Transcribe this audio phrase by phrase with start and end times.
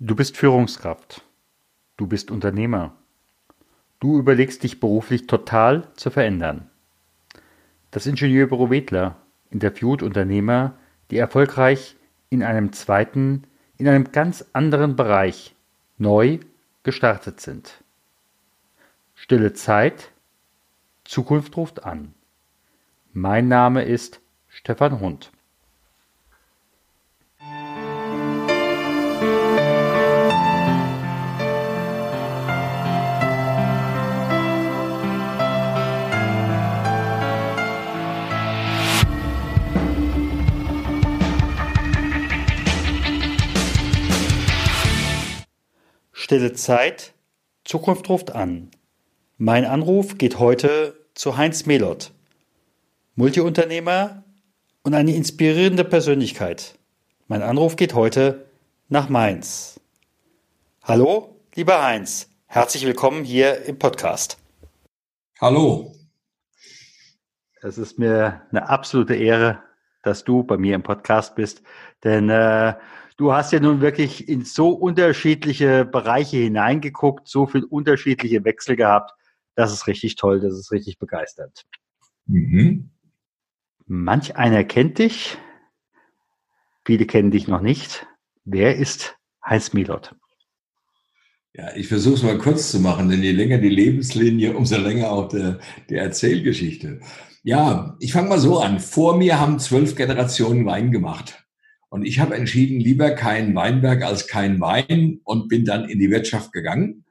[0.00, 1.22] Du bist Führungskraft.
[1.96, 2.96] Du bist Unternehmer.
[4.00, 6.68] Du überlegst dich beruflich total zu verändern.
[7.92, 9.16] Das Ingenieurbüro Wedler
[9.50, 10.76] interviewt Unternehmer,
[11.12, 11.94] die erfolgreich
[12.28, 13.44] in einem zweiten,
[13.76, 15.54] in einem ganz anderen Bereich
[15.96, 16.40] neu
[16.82, 17.84] gestartet sind.
[19.14, 20.10] Stille Zeit,
[21.04, 22.14] Zukunft ruft an.
[23.12, 25.30] Mein Name ist Stefan Hund.
[46.24, 47.12] Stille Zeit,
[47.64, 48.70] Zukunft ruft an.
[49.36, 52.12] Mein Anruf geht heute zu Heinz Melott,
[53.14, 54.24] Multiunternehmer
[54.84, 56.78] und eine inspirierende Persönlichkeit.
[57.28, 58.46] Mein Anruf geht heute
[58.88, 59.78] nach Mainz.
[60.82, 64.38] Hallo, lieber Heinz, herzlich willkommen hier im Podcast.
[65.42, 65.94] Hallo.
[67.60, 69.62] Es ist mir eine absolute Ehre,
[70.02, 71.60] dass du bei mir im Podcast bist,
[72.02, 72.72] denn äh,
[73.16, 79.12] du hast ja nun wirklich in so unterschiedliche Bereiche hineingeguckt, so viel unterschiedliche Wechsel gehabt.
[79.54, 81.64] Das ist richtig toll, das ist richtig begeisternd.
[82.26, 82.90] Mhm.
[83.86, 85.36] Manch einer kennt dich,
[86.84, 88.06] viele kennen dich noch nicht.
[88.44, 90.14] Wer ist Heinz Milot?
[91.52, 95.12] Ja, ich versuche es mal kurz zu machen, denn je länger die Lebenslinie, umso länger
[95.12, 97.00] auch der, die Erzählgeschichte.
[97.44, 98.80] Ja, ich fange mal so an.
[98.80, 101.43] Vor mir haben zwölf Generationen Wein gemacht.
[101.94, 106.10] Und ich habe entschieden, lieber kein Weinberg als kein Wein und bin dann in die
[106.10, 107.04] Wirtschaft gegangen.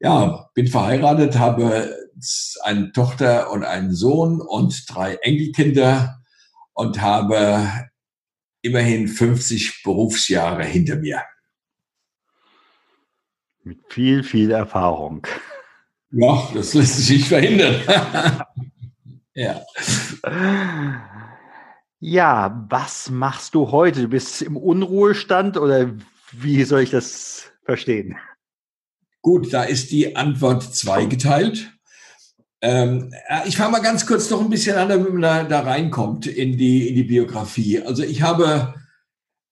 [0.00, 1.96] Ja, bin verheiratet, habe
[2.62, 6.20] eine Tochter und einen Sohn und drei Enkelkinder
[6.74, 7.66] und habe
[8.60, 11.22] immerhin 50 Berufsjahre hinter mir.
[13.64, 15.26] Mit viel, viel Erfahrung.
[16.10, 17.80] Ja, das lässt sich nicht verhindern.
[19.32, 19.62] ja.
[22.04, 24.02] Ja, was machst du heute?
[24.02, 25.92] Du bist im Unruhestand oder
[26.32, 28.16] wie soll ich das verstehen?
[29.20, 31.70] Gut, da ist die Antwort zweigeteilt.
[32.60, 33.14] Ähm,
[33.46, 36.58] ich fange mal ganz kurz noch ein bisschen an, damit man da, da reinkommt in
[36.58, 37.80] die, in die Biografie.
[37.80, 38.74] Also ich habe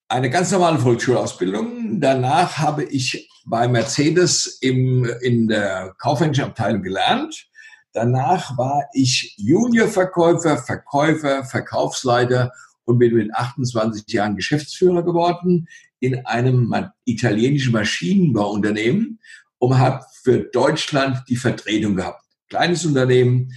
[0.08, 2.00] eine ganz normale Volksschulausbildung.
[2.00, 7.48] Danach habe ich bei Mercedes im, in der kaufmännischen Abteilung gelernt
[7.92, 12.52] Danach war ich Juniorverkäufer, Verkäufer, Verkaufsleiter
[12.84, 15.68] und bin mit 28 Jahren Geschäftsführer geworden
[15.98, 16.74] in einem
[17.04, 19.18] italienischen Maschinenbauunternehmen
[19.58, 22.24] und habe für Deutschland die Vertretung gehabt.
[22.48, 23.52] Kleines Unternehmen.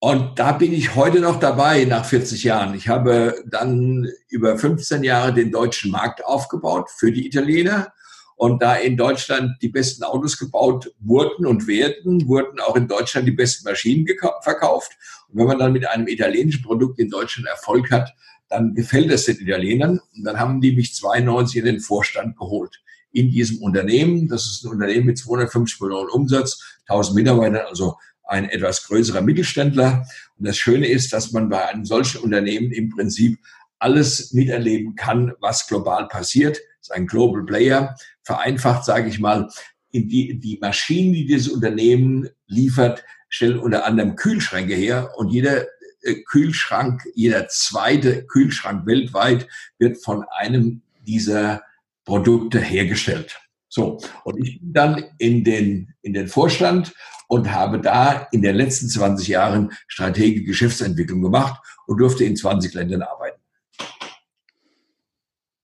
[0.00, 2.74] Und da bin ich heute noch dabei nach 40 Jahren.
[2.74, 7.92] Ich habe dann über 15 Jahre den deutschen Markt aufgebaut für die Italiener
[8.38, 13.26] und da in Deutschland die besten Autos gebaut wurden und werden, wurden auch in Deutschland
[13.26, 14.06] die besten Maschinen
[14.42, 14.92] verkauft.
[15.28, 18.14] Und wenn man dann mit einem italienischen Produkt in Deutschland Erfolg hat,
[18.48, 20.00] dann gefällt es den Italienern.
[20.16, 22.80] Und dann haben die mich 92 in den Vorstand geholt.
[23.10, 28.48] In diesem Unternehmen, das ist ein Unternehmen mit 250 Millionen Umsatz, 1000 Mitarbeitern, also ein
[28.48, 30.06] etwas größerer Mittelständler.
[30.38, 33.40] Und das Schöne ist, dass man bei einem solchen Unternehmen im Prinzip
[33.80, 36.60] alles miterleben kann, was global passiert.
[36.88, 39.50] Ist ein Global Player vereinfacht, sage ich mal,
[39.90, 45.66] in die, die Maschinen, die dieses Unternehmen liefert, stellen unter anderem Kühlschränke her und jeder
[46.02, 49.46] äh, Kühlschrank, jeder zweite Kühlschrank weltweit
[49.78, 51.62] wird von einem dieser
[52.06, 53.38] Produkte hergestellt.
[53.68, 56.94] So, und ich bin dann in den, in den Vorstand
[57.26, 62.72] und habe da in den letzten 20 Jahren strategische Geschäftsentwicklung gemacht und durfte in 20
[62.72, 63.40] Ländern arbeiten.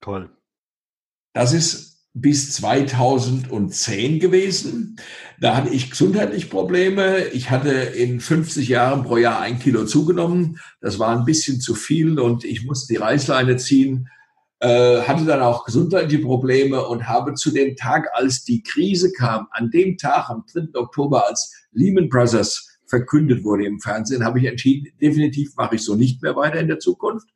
[0.01, 0.29] Toll.
[1.35, 4.95] Das ist bis 2010 gewesen.
[5.41, 7.25] Da hatte ich gesundheitlich Probleme.
[7.33, 10.61] Ich hatte in 50 Jahren pro Jahr ein Kilo zugenommen.
[10.79, 14.07] Das war ein bisschen zu viel und ich musste die Reißleine ziehen.
[14.61, 19.47] Äh, hatte dann auch gesundheitliche Probleme und habe zu dem Tag, als die Krise kam,
[19.51, 20.79] an dem Tag, am 3.
[20.79, 25.95] Oktober, als Lehman Brothers verkündet wurde im Fernsehen, habe ich entschieden, definitiv mache ich so
[25.95, 27.27] nicht mehr weiter in der Zukunft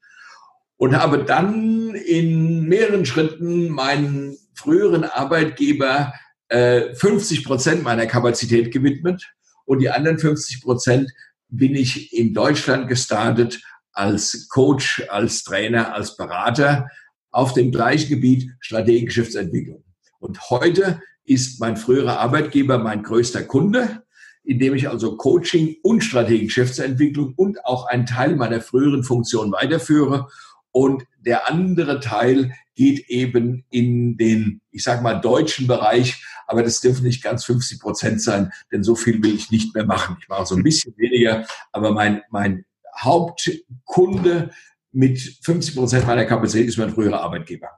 [0.80, 6.14] und habe dann in mehreren Schritten meinen früheren Arbeitgeber
[6.48, 9.30] äh, 50 Prozent meiner Kapazität gewidmet
[9.66, 11.12] und die anderen 50 Prozent
[11.50, 13.62] bin ich in Deutschland gestartet
[13.92, 16.88] als Coach, als Trainer, als Berater
[17.30, 19.84] auf dem gleichen Gebiet Strategie Geschäftsentwicklung.
[20.20, 24.04] Und heute ist mein früherer Arbeitgeber mein größter Kunde,
[24.44, 30.30] indem ich also Coaching und Strategie Geschäftsentwicklung und auch einen Teil meiner früheren Funktion weiterführe
[30.72, 36.80] und der andere Teil geht eben in den, ich sage mal, deutschen Bereich, aber das
[36.82, 40.18] dürfen nicht ganz 50 Prozent sein, denn so viel will ich nicht mehr machen.
[40.22, 42.66] Ich mache so ein bisschen weniger, aber mein, mein
[42.98, 44.52] Hauptkunde
[44.92, 47.70] mit 50 Prozent meiner Kapazität ist mein früherer Arbeitgeber.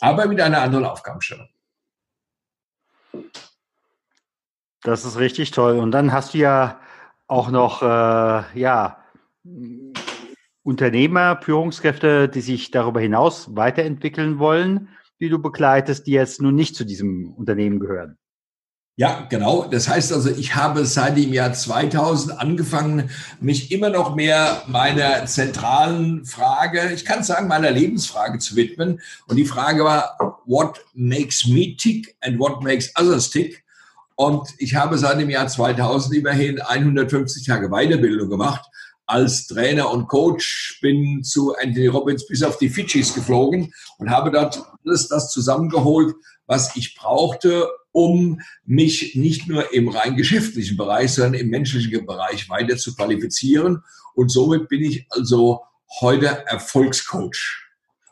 [0.00, 1.48] Aber mit einer anderen Aufgabenstellung.
[4.82, 5.78] Das ist richtig toll.
[5.78, 6.80] Und dann hast du ja
[7.26, 9.04] auch noch, äh, ja,
[10.62, 14.88] Unternehmer, Führungskräfte, die sich darüber hinaus weiterentwickeln wollen,
[15.20, 18.18] die du begleitest, die jetzt nun nicht zu diesem Unternehmen gehören.
[18.96, 19.64] Ja, genau.
[19.64, 23.08] Das heißt also, ich habe seit dem Jahr 2000 angefangen,
[23.40, 29.00] mich immer noch mehr meiner zentralen Frage, ich kann sagen, meiner Lebensfrage zu widmen.
[29.26, 33.64] Und die Frage war, what makes me tick and what makes others tick?
[34.16, 38.70] Und ich habe seit dem Jahr 2000 immerhin 150 Tage Weiterbildung gemacht
[39.10, 44.30] als Trainer und Coach, bin zu Anthony Robbins bis auf die Fidschis geflogen und habe
[44.30, 46.14] dort alles das zusammengeholt,
[46.46, 52.48] was ich brauchte, um mich nicht nur im rein geschäftlichen Bereich, sondern im menschlichen Bereich
[52.48, 53.82] weiter zu qualifizieren.
[54.14, 55.60] Und somit bin ich also
[56.00, 57.66] heute Erfolgscoach.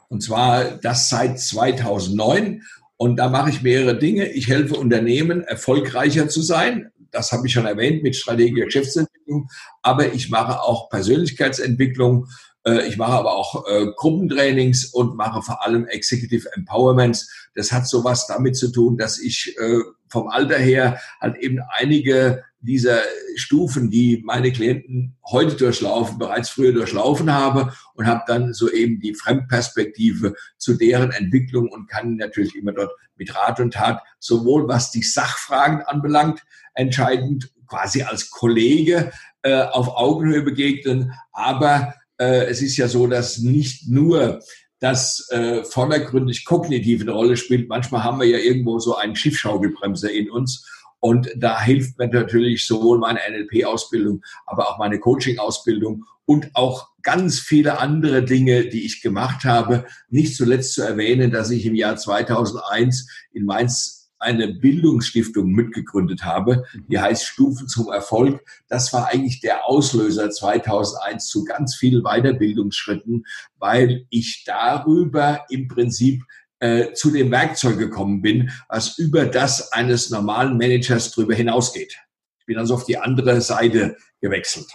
[0.09, 2.63] Und zwar das seit 2009.
[2.97, 4.29] Und da mache ich mehrere Dinge.
[4.33, 6.91] Ich helfe Unternehmen, erfolgreicher zu sein.
[7.11, 9.49] Das habe ich schon erwähnt mit strategischer Geschäftsentwicklung.
[9.83, 12.29] Aber ich mache auch Persönlichkeitsentwicklung.
[12.65, 17.49] Äh, ich mache aber auch äh, Gruppentrainings und mache vor allem Executive Empowerments.
[17.55, 22.45] Das hat sowas damit zu tun, dass ich äh, vom Alter her halt eben einige
[22.61, 23.01] dieser
[23.37, 29.01] Stufen, die meine Klienten heute durchlaufen, bereits früher durchlaufen habe und habe dann so eben
[29.01, 34.67] die Fremdperspektive zu deren Entwicklung und kann natürlich immer dort mit Rat und Tat sowohl
[34.67, 36.43] was die Sachfragen anbelangt,
[36.79, 43.39] entscheidend quasi als Kollege äh, auf Augenhöhe begegnen, aber äh, es ist ja so, dass
[43.39, 44.41] nicht nur
[44.81, 47.69] das äh, vordergründig kognitiv eine Rolle spielt.
[47.69, 50.67] Manchmal haben wir ja irgendwo so einen Schiffschaukelbremse in uns
[51.01, 57.39] und da hilft mir natürlich sowohl meine NLP-Ausbildung, aber auch meine Coaching-Ausbildung und auch ganz
[57.39, 59.85] viele andere Dinge, die ich gemacht habe.
[60.11, 66.65] Nicht zuletzt zu erwähnen, dass ich im Jahr 2001 in Mainz eine Bildungsstiftung mitgegründet habe,
[66.89, 68.41] die heißt Stufen zum Erfolg.
[68.69, 73.25] Das war eigentlich der Auslöser 2001 zu ganz vielen Weiterbildungsschritten,
[73.57, 76.23] weil ich darüber im Prinzip
[76.61, 81.97] äh, zu dem Werkzeug gekommen bin, was über das eines normalen Managers drüber hinausgeht.
[82.41, 84.71] Ich bin also auf die andere Seite gewechselt.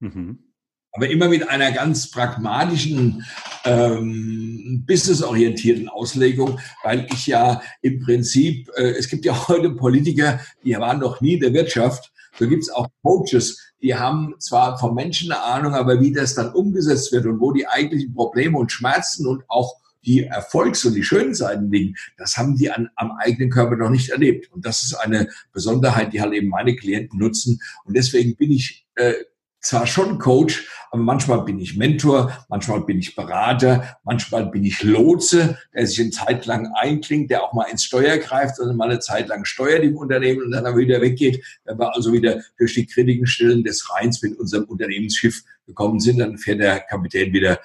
[0.00, 0.51] Mhm.
[0.92, 3.24] Aber immer mit einer ganz pragmatischen,
[3.64, 10.74] ähm, businessorientierten Auslegung, weil ich ja im Prinzip, äh, es gibt ja heute Politiker, die
[10.74, 12.12] waren noch nie in der Wirtschaft.
[12.38, 16.34] So gibt es auch Coaches, die haben zwar vom Menschen eine Ahnung, aber wie das
[16.34, 20.94] dann umgesetzt wird und wo die eigentlichen Probleme und Schmerzen und auch die Erfolgs- und
[20.94, 24.50] die schönen Seiten liegen, das haben die an, am eigenen Körper noch nicht erlebt.
[24.52, 27.60] Und das ist eine Besonderheit, die halt eben meine Klienten nutzen.
[27.84, 29.14] Und deswegen bin ich äh,
[29.62, 34.82] zwar schon Coach, aber manchmal bin ich Mentor, manchmal bin ich Berater, manchmal bin ich
[34.82, 38.90] Lotse, der sich eine Zeit lang einklingt, der auch mal ins Steuer greift und mal
[38.90, 41.42] eine Zeit lang steuert im Unternehmen und dann wieder weggeht.
[41.64, 46.18] Wenn wir also wieder durch die kritigen Stellen des Rheins mit unserem Unternehmensschiff gekommen sind,
[46.18, 47.58] dann fährt der Kapitän wieder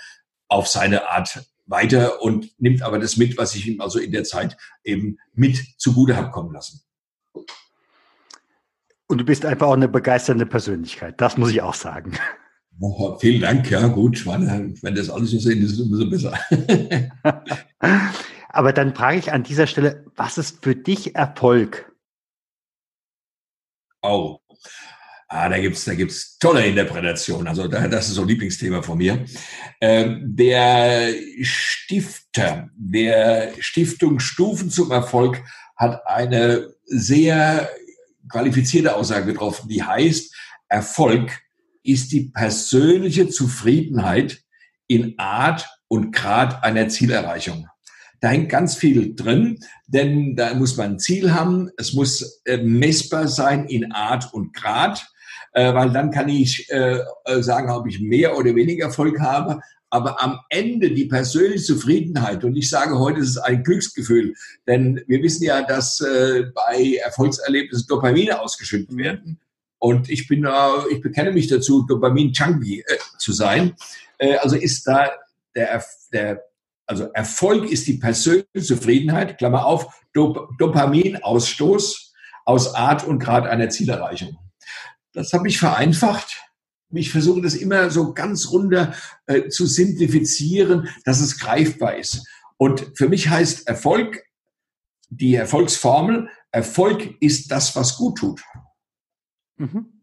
[0.48, 4.24] auf seine Art weiter und nimmt aber das mit, was ich ihm also in der
[4.24, 6.82] Zeit eben mit zugute habe kommen lassen.
[9.08, 12.14] Und du bist einfach auch eine begeisternde Persönlichkeit, das muss ich auch sagen.
[12.80, 16.38] Oh, vielen Dank, ja gut, wenn das alles so sehen, ist es umso besser.
[18.50, 21.92] aber dann frage ich an dieser Stelle, was ist für dich Erfolg?
[24.04, 24.40] Oh,
[25.30, 27.48] Ah, da gibt's da gibt's tolle Interpretationen.
[27.50, 29.26] Also da, das ist so ein Lieblingsthema von mir.
[29.82, 35.44] Ähm, der Stifter der Stiftung Stufen zum Erfolg
[35.76, 37.70] hat eine sehr
[38.30, 40.36] qualifizierte Aussage getroffen, die heißt,
[40.70, 41.32] Erfolg
[41.84, 44.42] ist die persönliche Zufriedenheit
[44.88, 47.68] in Art und Grad einer Zielerreichung.
[48.20, 52.58] Da hängt ganz viel drin, denn da muss man ein Ziel haben, es muss äh,
[52.58, 55.06] messbar sein in Art und Grad
[55.58, 57.00] äh, weil dann kann ich äh,
[57.40, 59.60] sagen, ob ich mehr oder weniger Erfolg habe.
[59.90, 64.34] Aber am Ende die persönliche Zufriedenheit, und ich sage heute, es ist ein Glücksgefühl,
[64.68, 68.98] denn wir wissen ja, dass äh, bei Erfolgserlebnissen Dopamine ausgeschüttet mhm.
[68.98, 69.40] werden.
[69.80, 70.52] Und ich bin, äh,
[70.92, 73.76] ich bekenne mich dazu, Dopamin-Junkie äh, zu sein.
[74.18, 75.10] Äh, also ist da
[75.56, 76.44] der, der,
[76.86, 82.14] also Erfolg ist die persönliche Zufriedenheit, Klammer auf, Dop Dopaminausstoß
[82.46, 84.38] aus Art und Grad einer Zielerreichung.
[85.14, 86.47] Das habe ich vereinfacht.
[86.92, 88.94] Ich versuche das immer so ganz runter
[89.26, 92.26] äh, zu simplifizieren, dass es greifbar ist.
[92.58, 94.24] Und für mich heißt Erfolg
[95.10, 98.42] die Erfolgsformel, Erfolg ist das, was gut tut.
[99.58, 99.98] Mhm.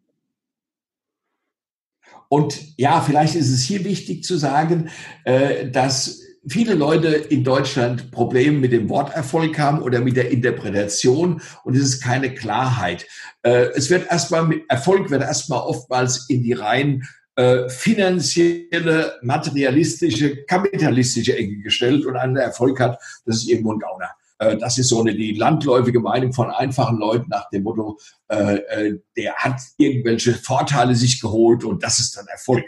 [2.29, 4.91] Und ja, vielleicht ist es hier wichtig zu sagen,
[5.25, 11.41] äh, dass viele Leute in Deutschland Probleme mit dem Worterfolg haben oder mit der Interpretation
[11.65, 13.07] und es ist keine Klarheit.
[13.43, 17.03] Äh, es wird erstmal mit Erfolg wird erstmal oftmals in die rein
[17.37, 24.11] äh, finanzielle, materialistische, kapitalistische Ecke gestellt und einer, Erfolg hat, das ist irgendwo ein Gauner.
[24.39, 27.99] Äh, das ist so eine die landläufige Meinung von einfachen Leuten nach dem Motto,
[28.29, 32.65] äh, äh, der hat irgendwelche Vorteile sich geholt und das ist dann Erfolg.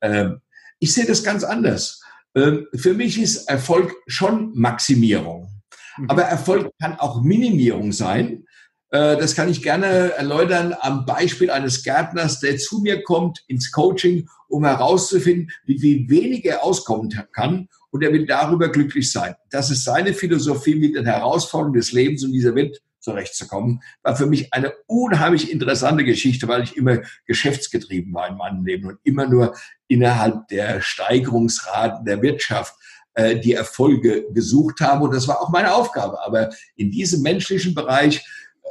[0.00, 0.40] Ähm,
[0.78, 2.02] ich sehe das ganz anders.
[2.34, 5.48] Ähm, für mich ist Erfolg schon Maximierung.
[5.96, 6.10] Mhm.
[6.10, 8.44] Aber Erfolg kann auch Minimierung sein.
[8.90, 13.70] Äh, das kann ich gerne erläutern am Beispiel eines Gärtners, der zu mir kommt ins
[13.70, 19.34] Coaching, um herauszufinden, wie, wie wenig er auskommen kann und er will darüber glücklich sein.
[19.50, 23.82] Das ist seine Philosophie, mit den Herausforderungen des Lebens und dieser Welt zurechtzukommen.
[24.02, 28.88] War für mich eine unheimlich interessante Geschichte, weil ich immer geschäftsgetrieben war in meinem Leben
[28.88, 29.54] und immer nur
[29.86, 32.74] innerhalb der Steigerungsraten der Wirtschaft
[33.14, 35.04] äh, die Erfolge gesucht habe.
[35.04, 36.24] Und das war auch meine Aufgabe.
[36.24, 38.24] Aber in diesem menschlichen Bereich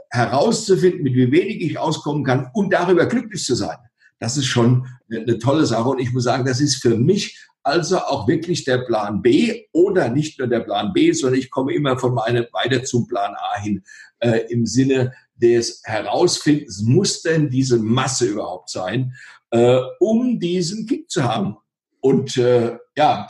[0.10, 3.77] herauszufinden, mit wie wenig ich auskommen kann und darüber glücklich zu sein.
[4.20, 5.90] Das ist schon eine tolle Sache.
[5.90, 10.10] Und ich muss sagen, das ist für mich also auch wirklich der Plan B oder
[10.10, 13.60] nicht nur der Plan B, sondern ich komme immer von meinem weiter zum Plan A
[13.60, 13.84] hin
[14.20, 19.14] äh, im Sinne des Herausfindens, muss denn diese Masse überhaupt sein,
[19.52, 21.58] äh, um diesen Kick zu haben.
[22.00, 23.28] Und äh, ja,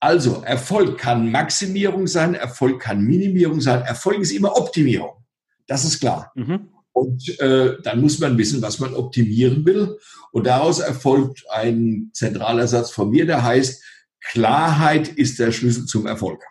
[0.00, 5.24] also Erfolg kann Maximierung sein, Erfolg kann Minimierung sein, Erfolg ist immer Optimierung.
[5.66, 6.32] Das ist klar.
[6.34, 6.68] Mhm.
[6.98, 9.98] Und äh, dann muss man wissen, was man optimieren will.
[10.32, 13.84] Und daraus erfolgt ein zentraler Satz von mir, der heißt,
[14.20, 16.42] Klarheit ist der Schlüssel zum Erfolg.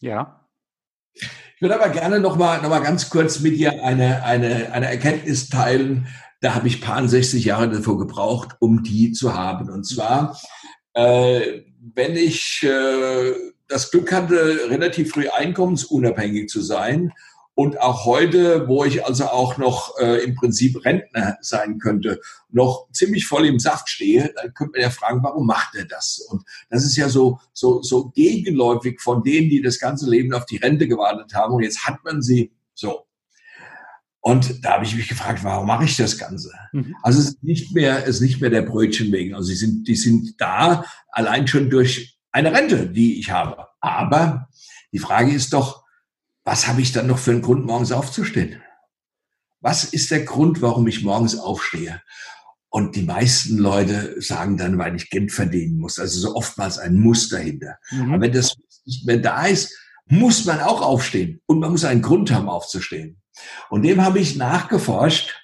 [0.00, 0.48] Ja.
[1.14, 4.86] Ich würde aber gerne noch mal, noch mal ganz kurz mit dir eine, eine, eine
[4.86, 6.08] Erkenntnis teilen.
[6.40, 9.70] Da habe ich paar 60 Jahre davor gebraucht, um die zu haben.
[9.70, 10.40] Und zwar,
[10.94, 11.62] äh,
[11.94, 13.32] wenn ich äh,
[13.68, 17.12] das Glück hatte, relativ früh einkommensunabhängig zu sein
[17.58, 22.86] und auch heute, wo ich also auch noch äh, im Prinzip Rentner sein könnte, noch
[22.92, 26.24] ziemlich voll im Saft stehe, dann könnte man ja fragen, warum macht er das?
[26.30, 30.46] Und das ist ja so, so, so gegenläufig von denen, die das ganze Leben auf
[30.46, 33.08] die Rente gewartet haben und jetzt hat man sie so.
[34.20, 36.52] Und da habe ich mich gefragt, warum mache ich das Ganze?
[36.72, 36.94] Mhm.
[37.02, 39.34] Also es ist nicht mehr, es ist nicht mehr der Brötchen wegen.
[39.34, 43.66] Also sie sind, die sind da allein schon durch eine Rente, die ich habe.
[43.80, 44.46] Aber
[44.92, 45.87] die Frage ist doch,
[46.48, 48.62] was habe ich dann noch für einen Grund, morgens aufzustehen?
[49.60, 52.00] Was ist der Grund, warum ich morgens aufstehe?
[52.70, 55.98] Und die meisten Leute sagen dann, weil ich Geld verdienen muss.
[55.98, 57.76] Also so oftmals ein Muss dahinter.
[57.90, 58.14] Mhm.
[58.14, 59.76] Aber wenn das nicht mehr da ist,
[60.06, 61.42] muss man auch aufstehen.
[61.44, 63.20] Und man muss einen Grund haben, aufzustehen.
[63.68, 65.38] Und dem habe ich nachgeforscht.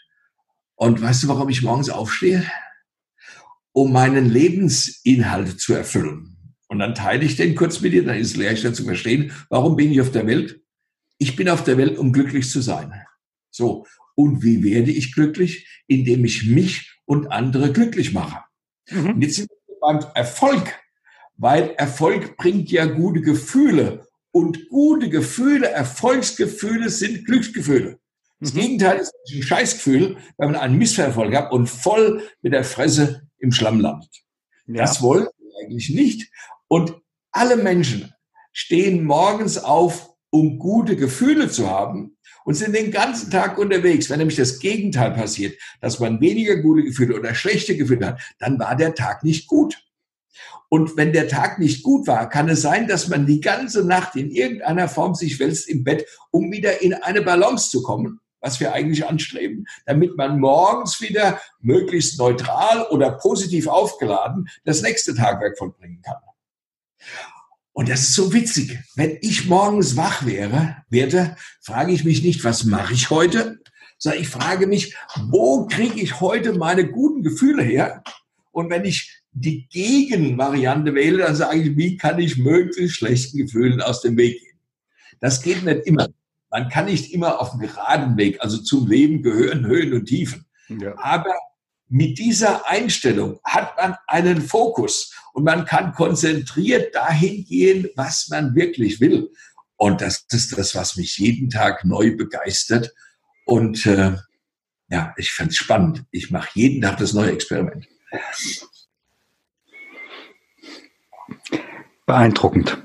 [0.74, 2.50] Und weißt du, warum ich morgens aufstehe?
[3.72, 6.56] Um meinen Lebensinhalt zu erfüllen.
[6.68, 9.76] Und dann teile ich den kurz mit dir, dann ist es leichter zu verstehen, warum
[9.76, 10.63] bin ich auf der Welt?
[11.24, 12.92] Ich bin auf der Welt, um glücklich zu sein.
[13.50, 13.86] So.
[14.14, 15.82] Und wie werde ich glücklich?
[15.86, 18.44] Indem ich mich und andere glücklich mache.
[18.90, 19.14] Mhm.
[19.14, 20.78] Und jetzt sind wir beim Erfolg,
[21.36, 24.06] weil Erfolg bringt ja gute Gefühle.
[24.32, 27.98] Und gute Gefühle, Erfolgsgefühle sind Glücksgefühle.
[28.40, 28.60] Das mhm.
[28.60, 33.50] Gegenteil ist ein Scheißgefühl, wenn man einen Misserfolg hat und voll mit der Fresse im
[33.50, 34.10] Schlamm landet.
[34.66, 34.82] Ja.
[34.82, 36.30] Das wollen wir eigentlich nicht.
[36.68, 36.94] Und
[37.30, 38.12] alle Menschen
[38.52, 44.10] stehen morgens auf um gute Gefühle zu haben und sind den ganzen Tag unterwegs.
[44.10, 48.58] Wenn nämlich das Gegenteil passiert, dass man weniger gute Gefühle oder schlechte Gefühle hat, dann
[48.58, 49.80] war der Tag nicht gut.
[50.68, 54.16] Und wenn der Tag nicht gut war, kann es sein, dass man die ganze Nacht
[54.16, 58.58] in irgendeiner Form sich wälzt im Bett, um wieder in eine Balance zu kommen, was
[58.58, 65.56] wir eigentlich anstreben, damit man morgens wieder möglichst neutral oder positiv aufgeladen das nächste Tagwerk
[65.56, 66.16] vollbringen kann.
[67.74, 68.78] Und das ist so witzig.
[68.94, 73.58] Wenn ich morgens wach wäre, werde, frage ich mich nicht, was mache ich heute,
[73.98, 74.94] sondern ich frage mich,
[75.28, 78.02] wo kriege ich heute meine guten Gefühle her?
[78.52, 83.80] Und wenn ich die Gegenvariante wähle, dann sage ich, wie kann ich möglichst schlechten Gefühlen
[83.80, 84.58] aus dem Weg gehen?
[85.20, 86.08] Das geht nicht immer.
[86.50, 90.46] Man kann nicht immer auf dem geraden Weg, also zum Leben gehören Höhen und Tiefen.
[90.68, 90.96] Ja.
[90.98, 91.34] Aber
[91.94, 98.56] mit dieser Einstellung hat man einen Fokus und man kann konzentriert dahin gehen, was man
[98.56, 99.30] wirklich will.
[99.76, 102.92] Und das ist das, was mich jeden Tag neu begeistert.
[103.46, 104.16] Und äh,
[104.88, 106.04] ja, ich fand es spannend.
[106.10, 107.86] Ich mache jeden Tag das neue Experiment.
[112.06, 112.76] Beeindruckend.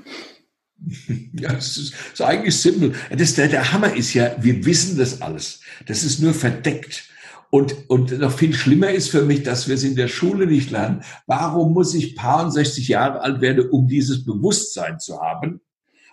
[1.32, 2.94] Ja, das ist, ist eigentlich simpel.
[3.10, 5.60] Das, der, der Hammer ist ja, wir wissen das alles.
[5.86, 7.09] Das ist nur verdeckt.
[7.50, 10.70] Und, und noch viel schlimmer ist für mich, dass wir es in der Schule nicht
[10.70, 11.02] lernen.
[11.26, 15.60] Warum muss ich paar 60 Jahre alt werden, um dieses Bewusstsein zu haben?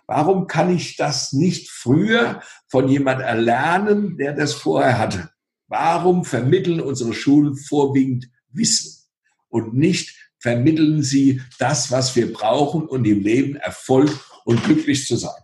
[0.07, 5.29] Warum kann ich das nicht früher von jemand erlernen, der das vorher hatte?
[5.67, 9.03] Warum vermitteln unsere Schulen vorwiegend Wissen
[9.49, 14.09] und nicht vermitteln sie das, was wir brauchen, um im Leben Erfolg
[14.45, 15.41] und glücklich zu sein?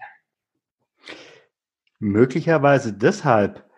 [2.00, 3.70] Möglicherweise deshalb,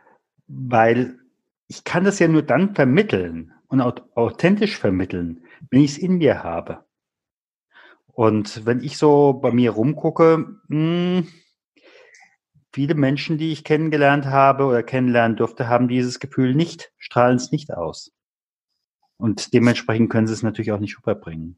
[0.48, 1.20] weil
[1.68, 6.44] ich kann das ja nur dann vermitteln und authentisch vermitteln, wenn ich es in mir
[6.44, 6.86] habe.
[8.08, 11.28] Und wenn ich so bei mir rumgucke, mh, hm,
[12.72, 17.52] viele Menschen, die ich kennengelernt habe oder kennenlernen durfte, haben dieses Gefühl nicht, strahlen es
[17.52, 18.12] nicht aus.
[19.18, 21.58] Und dementsprechend können sie es natürlich auch nicht rüberbringen.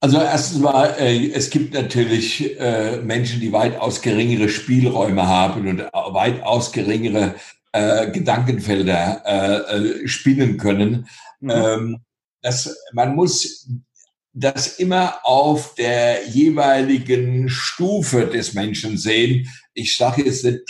[0.00, 5.80] Also erstens mal, äh, es gibt natürlich äh, Menschen, die weitaus geringere Spielräume haben und
[5.80, 7.34] weitaus geringere
[7.74, 11.08] äh, Gedankenfelder äh, äh, spinnen können.
[11.40, 11.50] Mhm.
[11.50, 11.98] Ähm,
[12.40, 13.68] das, man muss
[14.32, 19.48] das immer auf der jeweiligen Stufe des Menschen sehen.
[19.72, 20.64] Ich sage jetzt nicht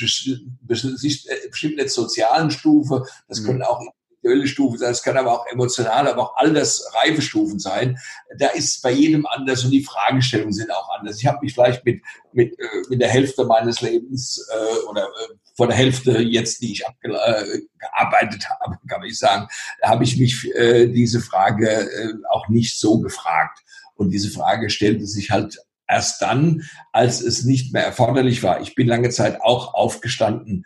[0.62, 3.46] bestimmt nicht sozialen Stufe, das mhm.
[3.46, 7.58] können auch intellektuelle Stufen sein, das kann aber auch emotional, aber auch all das Reifestufen
[7.58, 7.99] sein.
[8.38, 11.18] Da ist bei jedem anders und die Fragestellungen sind auch anders.
[11.18, 15.08] Ich habe mich vielleicht mit, mit, äh, mit der Hälfte meines Lebens äh, oder
[15.54, 19.49] äh, vor der Hälfte jetzt, die ich abgearbeitet habe, kann ich sagen,
[19.82, 23.61] habe ich mich äh, diese Frage äh, auch nicht so gefragt.
[23.94, 28.61] Und diese Frage stellte sich halt erst dann, als es nicht mehr erforderlich war.
[28.61, 30.64] Ich bin lange Zeit auch aufgestanden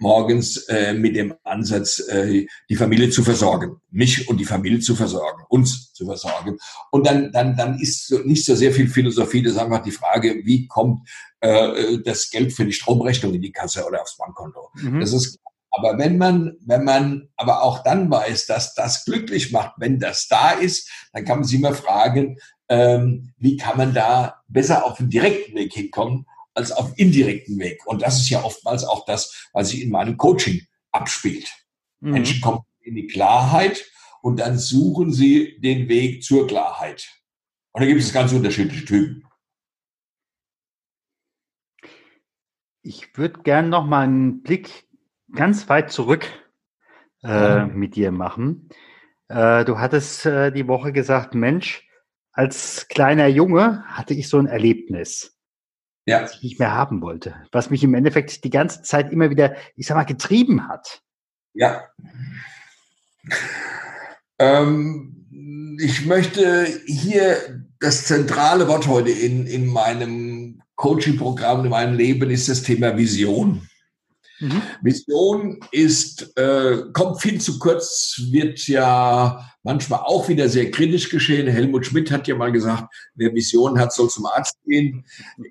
[0.00, 4.96] morgens äh, mit dem Ansatz, äh, die Familie zu versorgen, mich und die Familie zu
[4.96, 6.58] versorgen, uns zu versorgen.
[6.90, 9.90] Und dann, dann, dann ist so, nicht so sehr viel Philosophie, das ist einfach die
[9.90, 11.08] Frage, wie kommt
[11.40, 14.70] äh, das Geld für die Stromrechnung in die Kasse oder aufs Bankkonto.
[14.74, 15.00] Mhm.
[15.00, 15.38] Das ist
[15.72, 20.26] aber wenn man, wenn man aber auch dann weiß, dass das glücklich macht, wenn das
[20.26, 24.96] da ist, dann kann man sich immer fragen, ähm, wie kann man da besser auf
[24.96, 27.86] den direkten Weg hinkommen, als auf indirekten Weg.
[27.86, 31.48] Und das ist ja oftmals auch das, was sich in meinem Coaching abspielt.
[32.00, 32.12] Mhm.
[32.12, 33.84] Menschen kommen in die Klarheit
[34.22, 37.08] und dann suchen sie den Weg zur Klarheit.
[37.72, 39.24] Und da gibt es ganz unterschiedliche Typen.
[42.82, 44.88] Ich würde gerne noch mal einen Blick
[45.32, 46.26] ganz weit zurück
[47.22, 48.70] äh, mit dir machen.
[49.28, 51.86] Äh, du hattest äh, die Woche gesagt, Mensch,
[52.32, 55.39] als kleiner Junge hatte ich so ein Erlebnis
[56.06, 56.22] ja.
[56.22, 57.34] was ich nicht mehr haben wollte.
[57.52, 61.02] Was mich im Endeffekt die ganze Zeit immer wieder, ich sag mal, getrieben hat.
[61.54, 61.84] Ja.
[64.38, 72.30] Ähm, ich möchte hier das zentrale Wort heute in, in meinem Coaching-Programm, in meinem Leben
[72.30, 73.68] ist das Thema Vision.
[74.40, 74.62] Mhm.
[74.82, 81.46] Vision ist, äh, kommt viel zu kurz, wird ja manchmal auch wieder sehr kritisch geschehen.
[81.46, 85.04] Helmut Schmidt hat ja mal gesagt, wer Visionen hat, soll zum Arzt gehen.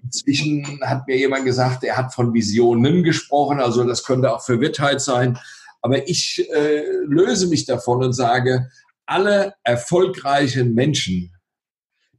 [0.03, 5.01] Inzwischen hat mir jemand gesagt, er hat von Visionen gesprochen, also das könnte auch Verwirrtheit
[5.01, 5.37] sein.
[5.81, 8.69] Aber ich äh, löse mich davon und sage,
[9.05, 11.33] alle erfolgreichen Menschen,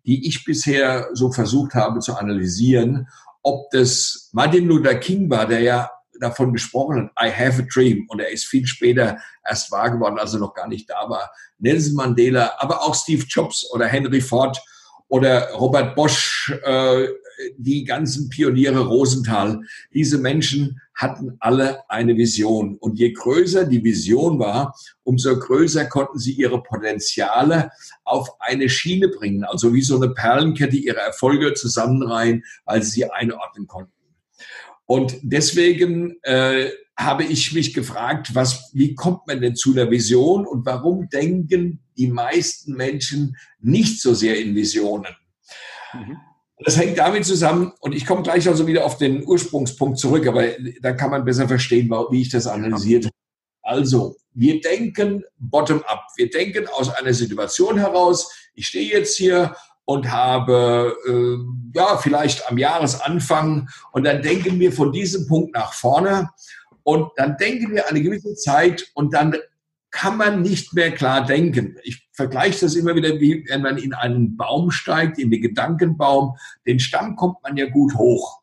[0.07, 3.09] die ich bisher so versucht habe zu analysieren,
[3.43, 8.07] ob das Martin Luther King war, der ja davon gesprochen hat, I have a dream.
[8.09, 11.31] Und er ist viel später erst wahr geworden, als er noch gar nicht da war.
[11.59, 14.61] Nelson Mandela, aber auch Steve Jobs oder Henry Ford
[15.09, 17.09] oder Robert Bosch, äh,
[17.57, 19.61] die ganzen Pioniere Rosenthal.
[19.93, 22.77] Diese Menschen hatten alle eine Vision.
[22.77, 27.71] Und je größer die Vision war, umso größer konnten sie ihre Potenziale
[28.05, 29.45] auf eine Schiene bringen.
[29.45, 34.00] Also wie so eine Perlenkette ihre Erfolge zusammenreihen, weil sie sie einordnen konnten.
[34.91, 40.45] Und deswegen äh, habe ich mich gefragt, was, wie kommt man denn zu einer Vision
[40.45, 45.15] und warum denken die meisten Menschen nicht so sehr in Visionen?
[45.93, 46.17] Mhm.
[46.65, 50.49] Das hängt damit zusammen, und ich komme gleich also wieder auf den Ursprungspunkt zurück, aber
[50.83, 53.15] da kann man besser verstehen, wie ich das analysiert habe.
[53.63, 56.05] Also, wir denken bottom-up.
[56.17, 62.49] Wir denken aus einer Situation heraus, ich stehe jetzt hier und habe äh, ja vielleicht
[62.49, 66.31] am Jahresanfang und dann denken wir von diesem Punkt nach vorne
[66.83, 69.37] und dann denken wir eine gewisse Zeit und dann
[69.91, 71.77] kann man nicht mehr klar denken.
[71.83, 76.37] Ich vergleiche das immer wieder, wie wenn man in einen Baum steigt, in den Gedankenbaum,
[76.67, 78.41] den Stamm kommt man ja gut hoch.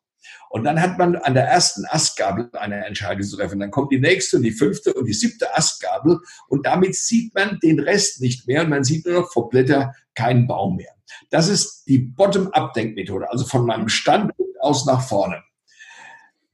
[0.50, 3.60] Und dann hat man an der ersten Astgabel eine Entscheidung zu treffen.
[3.60, 7.58] Dann kommt die nächste und die fünfte und die siebte Astgabel und damit sieht man
[7.62, 10.97] den Rest nicht mehr und man sieht nur noch vor Blätter keinen Baum mehr.
[11.30, 13.30] Das ist die Bottom-up-Denkmethode.
[13.30, 15.42] Also von meinem Standpunkt aus nach vorne.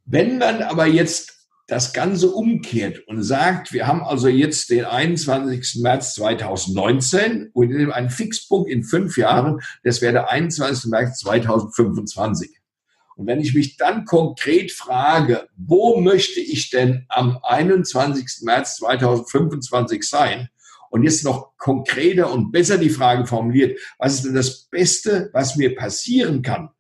[0.04, 1.34] Wenn man aber jetzt
[1.66, 5.80] das Ganze umkehrt und sagt, wir haben also jetzt den 21.
[5.82, 10.90] März 2019 und nehmen einen Fixpunkt in fünf Jahren, das wäre der 21.
[10.90, 12.50] März 2025.
[13.16, 18.42] Und wenn ich mich dann konkret frage, wo möchte ich denn am 21.
[18.42, 20.48] März 2025 sein?
[20.94, 25.56] Und jetzt noch konkreter und besser die Frage formuliert, was ist denn das Beste, was
[25.56, 26.70] mir passieren kann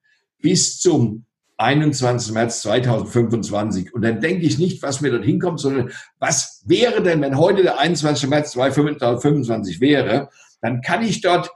[0.40, 1.24] bis zum
[1.56, 2.32] 21.
[2.32, 3.92] März 2025.
[3.92, 7.64] Und dann denke ich nicht, was mir dorthin kommt, sondern was wäre denn, wenn heute
[7.64, 8.28] der 21.
[8.28, 11.50] März 2025 wäre, dann kann ich dort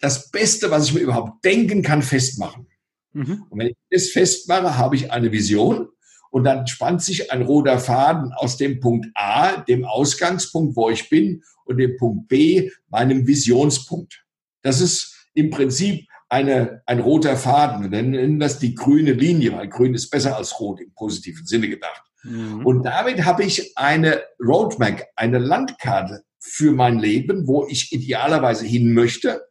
[0.00, 2.68] das Beste, was ich mir überhaupt denken kann, festmachen.
[3.12, 3.44] Mhm.
[3.50, 5.88] Und wenn ich das festmache, habe ich eine Vision
[6.30, 11.08] und dann spannt sich ein roter Faden aus dem Punkt A, dem Ausgangspunkt, wo ich
[11.08, 14.24] bin, und dem Punkt B, meinem Visionspunkt.
[14.62, 17.90] Das ist im Prinzip eine, ein roter Faden.
[17.90, 21.68] Wir nennen das die grüne Linie, weil grün ist besser als rot im positiven Sinne
[21.68, 22.02] gedacht.
[22.24, 22.66] Mhm.
[22.66, 28.92] Und damit habe ich eine Roadmap, eine Landkarte für mein Leben, wo ich idealerweise hin
[28.92, 29.42] möchte.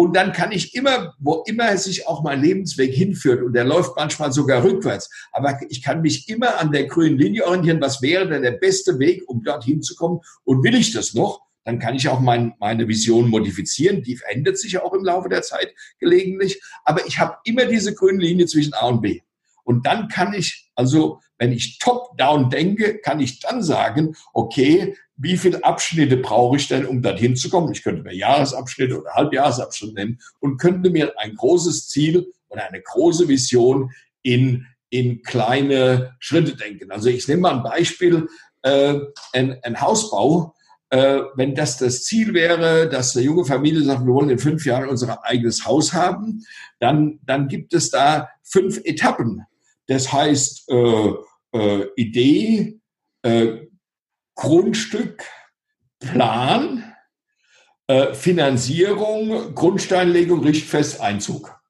[0.00, 3.96] Und dann kann ich immer, wo immer sich auch mein Lebensweg hinführt, und der läuft
[3.96, 8.28] manchmal sogar rückwärts, aber ich kann mich immer an der grünen Linie orientieren, was wäre
[8.28, 10.20] denn der beste Weg, um dorthin zu kommen?
[10.44, 11.40] Und will ich das noch?
[11.64, 14.02] dann kann ich auch mein, meine Vision modifizieren.
[14.02, 16.62] Die verändert sich auch im Laufe der Zeit gelegentlich.
[16.82, 19.20] Aber ich habe immer diese grüne Linie zwischen A und B.
[19.64, 25.36] Und dann kann ich, also wenn ich top-down denke, kann ich dann sagen, okay, wie
[25.36, 27.72] viele Abschnitte brauche ich denn, um dorthin zu kommen?
[27.72, 32.80] Ich könnte mir Jahresabschnitte oder Halbjahresabschnitte nehmen und könnte mir ein großes Ziel oder eine
[32.80, 33.90] große Vision
[34.22, 36.90] in, in kleine Schritte denken.
[36.90, 38.28] Also ich nehme mal ein Beispiel,
[38.62, 38.98] äh,
[39.32, 40.54] ein, ein Hausbau
[40.90, 44.64] äh, wenn das das Ziel wäre, dass eine junge Familie sagt, wir wollen in fünf
[44.64, 46.44] Jahren unser eigenes Haus haben,
[46.78, 49.42] dann, dann gibt es da fünf Etappen.
[49.86, 51.12] Das heißt äh,
[51.52, 52.80] äh, Idee,
[53.22, 53.67] äh,
[54.38, 55.24] Grundstück,
[55.98, 56.94] Plan,
[57.88, 61.60] äh, Finanzierung, Grundsteinlegung, Richtfest, Einzug.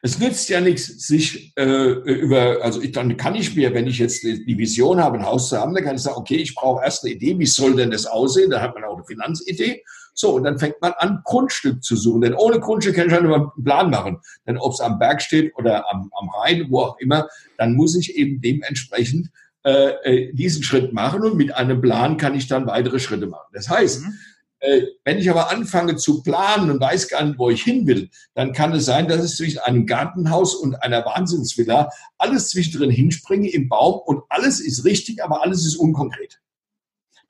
[0.00, 3.98] Es nützt ja nichts, sich äh, über, also ich, dann kann ich mir, wenn ich
[3.98, 6.84] jetzt die Vision habe, ein Haus zu haben, dann kann ich sagen, okay, ich brauche
[6.84, 8.50] erst eine Idee, wie soll denn das aussehen?
[8.50, 9.82] Da hat man auch eine Finanzidee.
[10.14, 12.20] So, und dann fängt man an, Grundstück zu suchen.
[12.20, 14.20] Denn ohne Grundstück kann ich halt immer einen Plan machen.
[14.46, 17.96] Denn ob es am Berg steht oder am, am Rhein, wo auch immer, dann muss
[17.96, 19.30] ich eben dementsprechend
[19.64, 23.48] äh, äh diesen Schritt machen und mit einem Plan kann ich dann weitere Schritte machen.
[23.52, 24.14] Das heißt, mhm.
[24.62, 28.10] Äh, wenn ich aber anfange zu planen und weiß gar nicht, wo ich hin will,
[28.34, 33.48] dann kann es sein, dass ich zwischen einem Gartenhaus und einer Wahnsinnsvilla alles zwischendrin hinspringe
[33.48, 36.40] im Baum und alles ist richtig, aber alles ist unkonkret.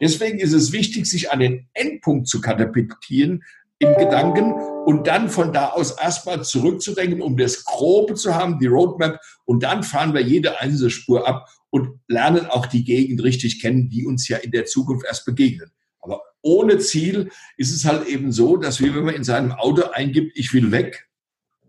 [0.00, 3.44] Deswegen ist es wichtig, sich an den Endpunkt zu katapultieren
[3.78, 4.52] im Gedanken
[4.84, 9.62] und dann von da aus erstmal zurückzudenken, um das Grobe zu haben, die Roadmap und
[9.62, 14.04] dann fahren wir jede einzelne Spur ab und lernen auch die Gegend richtig kennen, die
[14.06, 15.70] uns ja in der Zukunft erst begegnen.
[16.00, 19.83] Aber ohne Ziel ist es halt eben so, dass wie wenn man in seinem Auto
[19.90, 21.09] eingibt, ich will weg,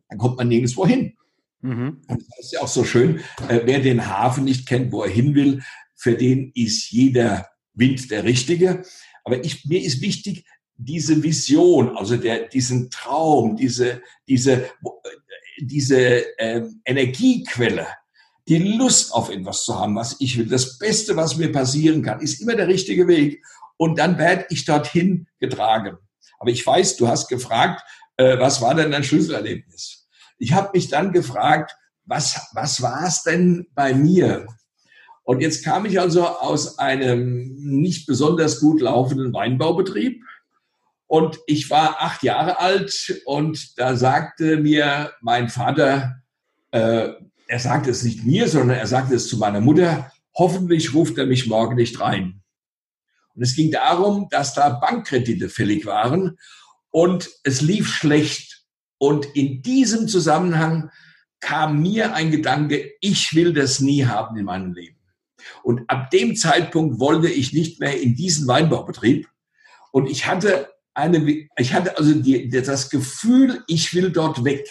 [0.10, 1.14] dann kommt man nirgendwo hin.
[1.62, 2.02] Mhm.
[2.08, 5.10] Und das ist ja auch so schön, äh, wer den Hafen nicht kennt, wo er
[5.10, 5.62] hin will,
[5.96, 8.84] für den ist jeder Wind der richtige.
[9.24, 14.70] Aber ich, mir ist wichtig, diese Vision, also der, diesen Traum, diese, diese,
[15.60, 17.88] diese äh, Energiequelle,
[18.52, 22.20] die Lust auf etwas zu haben, was ich will, das Beste, was mir passieren kann,
[22.20, 23.42] ist immer der richtige Weg
[23.78, 25.98] und dann werde ich dorthin getragen.
[26.38, 27.82] Aber ich weiß, du hast gefragt,
[28.18, 30.10] äh, was war denn dein Schlüsselerlebnis?
[30.38, 31.72] Ich habe mich dann gefragt,
[32.04, 34.48] was, was war es denn bei mir?
[35.24, 40.26] Und jetzt kam ich also aus einem nicht besonders gut laufenden Weinbaubetrieb
[41.08, 46.18] und ich war acht Jahre alt und da sagte mir mein Vater,
[46.72, 47.12] äh,
[47.52, 51.26] er sagte es nicht mir, sondern er sagte es zu meiner Mutter, hoffentlich ruft er
[51.26, 52.42] mich morgen nicht rein.
[53.36, 56.38] Und es ging darum, dass da Bankkredite fällig waren
[56.92, 58.64] und es lief schlecht.
[59.00, 60.92] Und in diesem Zusammenhang
[61.42, 64.98] kam mir ein Gedanke, ich will das nie haben in meinem Leben.
[65.62, 69.28] Und ab dem Zeitpunkt wollte ich nicht mehr in diesen Weinbaubetrieb.
[69.92, 74.70] Und ich hatte eine, ich hatte also die, das Gefühl, ich will dort weg.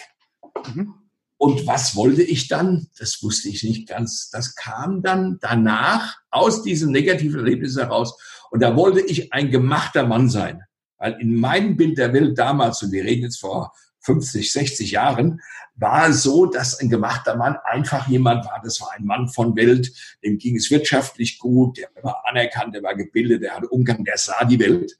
[0.73, 0.95] Mhm.
[1.41, 2.85] Und was wollte ich dann?
[2.99, 4.29] Das wusste ich nicht ganz.
[4.29, 8.15] Das kam dann danach aus diesem negativen Erlebnis heraus.
[8.51, 10.61] Und da wollte ich ein gemachter Mann sein.
[10.99, 15.41] Weil in meinem Bild der Welt damals, und wir reden jetzt vor 50, 60 Jahren,
[15.73, 18.61] war es so, dass ein gemachter Mann einfach jemand war.
[18.63, 19.91] Das war ein Mann von Welt,
[20.23, 24.19] dem ging es wirtschaftlich gut, der war anerkannt, der war gebildet, der hatte Umgang, der
[24.19, 24.95] sah die Welt.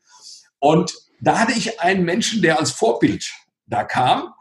[0.58, 3.32] Und da hatte ich einen Menschen, der als Vorbild
[3.67, 4.34] da kam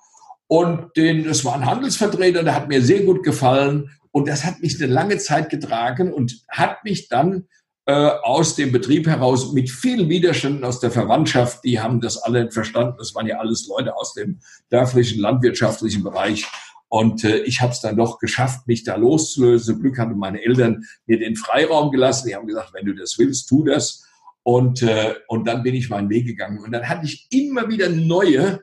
[0.50, 3.92] Und den, das war ein Handelsvertreter, der hat mir sehr gut gefallen.
[4.10, 7.46] Und das hat mich eine lange Zeit getragen und hat mich dann
[7.86, 12.50] äh, aus dem Betrieb heraus mit vielen Widerständen aus der Verwandtschaft, die haben das alle
[12.50, 12.96] verstanden.
[12.98, 16.44] Das waren ja alles Leute aus dem dörflichen, landwirtschaftlichen Bereich.
[16.88, 19.80] Und äh, ich habe es dann doch geschafft, mich da loszulösen.
[19.80, 22.26] Glück hatten meine Eltern mir den Freiraum gelassen.
[22.26, 24.04] Die haben gesagt, wenn du das willst, tu das.
[24.42, 26.58] Und, äh, und dann bin ich meinen Weg gegangen.
[26.58, 28.62] Und dann hatte ich immer wieder neue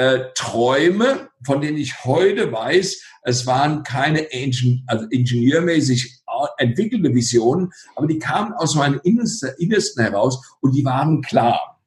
[0.00, 6.22] äh, Träume, von denen ich heute weiß, es waren keine Ingen also ingenieurmäßig
[6.56, 11.80] entwickelte Visionen, aber die kamen aus meinem Innersten, Innersten heraus und die waren klar.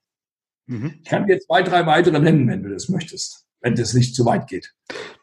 [0.68, 1.00] Mhm.
[1.02, 4.26] Ich kann dir zwei, drei weitere nennen, wenn du das möchtest wenn das nicht zu
[4.26, 4.74] weit geht.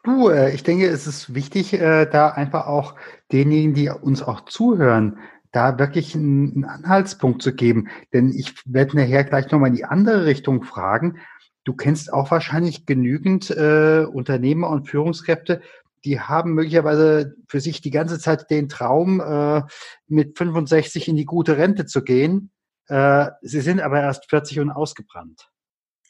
[0.03, 2.95] Du, äh, ich denke, es ist wichtig, äh, da einfach auch
[3.31, 5.19] denjenigen, die uns auch zuhören,
[5.51, 7.87] da wirklich einen, Anhaltspunkt zu geben.
[8.13, 11.19] Denn ich werde nachher gleich nochmal in die andere Richtung fragen.
[11.63, 15.61] Du kennst auch wahrscheinlich genügend äh, Unternehmer und Führungskräfte,
[16.05, 19.61] die haben möglicherweise für sich die ganze Zeit den Traum, äh,
[20.07, 22.51] mit 65 in die gute Rente zu gehen.
[22.87, 25.49] Äh, sie sind aber erst 40 und ausgebrannt.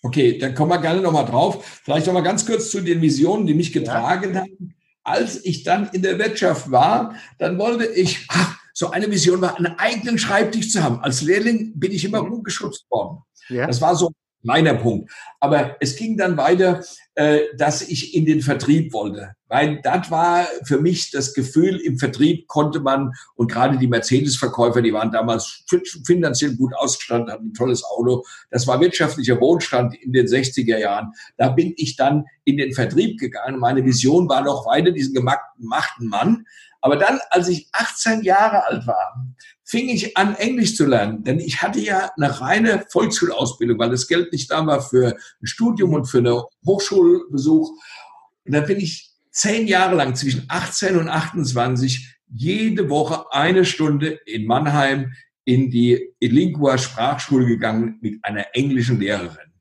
[0.03, 1.81] Okay, dann kommen wir gerne nochmal drauf.
[1.83, 4.41] Vielleicht nochmal ganz kurz zu den Visionen, die mich getragen ja.
[4.41, 4.75] haben.
[5.03, 9.57] Als ich dann in der Wirtschaft war, dann wollte ich, ach, so eine Vision war,
[9.57, 10.99] einen eigenen Schreibtisch zu haben.
[11.01, 12.33] Als Lehrling bin ich immer mhm.
[12.33, 13.19] ungeschützt worden.
[13.49, 13.67] Ja.
[13.67, 14.11] Das war so
[14.43, 15.11] meiner Punkt.
[15.39, 16.83] Aber es ging dann weiter,
[17.15, 19.35] äh, dass ich in den Vertrieb wollte.
[19.47, 24.81] Weil das war für mich das Gefühl, im Vertrieb konnte man, und gerade die Mercedes-Verkäufer,
[24.81, 25.65] die waren damals
[26.05, 28.23] finanziell gut ausgestattet, hatten ein tolles Auto.
[28.49, 31.11] Das war wirtschaftlicher Wohlstand in den 60er Jahren.
[31.37, 33.59] Da bin ich dann in den Vertrieb gegangen.
[33.59, 36.45] Meine Vision war noch weiter diesen gemachten Mann.
[36.79, 39.23] Aber dann, als ich 18 Jahre alt war,
[39.71, 41.23] fing ich an, Englisch zu lernen.
[41.23, 45.47] Denn ich hatte ja eine reine Volksschulausbildung, weil das Geld nicht da war für ein
[45.47, 47.71] Studium und für einen Hochschulbesuch.
[48.45, 54.19] Und dann bin ich zehn Jahre lang zwischen 18 und 28 jede Woche eine Stunde
[54.25, 55.13] in Mannheim
[55.45, 59.53] in die Lingua Sprachschule gegangen mit einer englischen Lehrerin.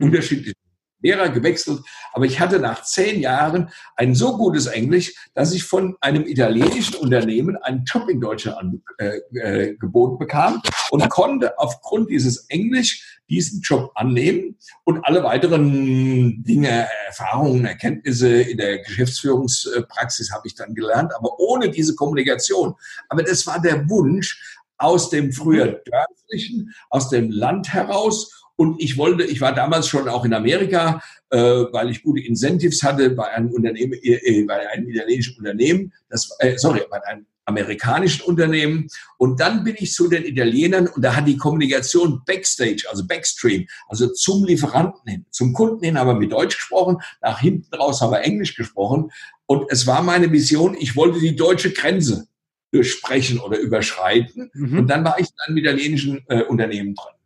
[0.00, 0.54] Unterschiedlich
[1.00, 1.80] Lehrer gewechselt,
[2.12, 6.96] aber ich hatte nach zehn Jahren ein so gutes Englisch, dass ich von einem italienischen
[6.96, 8.58] Unternehmen einen Job in Deutschland
[8.98, 16.88] angeboten äh, bekam und konnte aufgrund dieses Englisch diesen Job annehmen und alle weiteren Dinge,
[17.06, 22.74] Erfahrungen, Erkenntnisse in der Geschäftsführungspraxis habe ich dann gelernt, aber ohne diese Kommunikation.
[23.08, 28.98] Aber das war der Wunsch aus dem früher dörflichen, aus dem Land heraus und ich
[28.98, 33.28] wollte, ich war damals schon auch in Amerika, äh, weil ich gute Incentives hatte bei
[33.28, 38.88] einem Unternehmen, äh, äh, bei einem italienischen Unternehmen, das, äh, sorry, bei einem amerikanischen Unternehmen.
[39.16, 43.68] Und dann bin ich zu den Italienern und da hat die Kommunikation Backstage, also Backstream,
[43.88, 48.00] also zum Lieferanten hin, zum Kunden hin haben wir mit Deutsch gesprochen, nach hinten raus
[48.00, 49.12] haben wir Englisch gesprochen.
[49.46, 52.26] Und es war meine Vision, ich wollte die deutsche Grenze
[52.72, 54.50] durchsprechen oder überschreiten.
[54.52, 54.80] Mhm.
[54.80, 57.17] Und dann war ich in einem italienischen äh, Unternehmen drin.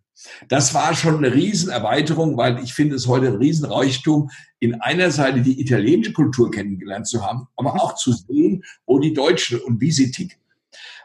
[0.49, 4.31] Das war schon eine Riesenerweiterung, weil ich finde es heute ein Riesenreichtum,
[4.61, 9.13] in einer Seite die italienische Kultur kennengelernt zu haben, aber auch zu sehen, wo die
[9.13, 10.39] Deutschen und wie sie ticken.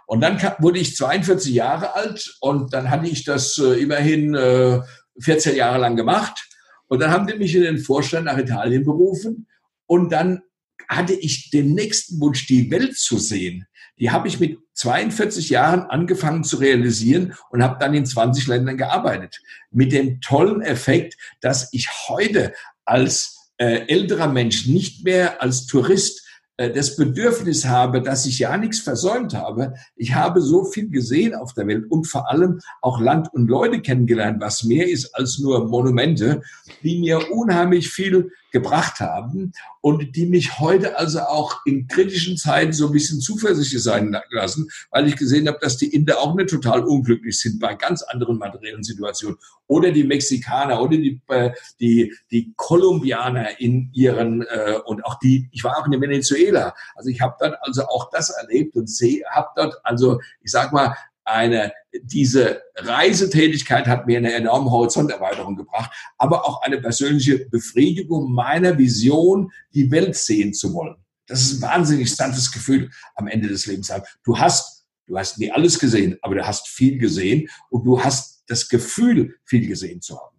[0.06, 4.80] Und dann wurde ich 42 Jahre alt und dann hatte ich das äh, immerhin äh,
[5.20, 6.48] 14 Jahre lang gemacht.
[6.88, 9.48] Und dann haben die mich in den Vorstand nach Italien berufen.
[9.86, 10.42] Und dann
[10.88, 13.66] hatte ich den nächsten Wunsch, die Welt zu sehen.
[14.00, 18.78] Die habe ich mit 42 Jahren angefangen zu realisieren und habe dann in 20 Ländern
[18.78, 19.42] gearbeitet.
[19.72, 22.54] Mit dem tollen Effekt, dass ich heute
[22.86, 28.58] als äh, älterer Mensch nicht mehr als Tourist äh, das Bedürfnis habe, dass ich ja
[28.58, 29.74] nichts versäumt habe.
[29.96, 33.82] Ich habe so viel gesehen auf der Welt und vor allem auch Land und Leute
[33.82, 36.42] kennengelernt, was mehr ist als nur Monumente,
[36.84, 42.74] die mir unheimlich viel gebracht haben und die mich heute also auch in kritischen Zeiten
[42.74, 46.50] so ein bisschen zuversichtlich sein lassen, weil ich gesehen habe, dass die Inder auch nicht
[46.50, 49.38] total unglücklich sind bei ganz anderen materiellen Situationen.
[49.68, 55.50] Oder die Mexikaner oder die, äh, die, die Kolumbianer in ihren, äh, und auch die,
[55.52, 56.74] ich war auch in Venezuela.
[56.96, 60.72] Also ich habe dort also auch das erlebt und sehe, habe dort also, ich sag
[60.72, 60.96] mal,
[61.28, 68.78] eine, diese Reisetätigkeit hat mir eine enorme Horizonterweiterung gebracht, aber auch eine persönliche Befriedigung meiner
[68.78, 70.96] Vision, die Welt sehen zu wollen.
[71.28, 73.92] Das ist ein wahnsinnig sanftes Gefühl am Ende des Lebens.
[74.24, 78.44] Du hast, du hast nie alles gesehen, aber du hast viel gesehen und du hast
[78.48, 80.38] das Gefühl, viel gesehen zu haben.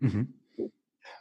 [0.00, 0.37] Mhm.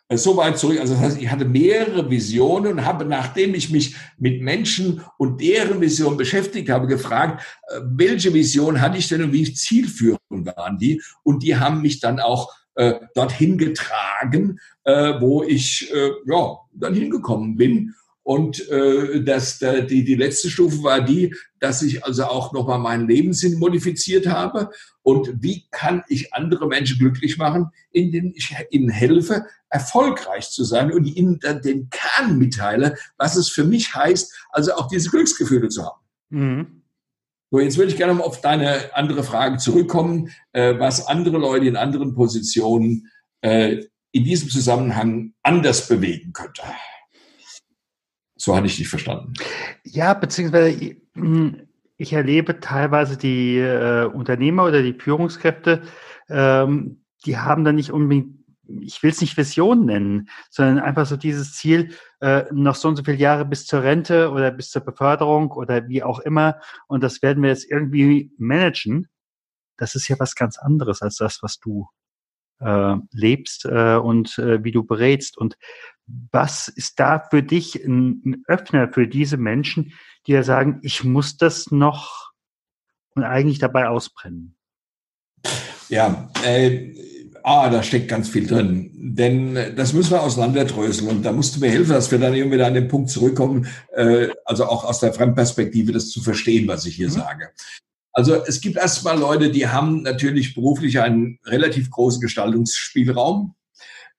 [0.10, 0.80] Äh, so weit zurück.
[0.80, 5.42] Also das heißt, ich hatte mehrere Visionen und habe, nachdem ich mich mit Menschen und
[5.42, 10.78] deren Vision beschäftigt habe, gefragt, äh, welche Vision hatte ich denn und wie zielführend waren
[10.78, 11.02] die?
[11.24, 16.94] Und die haben mich dann auch äh, dorthin getragen, äh, wo ich äh, ja, dann
[16.94, 17.94] hingekommen bin.
[18.28, 22.78] Und äh, das, der, die, die letzte Stufe war die, dass ich also auch nochmal
[22.78, 24.70] meinen Lebenssinn modifiziert habe.
[25.02, 30.92] Und wie kann ich andere Menschen glücklich machen, indem ich ihnen helfe, erfolgreich zu sein
[30.92, 35.70] und ihnen dann den Kern mitteile, was es für mich heißt, also auch diese Glücksgefühle
[35.70, 36.02] zu haben.
[36.30, 36.82] Mhm.
[37.50, 41.68] So, jetzt würde ich gerne mal auf deine andere Frage zurückkommen, äh, was andere Leute
[41.68, 43.10] in anderen Positionen
[43.40, 46.64] äh, in diesem Zusammenhang anders bewegen könnte.
[48.38, 49.34] So hatte ich dich verstanden.
[49.84, 55.82] Ja, beziehungsweise hm, ich erlebe teilweise die äh, Unternehmer oder die Führungskräfte,
[56.30, 58.38] ähm, die haben da nicht unbedingt,
[58.82, 62.98] ich will es nicht Vision nennen, sondern einfach so dieses Ziel, äh, noch so und
[62.98, 66.60] so viele Jahre bis zur Rente oder bis zur Beförderung oder wie auch immer.
[66.88, 69.08] Und das werden wir jetzt irgendwie managen.
[69.78, 71.88] Das ist ja was ganz anderes als das, was du
[72.60, 75.38] äh, lebst äh, und äh, wie du berätst.
[75.38, 75.58] Und
[76.32, 79.94] was ist da für dich ein, ein Öffner für diese Menschen,
[80.26, 82.32] die ja sagen, ich muss das noch
[83.16, 84.56] und eigentlich dabei ausbrennen?
[85.90, 86.94] Ja, äh,
[87.44, 88.92] ah, da steckt ganz viel drin.
[88.94, 91.10] Denn das müssen wir auseinanderdröseln.
[91.10, 93.68] Und da musst du mir helfen, dass wir dann eben wieder an den Punkt zurückkommen,
[93.96, 97.14] äh, also auch aus der Fremdperspektive das zu verstehen, was ich hier mhm.
[97.14, 97.50] sage.
[98.18, 103.54] Also es gibt erstmal Leute, die haben natürlich beruflich einen relativ großen Gestaltungsspielraum.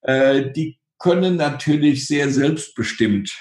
[0.02, 3.32] Äh, die können natürlich sehr selbstbestimmt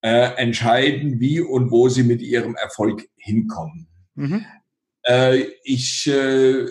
[0.00, 3.86] äh, entscheiden, wie und wo sie mit ihrem Erfolg hinkommen.
[4.14, 4.46] Mhm.
[5.02, 6.68] Äh, ich, äh,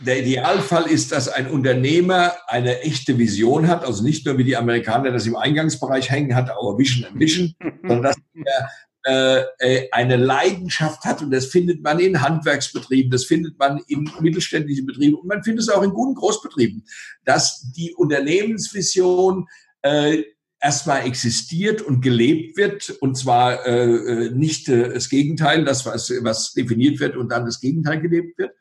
[0.00, 4.56] der Idealfall ist, dass ein Unternehmer eine echte Vision hat, also nicht nur wie die
[4.56, 7.54] Amerikaner das im Eingangsbereich hängen hat, aber Vision and Mission,
[7.86, 8.70] sondern dass er
[9.06, 14.10] äh, äh, eine Leidenschaft hat und das findet man in Handwerksbetrieben, das findet man in
[14.20, 16.84] mittelständischen Betrieben und man findet es auch in guten Großbetrieben,
[17.24, 19.46] dass die Unternehmensvision
[19.82, 20.24] äh,
[20.60, 26.10] erstmal existiert und gelebt wird und zwar äh, äh nicht äh, das Gegenteil, das was,
[26.22, 28.54] was definiert wird und dann das Gegenteil gelebt wird.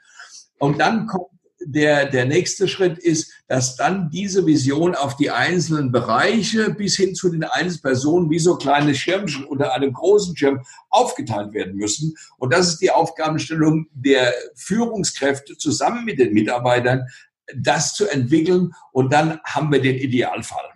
[0.60, 1.35] Und dann kommt
[1.65, 7.15] der, der nächste Schritt ist, dass dann diese Vision auf die einzelnen Bereiche bis hin
[7.15, 12.15] zu den einzelnen Personen wie so kleine Schirmchen unter einem großen Schirm aufgeteilt werden müssen.
[12.38, 17.08] Und das ist die Aufgabenstellung der Führungskräfte zusammen mit den Mitarbeitern,
[17.56, 18.71] das zu entwickeln.
[18.91, 20.69] Und dann haben wir den Idealfall.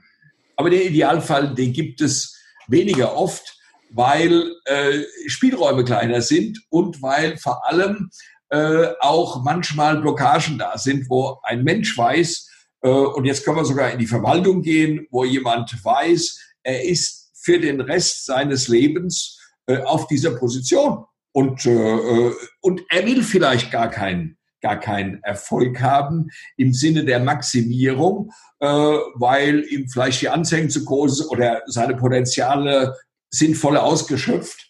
[0.55, 2.35] Aber den Idealfall, den gibt es
[2.67, 3.57] weniger oft,
[3.91, 8.09] weil äh, Spielräume kleiner sind und weil vor allem
[8.49, 12.49] äh, auch manchmal Blockagen da sind, wo ein Mensch weiß,
[12.81, 17.31] äh, und jetzt können wir sogar in die Verwaltung gehen, wo jemand weiß, er ist
[17.41, 21.05] für den Rest seines Lebens äh, auf dieser Position.
[21.31, 27.05] Und, äh, äh und er will vielleicht gar keinen gar keinen Erfolg haben im Sinne
[27.05, 32.95] der Maximierung, äh, weil ihm vielleicht die Anzeigen zu groß oder seine Potenziale
[33.29, 34.68] sind voll ausgeschöpft.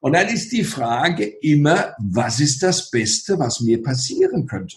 [0.00, 4.76] Und dann ist die Frage immer, was ist das Beste, was mir passieren könnte?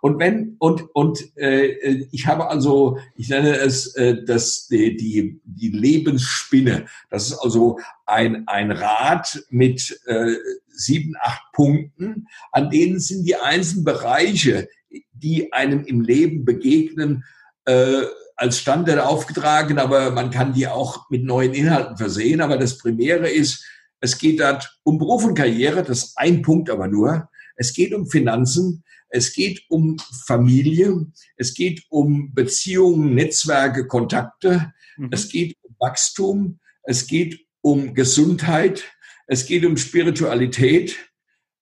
[0.00, 5.40] Und wenn und und äh, ich habe also, ich nenne es äh, das die, die
[5.44, 6.86] die Lebensspinne.
[7.10, 10.36] Das ist also ein ein Rad mit äh,
[10.68, 14.68] sieben acht Punkten, an denen sind die einzelnen Bereiche,
[15.12, 17.24] die einem im Leben begegnen,
[17.66, 18.04] äh,
[18.36, 22.40] als Standard aufgetragen, aber man kann die auch mit neuen Inhalten versehen.
[22.40, 23.66] Aber das Primäre ist
[24.00, 27.28] es geht dort um Beruf und Karriere, das ist ein Punkt aber nur.
[27.56, 35.10] Es geht um Finanzen, es geht um Familie, es geht um Beziehungen, Netzwerke, Kontakte, mhm.
[35.12, 38.84] es geht um Wachstum, es geht um Gesundheit,
[39.26, 40.96] es geht um Spiritualität,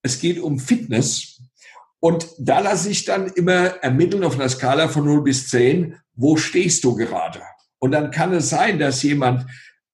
[0.03, 1.40] es geht um Fitness.
[2.01, 6.37] Und da lasse ich dann immer ermitteln auf einer Skala von 0 bis 10, wo
[6.37, 7.42] stehst du gerade?
[7.81, 9.46] Und dann kann es sein, dass jemand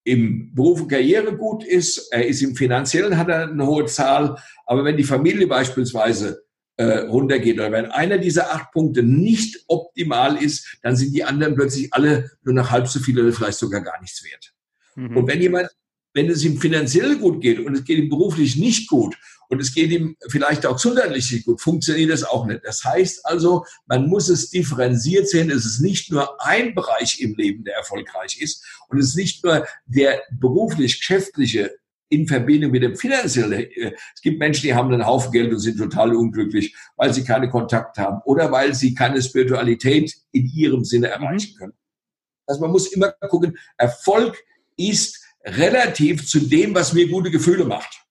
[0.04, 4.36] im Beruf und Karriere gut ist, er ist im Finanziellen, hat er eine hohe Zahl,
[4.66, 6.44] aber wenn die Familie beispielsweise
[6.76, 11.54] äh, runtergeht oder wenn einer dieser acht Punkte nicht optimal ist, dann sind die anderen
[11.54, 14.52] plötzlich alle nur noch halb so viel oder vielleicht sogar gar nichts wert.
[14.96, 15.16] Mhm.
[15.16, 15.68] Und wenn jemand,
[16.12, 19.16] wenn es ihm finanziell gut geht und es geht ihm beruflich nicht gut
[19.55, 22.62] und es geht ihm vielleicht auch gesundheitlich nicht gut, funktioniert das auch nicht.
[22.64, 25.48] Das heißt also, man muss es differenziert sehen.
[25.48, 29.44] Es ist nicht nur ein Bereich im Leben, der erfolgreich ist und es ist nicht
[29.44, 31.70] nur der beruflich-geschäftliche
[32.09, 33.68] in Verbindung mit dem finanziellen.
[34.14, 37.48] Es gibt Menschen, die haben einen Haufen Geld und sind total unglücklich, weil sie keine
[37.48, 41.74] Kontakte haben oder weil sie keine Spiritualität in ihrem Sinne erreichen können.
[42.46, 44.36] Also man muss immer gucken, Erfolg
[44.76, 48.05] ist relativ zu dem, was mir gute Gefühle macht.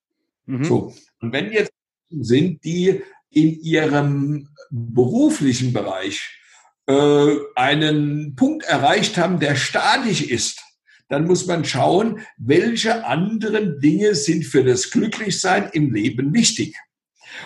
[0.46, 0.64] Mhm.
[0.64, 0.94] So.
[1.24, 1.72] Und wenn jetzt
[2.10, 6.38] sind, die in ihrem beruflichen Bereich
[6.86, 10.62] äh, einen Punkt erreicht haben, der statisch ist,
[11.08, 16.76] dann muss man schauen, welche anderen Dinge sind für das Glücklichsein im Leben wichtig.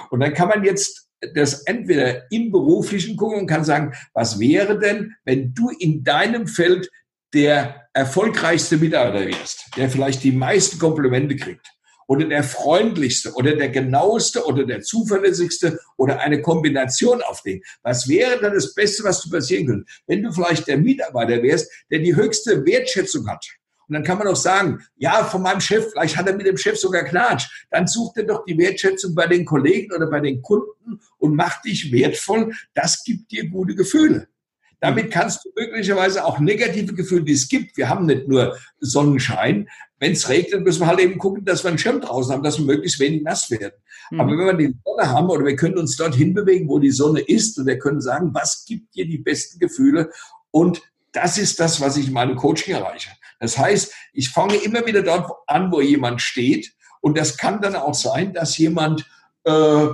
[0.10, 4.80] Und dann kann man jetzt das entweder im beruflichen gucken und kann sagen, was wäre
[4.80, 6.90] denn, wenn du in deinem Feld
[7.34, 11.77] der erfolgreichste Mitarbeiter wärst, der vielleicht die meisten Komplimente kriegt
[12.08, 17.62] oder der freundlichste oder der genaueste oder der zuverlässigste oder eine Kombination auf den.
[17.84, 19.92] Was wäre dann das Beste, was du passieren könnte?
[20.08, 23.46] Wenn du vielleicht der Mitarbeiter wärst, der die höchste Wertschätzung hat.
[23.88, 26.58] Und dann kann man auch sagen, ja, von meinem Chef, vielleicht hat er mit dem
[26.58, 27.48] Chef sogar Knatsch.
[27.70, 31.64] Dann sucht er doch die Wertschätzung bei den Kollegen oder bei den Kunden und macht
[31.64, 32.54] dich wertvoll.
[32.74, 34.28] Das gibt dir gute Gefühle.
[34.80, 37.78] Damit kannst du möglicherweise auch negative Gefühle, die es gibt.
[37.78, 39.70] Wir haben nicht nur Sonnenschein.
[40.00, 42.60] Wenn es regnet, müssen wir halt eben gucken, dass wir einen Schirm draußen haben, dass
[42.60, 43.74] wir möglichst wenig nass werden.
[44.12, 44.22] Mhm.
[44.22, 47.22] Aber wenn wir die Sonne haben oder wir können uns dorthin bewegen, wo die Sonne
[47.22, 50.12] ist und wir können sagen, was gibt dir die besten Gefühle?
[50.52, 50.82] Und
[51.12, 53.10] das ist das, was ich in meinem Coaching erreiche.
[53.40, 56.74] Das heißt, ich fange immer wieder dort an, wo jemand steht.
[57.02, 59.06] Und das kann dann auch sein, dass jemand
[59.46, 59.88] äh,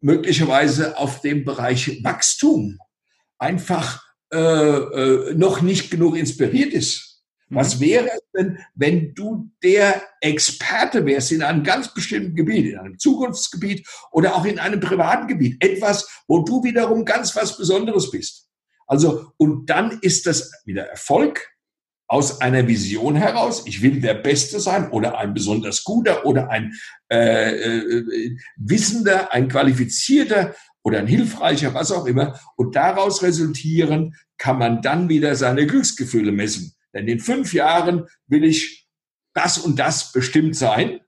[0.00, 2.78] möglicherweise auf dem Bereich Wachstum
[3.38, 7.09] einfach äh, äh, noch nicht genug inspiriert ist.
[7.50, 7.56] Mhm.
[7.56, 12.78] Was wäre es denn, wenn du der Experte wärst in einem ganz bestimmten Gebiet, in
[12.78, 15.62] einem Zukunftsgebiet oder auch in einem privaten Gebiet?
[15.62, 18.48] Etwas, wo du wiederum ganz was Besonderes bist.
[18.86, 21.48] Also, und dann ist das wieder Erfolg
[22.08, 23.62] aus einer Vision heraus.
[23.66, 26.74] Ich will der Beste sein oder ein besonders guter oder ein
[27.08, 32.40] äh, äh, Wissender, ein qualifizierter oder ein hilfreicher, was auch immer.
[32.56, 36.74] Und daraus resultieren kann man dann wieder seine Glücksgefühle messen.
[36.94, 38.88] Denn in fünf Jahren will ich
[39.34, 41.00] das und das bestimmt sein.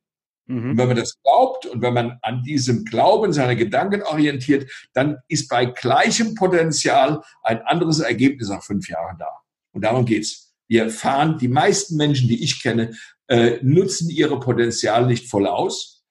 [0.46, 0.70] Mhm.
[0.70, 5.18] Und wenn man das glaubt und wenn man an diesem Glauben seine Gedanken orientiert, dann
[5.28, 9.28] ist bei gleichem Potenzial ein anderes Ergebnis nach fünf Jahren da.
[9.72, 10.50] Und darum geht's.
[10.68, 12.94] Wir fahren, die meisten Menschen, die ich kenne,
[13.28, 16.02] äh, nutzen ihre Potenziale nicht voll aus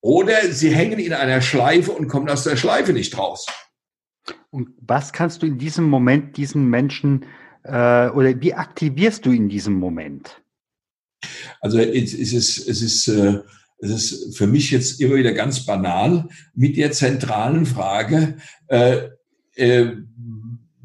[0.00, 3.46] oder sie hängen in einer Schleife und kommen aus der Schleife nicht raus.
[4.50, 7.26] Und was kannst du in diesem Moment diesen Menschen
[7.64, 10.42] äh, oder wie aktivierst du in diesem Moment?
[11.60, 13.40] Also es, es ist, es ist, äh,
[13.78, 18.36] es ist für mich jetzt immer wieder ganz banal mit der zentralen Frage,
[18.68, 19.08] äh,
[19.56, 19.92] äh,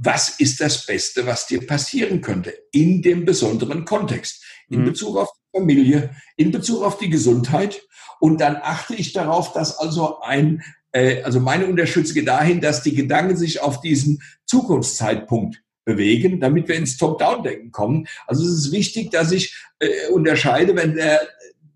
[0.02, 4.86] was ist das Beste, was dir passieren könnte in dem besonderen Kontext, in mhm.
[4.86, 7.82] Bezug auf die Familie, in Bezug auf die Gesundheit
[8.22, 10.64] und dann achte ich darauf, dass also ein,
[10.94, 16.76] äh, also meine Unterstützung dahin, dass die Gedanken sich auf diesen Zukunftszeitpunkt bewegen, damit wir
[16.76, 18.08] ins Top-Down-Denken kommen.
[18.28, 21.20] Also es ist wichtig, dass ich äh, unterscheide, wenn der,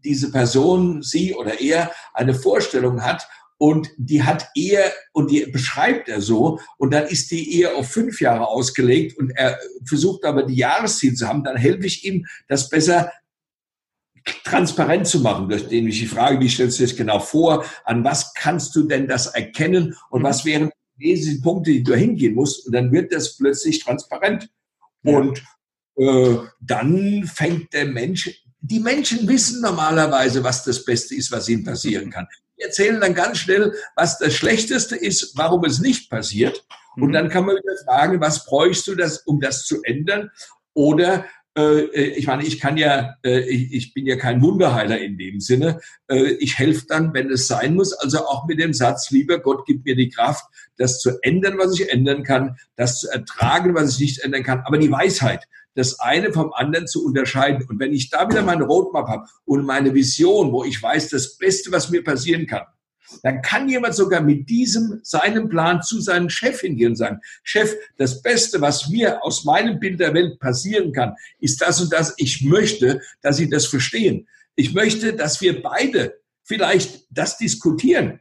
[0.04, 6.10] diese Person, sie oder er, eine Vorstellung hat und die hat er und die beschreibt
[6.10, 10.44] er so und dann ist die eher auf fünf Jahre ausgelegt und er versucht aber
[10.44, 13.12] die Jahresziele zu haben, dann helfe ich ihm, das besser
[14.44, 18.04] transparent zu machen, durch den ich die Frage, wie stellst du das genau vor, an
[18.04, 20.26] was kannst du denn das erkennen und mhm.
[20.26, 24.50] was wären die Punkte, die du hingehen musst und dann wird das plötzlich transparent.
[25.04, 25.18] Ja.
[25.18, 25.44] Und
[25.98, 31.64] äh, dann fängt der Mensch, die Menschen wissen normalerweise, was das Beste ist, was ihnen
[31.64, 32.28] passieren kann.
[32.58, 36.66] Die erzählen dann ganz schnell, was das Schlechteste ist, warum es nicht passiert.
[36.96, 37.14] Und mhm.
[37.14, 40.32] dann kann man wieder fragen, was bräuchst du das, um das zu ändern?
[40.74, 41.26] Oder
[41.56, 45.80] ich meine, ich kann ja, äh, ich bin ja kein Wunderheiler in dem Sinne.
[46.40, 49.86] Ich helfe dann, wenn es sein muss, also auch mit dem Satz, lieber Gott, gib
[49.86, 50.46] mir die Kraft,
[50.78, 54.64] das zu ändern, was ich ändern kann, das zu ertragen, was ich nicht ändern kann,
[54.66, 57.66] aber die Weisheit, das eine vom anderen zu unterscheiden.
[57.68, 61.38] Und wenn ich da wieder meine Roadmap habe und meine Vision, wo ich weiß, das
[61.38, 62.64] Beste, was mir passieren kann,
[63.22, 67.76] dann kann jemand sogar mit diesem, seinem Plan zu seinem Chef hingehen und sagen, Chef,
[67.98, 72.14] das Beste, was mir aus meinem Bild der Welt passieren kann, ist das und das.
[72.18, 74.28] Ich möchte, dass Sie das verstehen.
[74.56, 78.20] Ich möchte, dass wir beide vielleicht das diskutieren.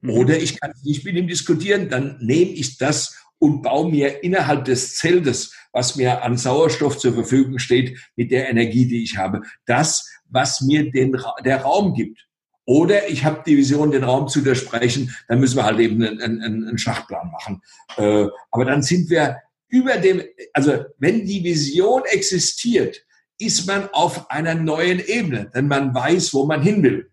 [0.00, 0.10] Mhm.
[0.10, 4.64] Oder ich kann nicht mit ihm diskutieren, dann nehme ich das und baue mir innerhalb
[4.64, 9.42] des Zeltes, was mir an Sauerstoff zur Verfügung steht, mit der Energie, die ich habe,
[9.66, 12.25] das, was mir den, der Raum gibt.
[12.66, 16.20] Oder ich habe die Vision, den Raum zu widersprechen, dann müssen wir halt eben einen,
[16.20, 17.62] einen, einen Schachplan machen.
[17.96, 19.36] Äh, aber dann sind wir
[19.68, 23.04] über dem, also wenn die Vision existiert,
[23.38, 27.10] ist man auf einer neuen Ebene, denn man weiß, wo man hin will.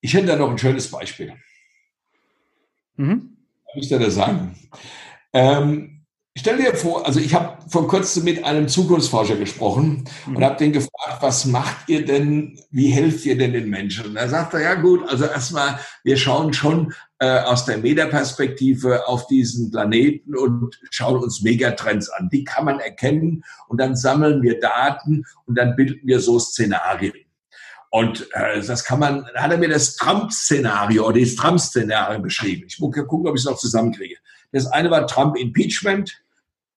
[0.00, 1.32] Ich hätte da noch ein schönes Beispiel.
[2.96, 3.36] Mhm.
[3.72, 4.56] Kann ich dir das sagen?
[5.32, 5.93] Ähm,
[6.36, 10.36] Stell dir vor, also ich habe vor kurzem mit einem Zukunftsforscher gesprochen mhm.
[10.36, 14.06] und habe den gefragt, was macht ihr denn, wie helft ihr denn den Menschen?
[14.06, 19.06] Und da sagt er, ja gut, also erstmal, wir schauen schon äh, aus der Metaperspektive
[19.06, 22.28] auf diesen Planeten und schauen uns Megatrends an.
[22.32, 27.14] Die kann man erkennen und dann sammeln wir Daten und dann bilden wir so Szenarien.
[27.90, 32.64] Und äh, das kann man, dann hat er mir das Trump-Szenario oder das Trump-Szenario beschrieben.
[32.66, 34.16] Ich muss gucken, ob ich es noch zusammenkriege.
[34.50, 36.23] Das eine war Trump Impeachment,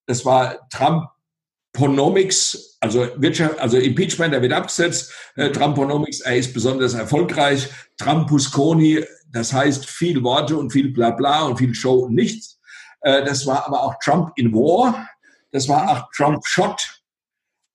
[0.08, 5.14] das war Trumponomics, also Wirtschaft, also Impeachment, er wird abgesetzt.
[5.36, 7.70] Äh, Trumponomics, er ist besonders erfolgreich.
[7.98, 12.60] Trumpusconi, das heißt viel Worte und viel Blabla und viel Show und nichts.
[13.02, 15.08] Äh, das war aber auch Trump in War.
[15.52, 17.02] Das war auch Trump Shot.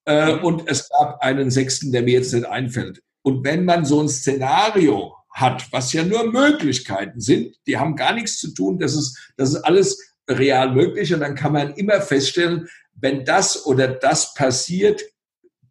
[0.05, 3.03] Äh, und es gab einen sechsten, der mir jetzt nicht einfällt.
[3.23, 8.15] Und wenn man so ein Szenario hat, was ja nur Möglichkeiten sind, die haben gar
[8.15, 12.01] nichts zu tun, das ist, das ist alles real möglich und dann kann man immer
[12.01, 15.03] feststellen, wenn das oder das passiert,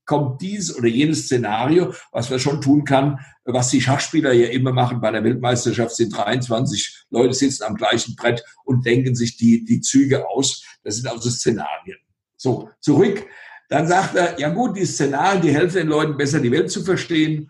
[0.06, 4.74] kommt dies oder jenes Szenario, was man schon tun kann, was die Schachspieler ja immer
[4.74, 9.64] machen bei der Weltmeisterschaft, sind 23 Leute sitzen am gleichen Brett und denken sich die,
[9.64, 10.66] die Züge aus.
[10.84, 11.98] Das sind also Szenarien.
[12.36, 13.26] So, zurück.
[13.70, 16.84] Dann sagt er, ja gut, die Szenarien, die helfen den Leuten besser, die Welt zu
[16.84, 17.50] verstehen.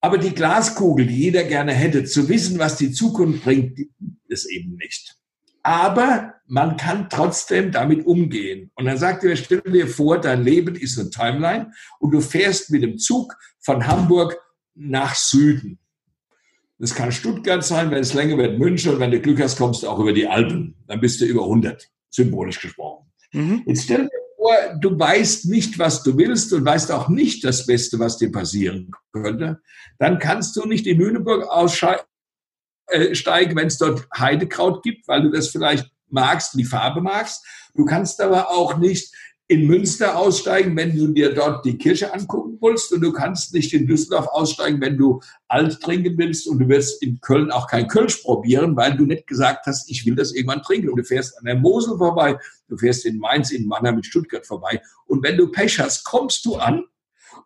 [0.00, 3.80] Aber die Glaskugel, die jeder gerne hätte, zu wissen, was die Zukunft bringt,
[4.28, 5.16] es eben nicht
[5.66, 8.70] aber man kann trotzdem damit umgehen.
[8.76, 12.70] Und dann sagt er, stell dir vor, dein Leben ist eine Timeline und du fährst
[12.70, 14.38] mit dem Zug von Hamburg
[14.76, 15.80] nach Süden.
[16.78, 19.82] Das kann Stuttgart sein, wenn es länger wird, München und wenn du Glück hast, kommst
[19.82, 20.76] du auch über die Alpen.
[20.86, 23.06] Dann bist du über 100, symbolisch gesprochen.
[23.32, 23.64] Mhm.
[23.66, 27.66] Jetzt stell dir vor, du weißt nicht, was du willst und weißt auch nicht das
[27.66, 29.60] Beste, was dir passieren könnte.
[29.98, 32.04] Dann kannst du nicht in Lüneburg ausscheiden
[32.88, 37.44] äh, steigen, wenn es dort Heidekraut gibt, weil du das vielleicht magst, die Farbe magst.
[37.74, 39.12] Du kannst aber auch nicht
[39.48, 42.92] in Münster aussteigen, wenn du dir dort die Kirche angucken willst.
[42.92, 46.48] Und du kannst nicht in Düsseldorf aussteigen, wenn du alt trinken willst.
[46.48, 50.04] Und du wirst in Köln auch kein Kölsch probieren, weil du nicht gesagt hast, ich
[50.04, 50.88] will das irgendwann trinken.
[50.88, 54.44] Und du fährst an der Mosel vorbei, du fährst in Mainz, in Mannheim, mit Stuttgart
[54.44, 54.82] vorbei.
[55.06, 56.84] Und wenn du Pech hast, kommst du an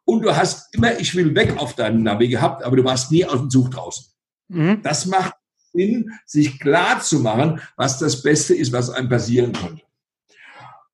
[0.04, 3.26] und du hast immer, ich will weg auf deinem Navi gehabt, aber du warst nie
[3.26, 4.06] aus dem Zug draußen.
[4.50, 4.82] Mhm.
[4.82, 5.34] Das macht
[5.72, 9.82] Sinn, sich klar zu machen, was das Beste ist, was einem passieren könnte.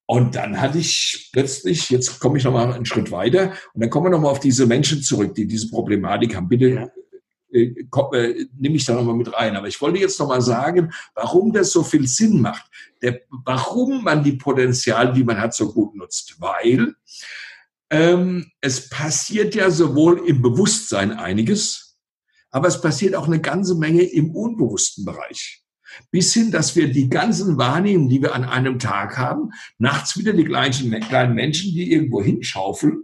[0.06, 4.06] Und dann hatte ich plötzlich, jetzt komme ich nochmal einen Schritt weiter, und dann kommen
[4.06, 6.48] wir nochmal auf diese Menschen zurück, die diese Problematik haben.
[6.48, 6.88] Bitte ja.
[7.50, 9.56] äh, komm, äh, nehme ich da nochmal mit rein.
[9.56, 12.70] Aber ich wollte jetzt nochmal sagen, warum das so viel Sinn macht.
[13.02, 16.36] Der, warum man die Potenziale, die man hat, so gut nutzt.
[16.38, 16.94] Weil
[17.90, 21.85] ähm, es passiert ja sowohl im Bewusstsein einiges,
[22.56, 25.62] aber es passiert auch eine ganze Menge im unbewussten Bereich.
[26.10, 30.32] Bis hin, dass wir die ganzen Wahrnehmungen, die wir an einem Tag haben, nachts wieder
[30.32, 33.02] die gleichen kleinen Menschen, die irgendwo hinschaufeln.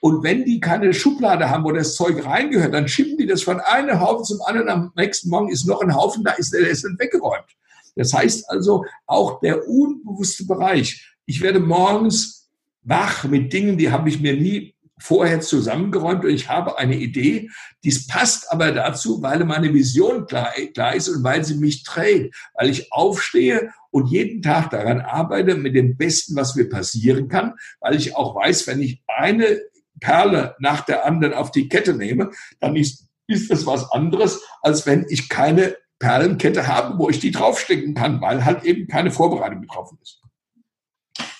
[0.00, 3.60] Und wenn die keine Schublade haben, wo das Zeug reingehört, dann schieben die das von
[3.60, 4.70] einem Haufen zum anderen.
[4.70, 7.54] Am nächsten Morgen ist noch ein Haufen, da ist der ist dann weggeräumt.
[7.96, 11.06] Das heißt also, auch der unbewusste Bereich.
[11.26, 12.48] Ich werde morgens
[12.82, 17.50] wach mit Dingen, die habe ich mir nie vorher zusammengeräumt und ich habe eine Idee.
[17.84, 22.34] Dies passt aber dazu, weil meine Vision klar, klar ist und weil sie mich trägt,
[22.54, 27.54] weil ich aufstehe und jeden Tag daran arbeite mit dem Besten, was mir passieren kann,
[27.80, 29.60] weil ich auch weiß, wenn ich eine
[30.00, 32.30] Perle nach der anderen auf die Kette nehme,
[32.60, 37.30] dann ist, ist das was anderes, als wenn ich keine Perlenkette habe, wo ich die
[37.30, 40.25] draufstecken kann, weil halt eben keine Vorbereitung getroffen ist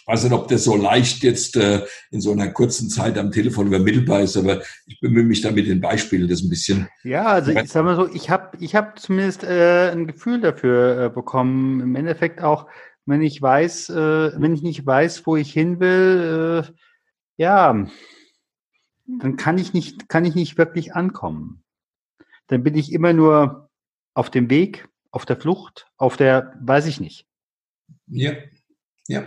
[0.06, 3.66] weiß nicht, ob das so leicht jetzt äh, in so einer kurzen Zeit am Telefon
[3.66, 6.88] übermittelbar ist, aber ich bemühe mich da mit den Beispielen das ein bisschen.
[7.02, 11.06] Ja, also ich sag mal so, ich habe ich hab zumindest äh, ein Gefühl dafür
[11.06, 11.80] äh, bekommen.
[11.80, 12.66] Im Endeffekt auch,
[13.04, 16.72] wenn ich weiß, äh, wenn ich nicht weiß, wo ich hin will, äh,
[17.36, 17.86] ja,
[19.06, 21.62] dann kann ich nicht, kann ich nicht wirklich ankommen.
[22.46, 23.70] Dann bin ich immer nur
[24.14, 27.26] auf dem Weg, auf der Flucht, auf der, weiß ich nicht.
[28.06, 28.32] Ja,
[29.08, 29.24] ja.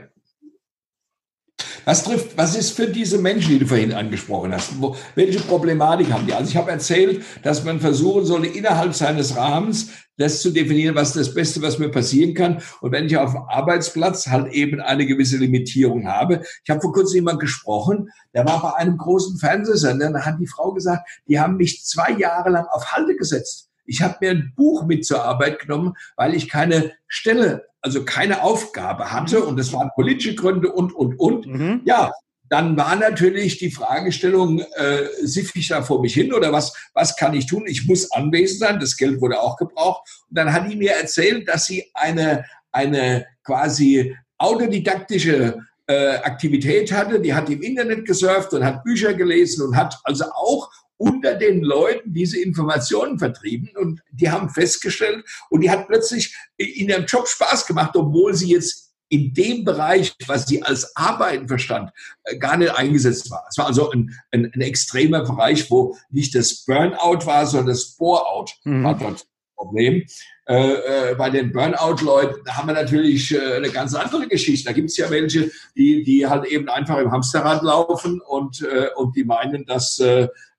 [1.85, 4.81] Was trifft, was ist für diese Menschen, die du vorhin angesprochen hast?
[4.81, 6.33] Wo, welche Problematik haben die?
[6.33, 11.13] Also ich habe erzählt, dass man versuchen soll, innerhalb seines Rahmens das zu definieren, was
[11.13, 12.61] das Beste, was mir passieren kann.
[12.81, 16.43] Und wenn ich auf dem Arbeitsplatz halt eben eine gewisse Limitierung habe.
[16.63, 20.47] Ich habe vor kurzem jemand gesprochen, der war bei einem großen Fernsehsender, da hat die
[20.47, 23.69] Frau gesagt, die haben mich zwei Jahre lang auf Halte gesetzt.
[23.85, 28.43] Ich habe mir ein Buch mit zur Arbeit genommen, weil ich keine Stelle also keine
[28.43, 31.45] Aufgabe hatte und es waren politische Gründe und, und, und.
[31.45, 31.81] Mhm.
[31.85, 32.11] Ja,
[32.49, 37.15] dann war natürlich die Fragestellung, äh, siff ich da vor mich hin oder was, was
[37.15, 37.65] kann ich tun?
[37.67, 40.01] Ich muss anwesend sein, das Geld wurde auch gebraucht.
[40.29, 47.19] Und dann hat die mir erzählt, dass sie eine, eine quasi autodidaktische äh, Aktivität hatte,
[47.19, 50.69] die hat im Internet gesurft und hat Bücher gelesen und hat also auch
[50.99, 56.89] unter den Leuten diese Informationen vertrieben und die haben festgestellt und die hat plötzlich in
[56.89, 61.89] ihrem Job Spaß gemacht, obwohl sie jetzt in dem Bereich, was sie als Arbeiten verstand,
[62.25, 63.43] äh, gar nicht eingesetzt war.
[63.49, 67.95] Es war also ein, ein, ein extremer Bereich, wo nicht das Burnout war, sondern das
[67.95, 68.83] Boreout mhm.
[68.83, 69.25] war dort
[69.59, 70.05] Problem.
[70.47, 74.69] Äh, äh, bei den Burnout-Leuten haben wir natürlich äh, eine ganz andere Geschichte.
[74.69, 78.87] Da gibt es ja welche, die, die halt eben einfach im Hamsterrad laufen und, äh,
[78.95, 80.01] und die meinen, dass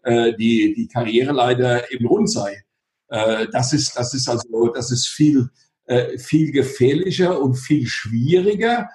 [0.03, 2.63] äh, die, die Karriere leider im Rund sei.
[3.09, 5.49] Äh, das, ist, das ist also das ist viel,
[5.87, 8.89] äh, viel gefährlicher und viel schwieriger.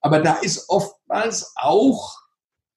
[0.00, 2.18] Aber da ist oftmals auch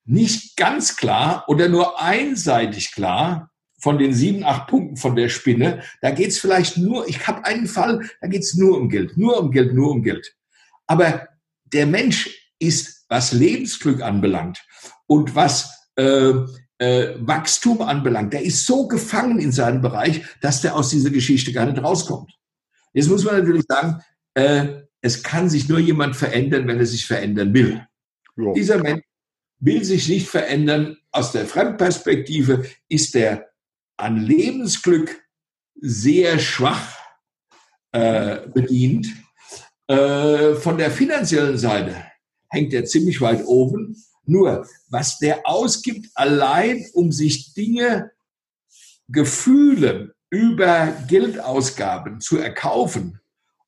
[0.06, 3.52] nicht ganz klar oder nur einseitig klar,
[3.86, 7.46] von den sieben, acht Punkten von der Spinne, da geht es vielleicht nur, ich habe
[7.46, 10.36] einen Fall, da geht es nur um Geld, nur um Geld, nur um Geld.
[10.88, 11.28] Aber
[11.66, 14.66] der Mensch ist, was Lebensglück anbelangt
[15.08, 16.34] und was äh,
[16.78, 21.52] äh, Wachstum anbelangt, der ist so gefangen in seinem Bereich, dass der aus dieser Geschichte
[21.52, 22.32] gar nicht rauskommt.
[22.94, 24.02] Jetzt muss man natürlich sagen,
[24.34, 27.86] äh, es kann sich nur jemand verändern, wenn er sich verändern will.
[28.36, 28.54] Jo.
[28.54, 29.04] Dieser Mensch
[29.60, 30.98] will sich nicht verändern.
[31.12, 33.50] Aus der Fremdperspektive ist der
[33.98, 35.16] an Lebensglück
[35.76, 36.98] sehr schwach
[37.92, 39.08] äh, bedient.
[39.88, 41.96] Äh, von der finanziellen Seite
[42.50, 43.96] hängt er ziemlich weit oben.
[44.26, 48.12] Nur, was der ausgibt, allein um sich Dinge,
[49.08, 53.20] Gefühle über Geldausgaben zu erkaufen,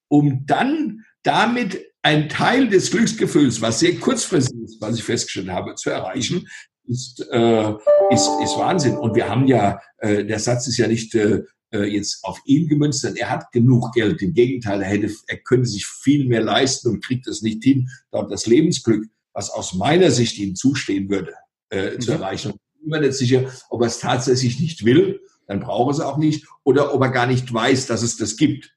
[0.08, 5.76] um dann damit ein Teil des Glücksgefühls, was sehr kurzfristig ist, was ich festgestellt habe,
[5.76, 6.48] zu erreichen,
[6.86, 7.74] ist, äh,
[8.12, 8.98] ist, ist Wahnsinn.
[8.98, 12.68] Und wir haben ja, äh, der Satz ist ja nicht äh, äh, jetzt auf ihn
[12.68, 14.22] gemünzt, denn er hat genug Geld.
[14.22, 17.90] Im Gegenteil, er, hätte, er könnte sich viel mehr leisten und kriegt es nicht hin,
[18.12, 19.06] dort das Lebensglück,
[19.38, 21.34] was aus meiner Sicht ihm zustehen würde,
[21.70, 22.02] äh, mhm.
[22.02, 22.50] zu erreichen.
[22.50, 26.00] Ich bin mir nicht sicher, ob er es tatsächlich nicht will, dann braucht er es
[26.00, 28.76] auch nicht, oder ob er gar nicht weiß, dass es das gibt.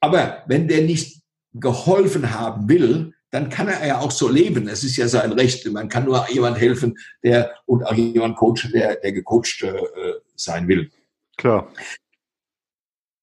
[0.00, 1.20] Aber wenn der nicht
[1.52, 4.68] geholfen haben will, dann kann er ja auch so leben.
[4.68, 5.70] Es ist ja sein Recht.
[5.70, 9.74] Man kann nur jemand helfen, der und auch jemand coachen, der, der gecoacht äh,
[10.34, 10.90] sein will.
[11.36, 11.70] Klar.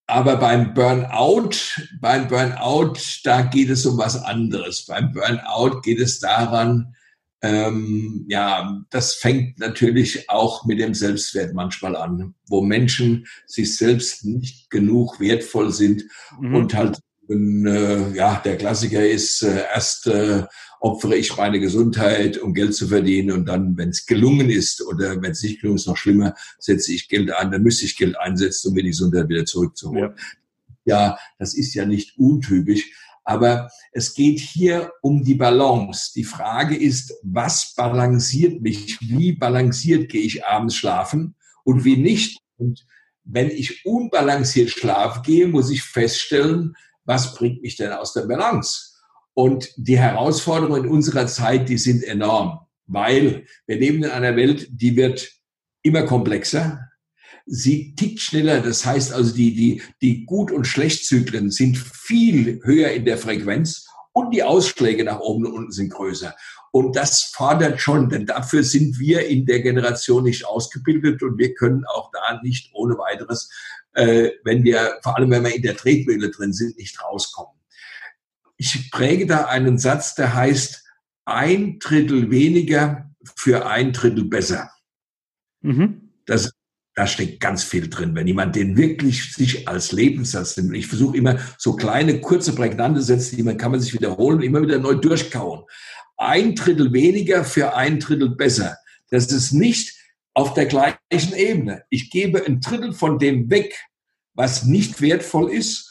[0.08, 1.51] Aber beim Burnout,
[1.99, 2.93] beim Burnout,
[3.24, 4.86] da geht es um was anderes.
[4.86, 6.95] Beim Burnout geht es daran,
[7.41, 14.26] ähm, ja, das fängt natürlich auch mit dem Selbstwert manchmal an, wo Menschen sich selbst
[14.26, 16.03] nicht genug wertvoll sind
[16.39, 16.55] mhm.
[16.55, 16.99] und halt
[17.30, 20.43] äh, ja, der Klassiker ist, äh, erst äh,
[20.80, 25.21] opfere ich meine Gesundheit, um Geld zu verdienen und dann, wenn es gelungen ist oder
[25.21, 28.17] wenn es nicht gelungen ist, noch schlimmer, setze ich Geld ein, dann müsste ich Geld
[28.19, 30.13] einsetzen, um mir die Gesundheit wieder zurückzuholen.
[30.86, 31.09] Ja.
[31.09, 32.91] ja, das ist ja nicht untypisch,
[33.23, 36.11] aber es geht hier um die Balance.
[36.15, 38.97] Die Frage ist, was balanciert mich?
[39.01, 42.39] Wie balanciert gehe ich abends schlafen und wie nicht?
[42.57, 42.86] Und
[43.25, 48.86] wenn ich unbalanciert schlafe gehe, muss ich feststellen, was bringt mich denn aus der Balance?
[49.38, 54.67] Und die Herausforderungen in unserer Zeit, die sind enorm, weil wir leben in einer Welt,
[54.71, 55.29] die wird
[55.83, 56.89] immer komplexer.
[57.45, 58.61] Sie tickt schneller.
[58.61, 63.85] Das heißt also, die, die, die Gut- und Schlechtzyklen sind viel höher in der Frequenz
[64.11, 66.33] und die Ausschläge nach oben und unten sind größer.
[66.71, 71.53] Und das fordert schon, denn dafür sind wir in der Generation nicht ausgebildet und wir
[71.53, 73.51] können auch da nicht ohne weiteres
[73.93, 77.57] äh, wenn wir, vor allem wenn wir in der Tretmühle drin sind, nicht rauskommen.
[78.58, 80.84] Ich präge da einen Satz, der heißt,
[81.26, 84.72] ein Drittel weniger für ein Drittel besser.
[85.62, 86.14] Mhm.
[86.26, 86.53] Das,
[86.95, 88.16] da steckt ganz viel drin.
[88.16, 93.01] Wenn jemand den wirklich sich als Lebenssatz nimmt, ich versuche immer so kleine, kurze, prägnante
[93.01, 95.66] Sätze, die man kann man sich wiederholen, immer wieder neu durchkauen.
[96.16, 98.78] Ein Drittel weniger für ein Drittel besser.
[99.10, 99.95] Das ist nicht
[100.34, 101.84] auf der gleichen Ebene.
[101.89, 103.76] Ich gebe ein Drittel von dem weg,
[104.34, 105.86] was nicht wertvoll ist,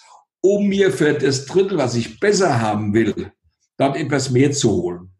[0.46, 3.32] um mir für das Drittel, was ich besser haben will,
[3.76, 5.10] dort etwas mehr zu holen.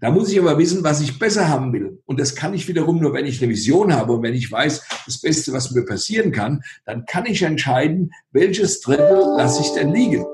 [0.00, 2.00] Da muss ich aber wissen, was ich besser haben will.
[2.06, 4.82] Und das kann ich wiederum nur, wenn ich eine Vision habe und wenn ich weiß,
[5.04, 9.92] das Beste, was mir passieren kann, dann kann ich entscheiden, welches Drittel lasse ich denn
[9.92, 10.24] liegen.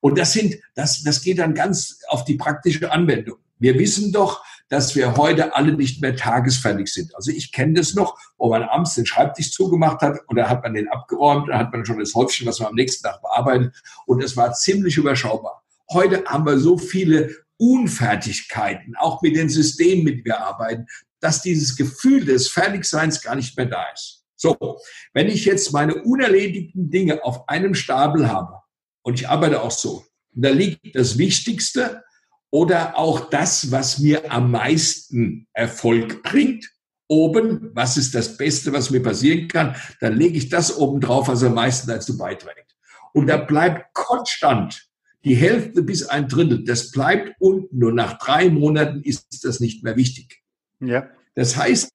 [0.00, 3.36] Und das sind, das, das geht dann ganz auf die praktische Anwendung.
[3.60, 7.14] Wir wissen doch, dass wir heute alle nicht mehr tagesfertig sind.
[7.14, 10.62] Also ich kenne das noch, wo man abends den Schreibtisch zugemacht hat und da hat
[10.62, 13.74] man den abgeräumt, da hat man schon das Häufchen, was man am nächsten Tag bearbeitet
[14.06, 15.62] und es war ziemlich überschaubar.
[15.90, 20.86] Heute haben wir so viele Unfertigkeiten, auch mit den Systemen, mit denen wir arbeiten,
[21.20, 24.24] dass dieses Gefühl des Fertigseins gar nicht mehr da ist.
[24.36, 24.78] So,
[25.14, 28.60] wenn ich jetzt meine unerledigten Dinge auf einem Stapel habe
[29.02, 32.04] und ich arbeite auch so, da liegt das Wichtigste
[32.50, 36.70] oder auch das, was mir am meisten Erfolg bringt,
[37.08, 41.28] oben, was ist das Beste, was mir passieren kann, dann lege ich das oben drauf,
[41.28, 42.76] was am meisten dazu beiträgt.
[43.12, 44.88] Und da bleibt konstant
[45.24, 47.78] die Hälfte bis ein Drittel, das bleibt unten.
[47.78, 50.42] Nur nach drei Monaten ist das nicht mehr wichtig.
[50.80, 51.08] Ja.
[51.34, 51.90] Das heißt,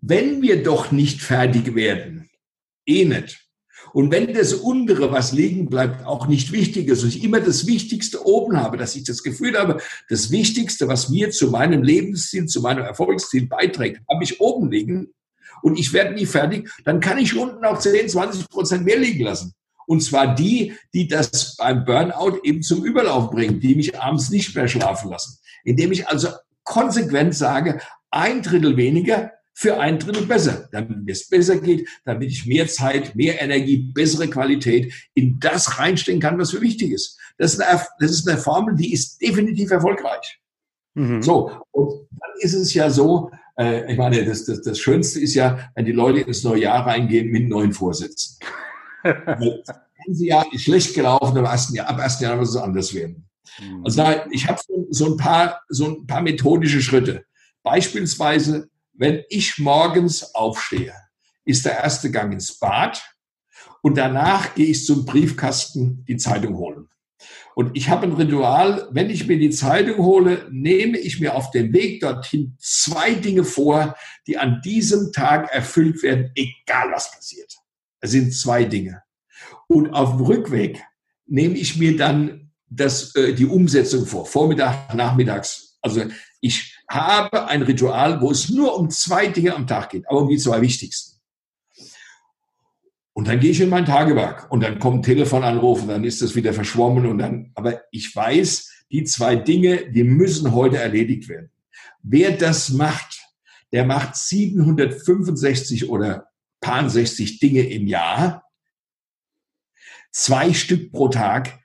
[0.00, 2.28] wenn wir doch nicht fertig werden,
[2.86, 3.47] eh nicht.
[3.92, 7.66] Und wenn das untere, was liegen bleibt, auch nicht wichtig ist und ich immer das
[7.66, 12.46] Wichtigste oben habe, dass ich das Gefühl habe, das Wichtigste, was mir zu meinem Lebensziel,
[12.46, 15.08] zu meinem Erfolgsziel beiträgt, habe ich oben liegen
[15.62, 19.24] und ich werde nie fertig, dann kann ich unten auch 10, 20 Prozent mehr liegen
[19.24, 19.54] lassen.
[19.86, 24.54] Und zwar die, die das beim Burnout eben zum Überlauf bringen, die mich abends nicht
[24.54, 25.38] mehr schlafen lassen.
[25.64, 26.28] Indem ich also
[26.62, 27.80] konsequent sage,
[28.10, 33.16] ein Drittel weniger für ein Drittel besser, damit es besser geht, damit ich mehr Zeit,
[33.16, 37.18] mehr Energie, bessere Qualität in das reinstecken kann, was für wichtig ist.
[37.38, 40.38] Das ist eine, das ist eine Formel, die ist definitiv erfolgreich.
[40.94, 41.22] Mhm.
[41.22, 45.34] So, und dann ist es ja so, äh, ich meine, das, das, das Schönste ist
[45.34, 48.38] ja, wenn die Leute ins neue Jahr reingehen mit neuen Vorsätzen.
[50.06, 52.20] Jahr ist schlecht gelaufen, am ersten Jahr, ab 1.
[52.20, 53.28] Jahr muss es anders werden.
[53.60, 53.84] Mhm.
[53.84, 57.24] Also ich habe so, so, ein paar, so ein paar methodische Schritte.
[57.64, 60.92] Beispielsweise wenn ich morgens aufstehe,
[61.44, 63.02] ist der erste Gang ins Bad
[63.80, 66.88] und danach gehe ich zum Briefkasten die Zeitung holen.
[67.54, 71.50] Und ich habe ein Ritual, wenn ich mir die Zeitung hole, nehme ich mir auf
[71.50, 73.96] dem Weg dorthin zwei Dinge vor,
[74.26, 77.56] die an diesem Tag erfüllt werden, egal was passiert.
[78.00, 79.02] Es sind zwei Dinge.
[79.66, 80.82] Und auf dem Rückweg
[81.26, 85.78] nehme ich mir dann das, äh, die Umsetzung vor, Vormittag, nachmittags.
[85.82, 86.02] Also
[86.40, 90.28] ich habe ein Ritual, wo es nur um zwei Dinge am Tag geht, aber um
[90.28, 91.18] die zwei wichtigsten.
[93.12, 96.22] Und dann gehe ich in mein Tagewerk und dann kommt ein Telefonanruf und dann ist
[96.22, 101.28] das wieder verschwommen und dann, aber ich weiß, die zwei Dinge, die müssen heute erledigt
[101.28, 101.50] werden.
[102.02, 103.20] Wer das macht,
[103.72, 106.28] der macht 765 oder
[106.60, 108.44] paar 60 Dinge im Jahr,
[110.12, 111.58] zwei Stück pro Tag,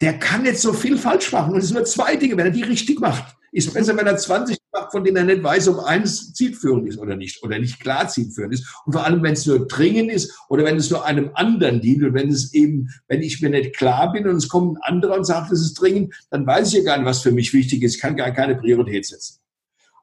[0.00, 1.54] der kann nicht so viel falsch machen.
[1.54, 3.36] Und es sind nur zwei Dinge, wenn er die richtig macht.
[3.50, 6.98] Ist besser, wenn er 20 macht, von denen er nicht weiß, ob eines zielführend ist
[6.98, 8.66] oder nicht, oder nicht klar zielführend ist.
[8.84, 12.02] Und vor allem, wenn es nur dringend ist oder wenn es nur einem anderen dient
[12.02, 15.16] und wenn es eben, wenn ich mir nicht klar bin und es kommt ein anderer
[15.16, 17.82] und sagt, es ist dringend, dann weiß ich ja gar nicht, was für mich wichtig
[17.82, 17.96] ist.
[17.96, 19.38] Ich kann gar keine Priorität setzen.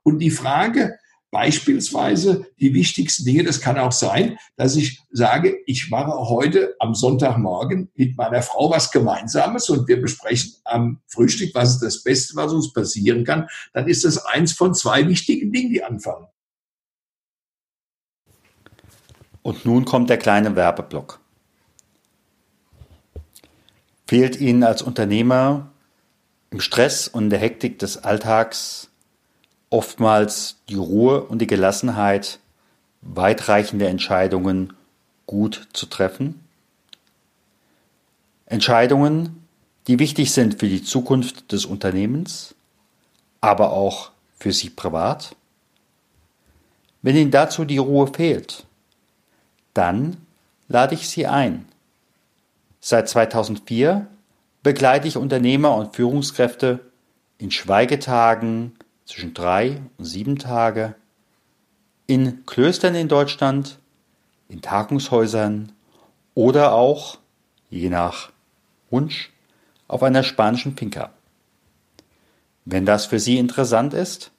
[0.03, 0.97] Und die Frage,
[1.36, 6.95] Beispielsweise die wichtigsten Dinge, das kann auch sein, dass ich sage, ich mache heute am
[6.95, 12.38] Sonntagmorgen mit meiner Frau was Gemeinsames und wir besprechen am Frühstück, was ist das Beste,
[12.38, 13.49] was uns passieren kann.
[13.73, 16.27] Dann ist das eins von zwei wichtigen Dingen, die anfangen.
[19.41, 21.19] Und nun kommt der kleine Werbeblock.
[24.07, 25.73] Fehlt Ihnen als Unternehmer
[26.49, 28.89] im Stress und der Hektik des Alltags
[29.76, 32.39] oftmals die Ruhe und die Gelassenheit,
[33.01, 34.71] weitreichende Entscheidungen
[35.26, 36.39] gut zu treffen.
[38.45, 39.45] Entscheidungen,
[39.88, 42.55] die wichtig sind für die Zukunft des Unternehmens,
[43.41, 45.36] aber auch für Sie privat.
[47.01, 48.65] Wenn Ihnen dazu die Ruhe fehlt,
[49.73, 50.15] dann
[50.69, 51.65] lade ich Sie ein.
[52.80, 54.07] Seit 2004
[54.63, 56.80] begleite ich Unternehmer und Führungskräfte
[57.39, 58.74] in Schweigetagen,
[59.06, 60.95] zwischen drei und sieben Tage
[62.08, 63.80] in Klöstern in Deutschland,
[64.49, 65.72] in Tagungshäusern
[66.34, 67.20] oder auch,
[67.70, 68.32] je nach
[68.89, 69.32] Wunsch,
[69.88, 71.12] auf einer spanischen Finca.
[72.66, 74.32] Wenn das für Sie interessant ist,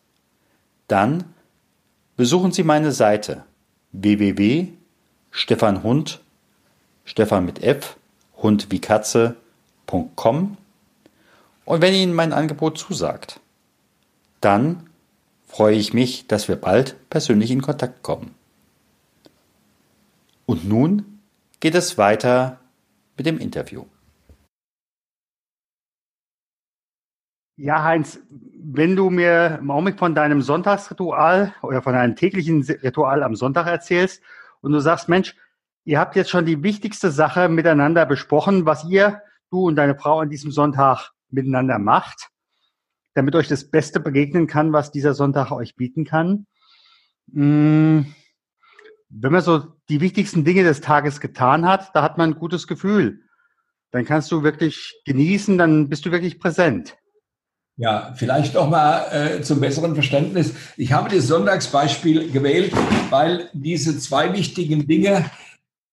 [0.88, 1.32] dann
[2.16, 3.44] besuchen Sie meine Seite
[3.92, 6.20] www.stefanhund,
[7.04, 7.96] Stefan mit F,
[8.36, 10.56] Hund wie Katze.com
[11.64, 13.40] und wenn Ihnen mein Angebot zusagt,
[14.46, 14.88] dann
[15.44, 18.36] freue ich mich, dass wir bald persönlich in Kontakt kommen.
[20.46, 21.18] Und nun
[21.58, 22.60] geht es weiter
[23.16, 23.86] mit dem Interview.
[27.56, 33.24] Ja, Heinz, wenn du mir im Augenblick von deinem Sonntagsritual oder von deinem täglichen Ritual
[33.24, 34.22] am Sonntag erzählst
[34.60, 35.34] und du sagst, Mensch,
[35.84, 40.20] ihr habt jetzt schon die wichtigste Sache miteinander besprochen, was ihr, du und deine Frau
[40.20, 42.30] an diesem Sonntag miteinander macht
[43.16, 46.46] damit euch das Beste begegnen kann, was dieser Sonntag euch bieten kann.
[47.32, 48.14] Hm,
[49.08, 52.66] wenn man so die wichtigsten Dinge des Tages getan hat, da hat man ein gutes
[52.66, 53.20] Gefühl.
[53.90, 56.98] Dann kannst du wirklich genießen, dann bist du wirklich präsent.
[57.78, 60.54] Ja, vielleicht noch mal äh, zum besseren Verständnis.
[60.76, 62.72] Ich habe das Sonntagsbeispiel gewählt,
[63.08, 65.30] weil diese zwei wichtigen Dinge,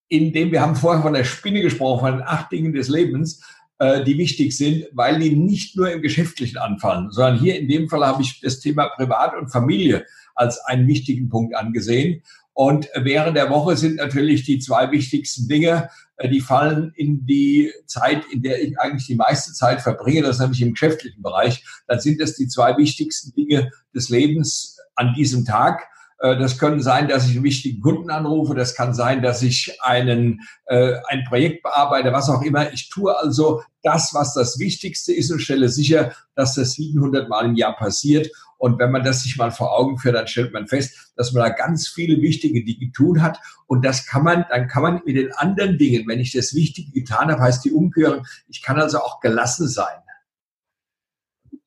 [0.10, 3.42] in denen wir haben vorher von der Spinne gesprochen, von den acht Dingen des Lebens,
[3.84, 7.90] äh, die wichtig sind, weil die nicht nur im Geschäftlichen anfallen, sondern hier in dem
[7.90, 10.06] Fall habe ich das Thema Privat und Familie
[10.36, 12.24] als einen wichtigen Punkt angesehen.
[12.54, 17.74] Und während der Woche sind natürlich die zwei wichtigsten Dinge, äh, die fallen in die
[17.86, 21.66] Zeit, in der ich eigentlich die meiste Zeit verbringe, das ist nämlich im geschäftlichen Bereich.
[21.88, 25.88] Dann sind es die zwei wichtigsten Dinge des Lebens an diesem Tag.
[26.24, 28.56] Äh, das können sein, dass ich einen wichtigen Kunden anrufe.
[28.56, 32.72] Das kann sein, dass ich einen, äh, ein Projekt bearbeite, was auch immer.
[32.72, 37.46] Ich tue also das, was das Wichtigste ist und stelle sicher, dass das 700 Mal
[37.46, 38.30] im Jahr passiert.
[38.58, 41.44] Und wenn man das sich mal vor Augen führt, dann stellt man fest, dass man
[41.44, 43.40] da ganz viele wichtige Dinge tun hat.
[43.68, 46.92] Und das kann man, dann kann man mit den anderen Dingen, wenn ich das Wichtige
[46.92, 49.98] getan habe, heißt die Umkehrung, ich kann also auch gelassen sein.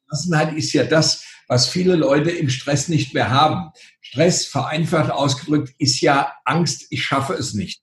[0.06, 3.70] Gelassenheit ist ja das, was viele Leute im Stress nicht mehr haben.
[4.00, 7.80] Stress, vereinfacht ausgedrückt, ist ja Angst, ich schaffe es nicht.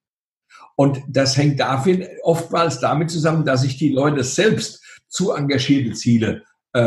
[0.75, 6.43] Und das hängt dafür oftmals damit zusammen, dass sich die Leute selbst zu engagierte Ziele
[6.73, 6.79] äh,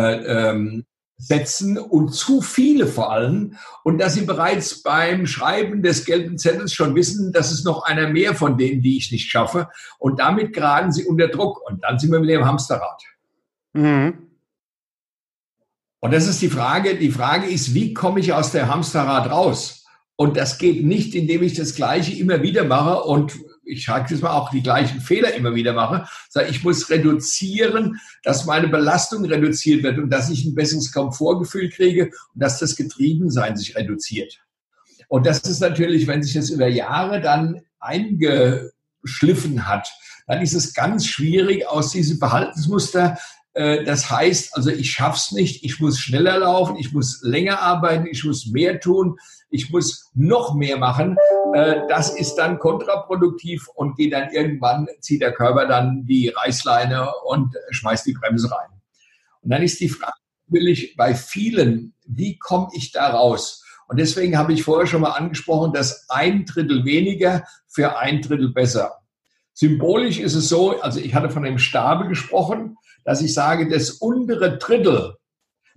[0.51, 0.85] ähm,
[1.19, 6.75] setzen und zu viele vor allem und dass sie bereits beim Schreiben des gelben Zettels
[6.75, 9.69] schon wissen, dass es noch einer mehr von denen, die ich nicht schaffe
[9.99, 13.03] und damit geraten sie unter Druck und dann sind wir mit dem Hamsterrad.
[13.73, 14.26] Mhm.
[16.07, 16.95] Und das ist die Frage.
[16.95, 19.85] Die Frage ist, wie komme ich aus der Hamsterrad raus?
[20.15, 24.23] Und das geht nicht, indem ich das Gleiche immer wieder mache und ich sage jetzt
[24.23, 26.07] mal auch die gleichen Fehler immer wieder mache.
[26.29, 31.71] Sage, ich muss reduzieren, dass meine Belastung reduziert wird und dass ich ein besseres Komfortgefühl
[31.71, 34.39] kriege und dass das Getriebensein sich reduziert.
[35.09, 39.93] Und das ist natürlich, wenn sich das über Jahre dann eingeschliffen hat,
[40.29, 43.19] dann ist es ganz schwierig, aus diesem Verhaltensmuster
[43.57, 48.23] das heißt, also ich schaff's nicht, ich muss schneller laufen, ich muss länger arbeiten, ich
[48.23, 49.17] muss mehr tun,
[49.49, 51.17] ich muss noch mehr machen.
[51.55, 57.09] Äh, das ist dann kontraproduktiv und geht dann irgendwann, zieht der Körper dann die Reißleine
[57.25, 58.69] und schmeißt die Bremse rein.
[59.41, 63.65] Und dann ist die Frage natürlich bei vielen, wie komme ich da raus?
[63.89, 68.53] Und deswegen habe ich vorher schon mal angesprochen, dass ein Drittel weniger für ein Drittel
[68.53, 68.99] besser.
[69.55, 72.77] Symbolisch ist es so, also ich hatte von dem Stabe gesprochen,
[73.07, 75.15] dass ich sage, das untere Drittel,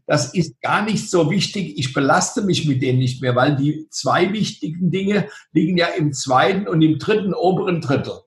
[0.07, 1.77] das ist gar nicht so wichtig.
[1.77, 6.11] Ich belaste mich mit denen nicht mehr, weil die zwei wichtigen Dinge liegen ja im
[6.11, 8.21] zweiten und im dritten oberen Drittel.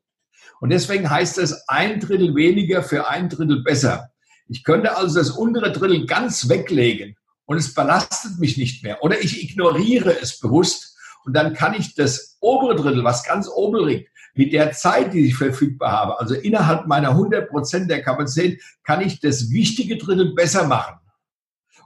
[0.61, 4.11] Und deswegen heißt es ein Drittel weniger für ein Drittel besser.
[4.49, 9.03] Ich könnte also das untere Drittel ganz weglegen und es belastet mich nicht mehr.
[9.03, 13.89] Oder ich ignoriere es bewusst und dann kann ich das obere Drittel, was ganz oben
[13.89, 18.63] liegt, mit der Zeit, die ich verfügbar habe, also innerhalb meiner 100 Prozent der Kapazität,
[18.83, 20.99] kann ich das wichtige Drittel besser machen.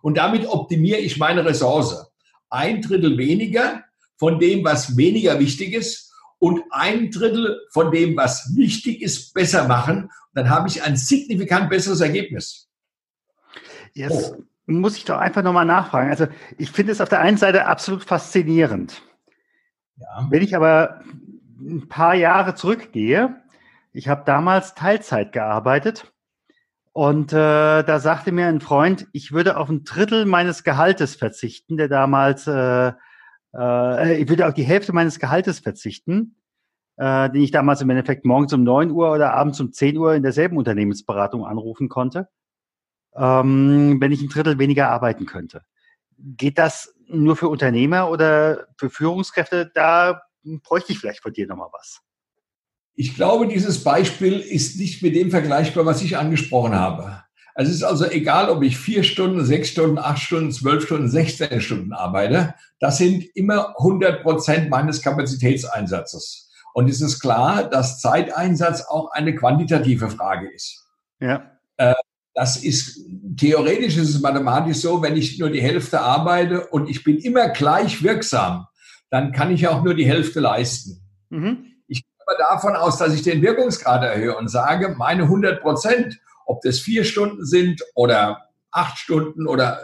[0.03, 2.13] Und damit optimiere ich meine Ressource.
[2.49, 3.83] Ein Drittel weniger
[4.17, 9.67] von dem, was weniger wichtig ist und ein Drittel von dem, was wichtig ist, besser
[9.67, 10.11] machen.
[10.35, 12.69] Dann habe ich ein signifikant besseres Ergebnis.
[13.95, 14.45] Jetzt oh.
[14.67, 16.11] muss ich doch einfach nochmal nachfragen.
[16.11, 16.29] Also
[16.59, 19.03] ich finde es auf der einen Seite absolut faszinierend.
[19.97, 20.27] Ja.
[20.31, 21.01] Wenn ich aber
[21.59, 23.43] ein paar Jahre zurückgehe,
[23.93, 26.13] ich habe damals Teilzeit gearbeitet
[26.93, 31.77] und äh, da sagte mir ein Freund, ich würde auf ein Drittel meines Gehaltes verzichten,
[31.77, 32.93] der damals, äh,
[33.55, 36.37] äh, ich würde auf die Hälfte meines Gehaltes verzichten,
[36.97, 40.15] äh, den ich damals im Endeffekt morgens um neun Uhr oder abends um zehn Uhr
[40.15, 42.29] in derselben Unternehmensberatung anrufen konnte,
[43.15, 45.63] ähm, wenn ich ein Drittel weniger arbeiten könnte.
[46.19, 49.71] Geht das nur für Unternehmer oder für Führungskräfte?
[49.75, 50.23] Da
[50.63, 52.01] bräuchte ich vielleicht von dir nochmal was.
[52.95, 57.23] Ich glaube, dieses Beispiel ist nicht mit dem vergleichbar, was ich angesprochen habe.
[57.55, 61.09] Also es ist also egal, ob ich vier Stunden, sechs Stunden, acht Stunden, zwölf Stunden,
[61.09, 62.55] 16 Stunden arbeite.
[62.81, 66.51] Das sind immer 100 Prozent meines Kapazitätseinsatzes.
[66.75, 70.87] Und es ist klar, dass Zeiteinsatz auch eine quantitative Frage ist.
[71.19, 71.51] Ja.
[71.79, 71.95] Äh,
[72.35, 73.01] das ist
[73.39, 77.49] theoretisch ist es mathematisch so, wenn ich nur die Hälfte arbeite und ich bin immer
[77.49, 78.67] gleich wirksam,
[79.11, 81.03] dann kann ich auch nur die Hälfte leisten.
[81.31, 81.73] Mhm.
[81.87, 86.19] Ich gehe aber davon aus, dass ich den Wirkungsgrad erhöhe und sage, meine 100 Prozent,
[86.45, 89.81] ob das vier Stunden sind oder acht Stunden oder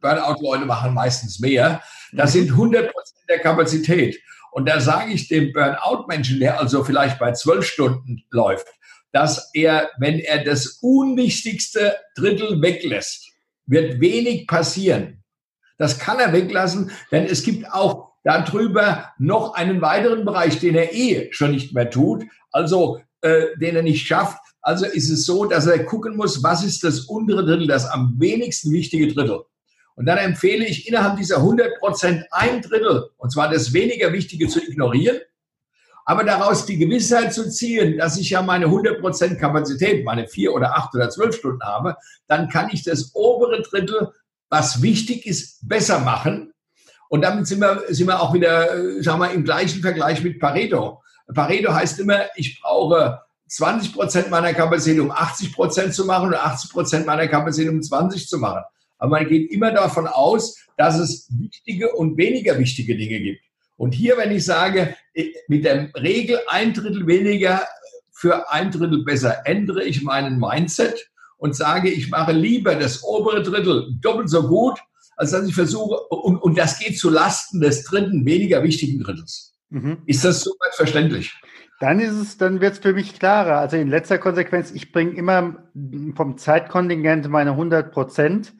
[0.00, 2.38] Burnout-Leute machen meistens mehr, das mhm.
[2.38, 4.20] sind 100 Prozent der Kapazität.
[4.50, 8.68] Und da sage ich dem Burnout-Menschen, der also vielleicht bei zwölf Stunden läuft,
[9.12, 13.30] dass er, wenn er das unwichtigste Drittel weglässt,
[13.66, 15.22] wird wenig passieren.
[15.78, 20.92] Das kann er weglassen, denn es gibt auch darüber noch einen weiteren Bereich, den er
[20.92, 24.38] eh schon nicht mehr tut, also äh, den er nicht schafft.
[24.62, 28.14] Also ist es so, dass er gucken muss, was ist das untere Drittel, das am
[28.18, 29.42] wenigsten wichtige Drittel.
[29.94, 34.48] Und dann empfehle ich innerhalb dieser 100 Prozent ein Drittel, und zwar das weniger Wichtige
[34.48, 35.18] zu ignorieren
[36.06, 40.76] Aber daraus die Gewissheit zu ziehen, dass ich ja meine 100% Kapazität, meine vier oder
[40.76, 41.96] acht oder zwölf Stunden habe,
[42.26, 44.12] dann kann ich das obere Drittel,
[44.48, 46.53] was wichtig ist, besser machen.
[47.08, 50.40] Und damit sind wir, sind wir auch wieder, äh, sagen wir, im gleichen Vergleich mit
[50.40, 51.02] Pareto.
[51.32, 56.34] Pareto heißt immer, ich brauche 20 Prozent meiner Kapazität, um 80 Prozent zu machen und
[56.34, 58.62] 80 Prozent meiner Kapazität, um 20 zu machen.
[58.98, 63.42] Aber man geht immer davon aus, dass es wichtige und weniger wichtige Dinge gibt.
[63.76, 64.96] Und hier, wenn ich sage,
[65.48, 67.66] mit der Regel ein Drittel weniger
[68.12, 73.42] für ein Drittel besser, ändere ich meinen Mindset und sage, ich mache lieber das obere
[73.42, 74.78] Drittel doppelt so gut,
[75.16, 79.54] als dass ich versuche, und, und das geht zu Lasten des dritten, weniger wichtigen Drittels.
[79.70, 79.98] Mhm.
[80.06, 81.34] Ist das soweit verständlich?
[81.80, 83.58] Dann ist es, dann wird es für mich klarer.
[83.58, 85.64] Also in letzter Konsequenz, ich bringe immer
[86.14, 88.54] vom Zeitkontingent meine 100 Prozent,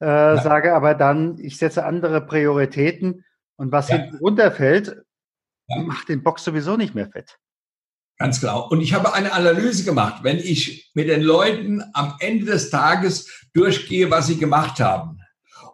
[0.00, 0.40] äh, ja.
[0.40, 3.24] sage aber dann, ich setze andere Prioritäten
[3.56, 3.96] und was ja.
[3.96, 4.96] hinten runterfällt,
[5.68, 5.82] ja.
[5.82, 7.38] macht den Box sowieso nicht mehr fett.
[8.18, 8.68] Ganz genau.
[8.68, 13.48] Und ich habe eine Analyse gemacht, wenn ich mit den Leuten am Ende des Tages
[13.52, 15.18] durchgehe, was sie gemacht haben.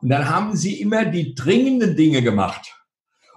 [0.01, 2.75] Und dann haben sie immer die dringenden Dinge gemacht.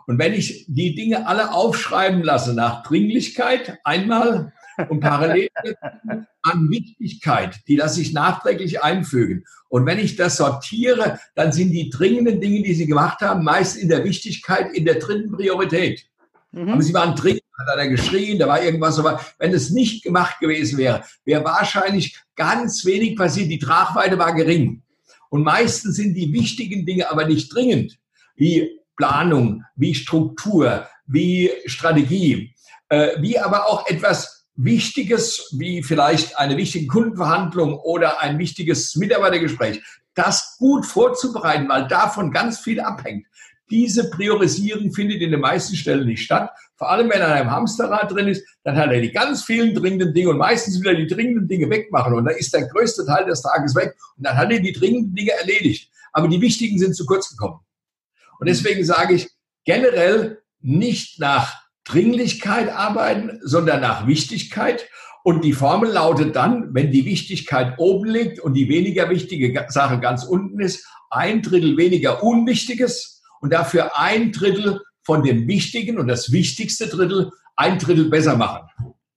[0.07, 4.51] Und wenn ich die Dinge alle aufschreiben lasse nach Dringlichkeit einmal
[4.89, 5.47] und parallel
[6.41, 9.45] an Wichtigkeit, die lasse ich nachträglich einfügen.
[9.69, 13.77] Und wenn ich das sortiere, dann sind die dringenden Dinge, die Sie gemacht haben, meist
[13.77, 16.05] in der Wichtigkeit in der dritten Priorität.
[16.51, 16.69] Mhm.
[16.69, 20.39] Aber sie waren dringend, hat einer geschrien, da war irgendwas, aber wenn es nicht gemacht
[20.39, 23.49] gewesen wäre, wäre wahrscheinlich ganz wenig passiert.
[23.49, 24.83] Die Tragweite war gering.
[25.31, 27.97] Und meistens sind die wichtigen Dinge aber nicht dringend,
[28.35, 32.53] wie Planung, wie Struktur, wie Strategie,
[32.89, 39.81] äh, wie aber auch etwas Wichtiges, wie vielleicht eine wichtige Kundenverhandlung oder ein wichtiges Mitarbeitergespräch,
[40.15, 43.25] das gut vorzubereiten, weil davon ganz viel abhängt.
[43.69, 46.51] Diese Priorisierung findet in den meisten Stellen nicht statt.
[46.81, 49.75] Vor allem, wenn er in einem Hamsterrad drin ist, dann hat er die ganz vielen
[49.75, 53.05] dringenden Dinge und meistens will er die dringenden Dinge wegmachen und dann ist der größte
[53.05, 55.91] Teil des Tages weg und dann hat er die dringenden Dinge erledigt.
[56.11, 57.59] Aber die wichtigen sind zu kurz gekommen.
[58.39, 59.29] Und deswegen sage ich
[59.63, 64.89] generell nicht nach Dringlichkeit arbeiten, sondern nach Wichtigkeit.
[65.23, 69.99] Und die Formel lautet dann, wenn die Wichtigkeit oben liegt und die weniger wichtige Sache
[69.99, 76.07] ganz unten ist, ein Drittel weniger Unwichtiges und dafür ein Drittel von dem Wichtigen und
[76.07, 78.67] das wichtigste Drittel ein Drittel besser machen.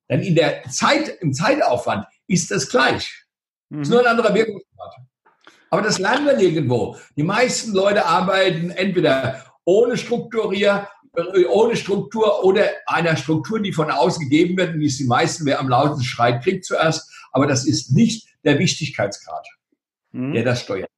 [0.09, 3.25] Denn in der Zeit, im Zeitaufwand ist das gleich.
[3.71, 3.83] Mhm.
[3.83, 4.95] ist nur ein anderer Wirkungsgrad.
[5.71, 6.97] Aber das lernen wir nirgendwo.
[7.17, 13.91] Die meisten Leute arbeiten entweder ohne Strukturier, äh, ohne Struktur oder einer Struktur, die von
[13.91, 14.75] außen gegeben wird.
[14.75, 17.11] Und die die meisten, wer am lautesten schreit, kriegt zuerst.
[17.33, 19.47] Aber das ist nicht der Wichtigkeitsgrad,
[20.13, 20.35] mhm.
[20.35, 20.89] der das steuert.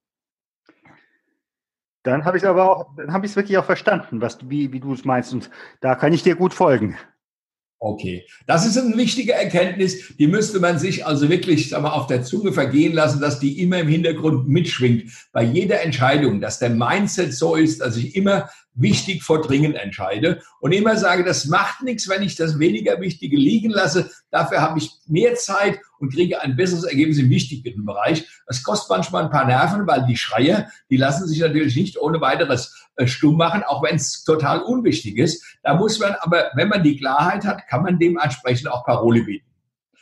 [2.07, 4.72] Dann habe ich es aber auch, dann habe ich es wirklich auch verstanden, was, wie,
[4.72, 5.32] wie du es meinst.
[5.32, 5.50] Und
[5.80, 6.96] da kann ich dir gut folgen.
[7.78, 12.07] Okay, das ist eine wichtige Erkenntnis, die müsste man sich also wirklich sag mal, auf
[12.07, 16.70] der Zunge vergehen lassen, dass die immer im Hintergrund mitschwingt bei jeder Entscheidung, dass der
[16.70, 21.82] Mindset so ist, dass ich immer wichtig vor dringend entscheide und immer sage, das macht
[21.82, 24.11] nichts, wenn ich das weniger Wichtige liegen lasse.
[24.30, 28.26] Dafür habe ich mehr Zeit und kriege ein besseres Ergebnis im wichtigen Bereich.
[28.47, 32.20] Das kostet manchmal ein paar Nerven, weil die Schreier, die lassen sich natürlich nicht ohne
[32.20, 35.44] weiteres äh, stumm machen, auch wenn es total unwichtig ist.
[35.62, 39.47] Da muss man aber, wenn man die Klarheit hat, kann man dementsprechend auch Parole bieten.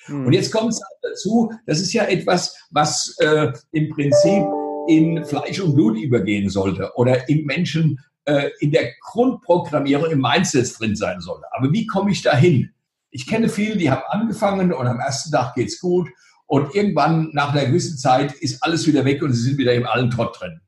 [0.07, 0.27] Hm.
[0.27, 4.45] Und jetzt kommt es dazu, das ist ja etwas, was äh, im Prinzip
[4.89, 10.79] in Fleisch und Blut übergehen sollte oder im Menschen äh, in der Grundprogrammierung im Mindset
[10.79, 11.47] drin sein sollte.
[11.53, 12.71] Aber wie komme ich dahin?
[13.15, 16.09] Ich kenne viele, die haben angefangen und am ersten Tag geht's gut
[16.47, 19.87] und irgendwann nach einer gewissen Zeit ist alles wieder weg und sie sind wieder im
[19.87, 20.61] allen Trott drin.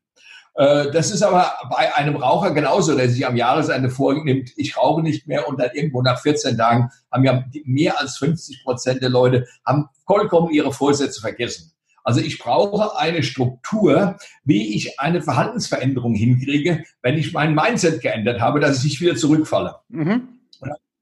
[0.54, 5.02] Äh, das ist aber bei einem Raucher genauso, der sich am Jahresende vornimmt, ich rauche
[5.02, 9.10] nicht mehr und dann irgendwo nach 14 Tagen haben ja mehr als 50 Prozent der
[9.10, 11.72] Leute haben vollkommen ihre Vorsätze vergessen.
[12.04, 18.40] Also ich brauche eine Struktur, wie ich eine Verhaltensveränderung hinkriege, wenn ich mein Mindset geändert
[18.40, 19.74] habe, dass ich nicht wieder zurückfalle.
[19.88, 20.35] Mhm.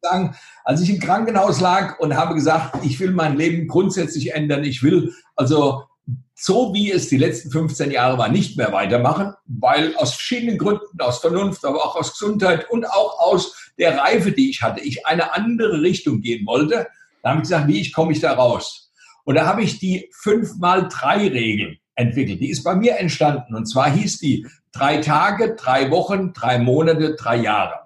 [0.05, 4.65] Sagen, als ich im Krankenhaus lag und habe gesagt, ich will mein Leben grundsätzlich ändern,
[4.65, 5.85] ich will also
[6.35, 11.01] so wie es die letzten 15 Jahre war, nicht mehr weitermachen, weil aus verschiedenen Gründen,
[11.01, 15.07] aus Vernunft, aber auch aus Gesundheit und auch aus der Reife, die ich hatte, ich
[15.07, 16.89] eine andere Richtung gehen wollte.
[17.23, 18.93] Da habe ich gesagt, wie ich komme ich da raus?
[19.25, 22.41] Und da habe ich die 5 mal 3 Regel entwickelt.
[22.41, 23.55] Die ist bei mir entstanden.
[23.55, 27.84] Und zwar hieß die drei Tage, drei Wochen, drei Monate, drei Jahre.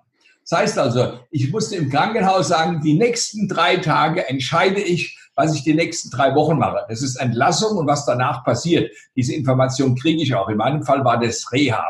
[0.49, 5.55] Das heißt also, ich musste im Krankenhaus sagen, die nächsten drei Tage entscheide ich, was
[5.55, 6.87] ich die nächsten drei Wochen mache.
[6.89, 8.91] Das ist Entlassung und was danach passiert.
[9.15, 10.49] Diese Information kriege ich auch.
[10.49, 11.85] In meinem Fall war das Reha.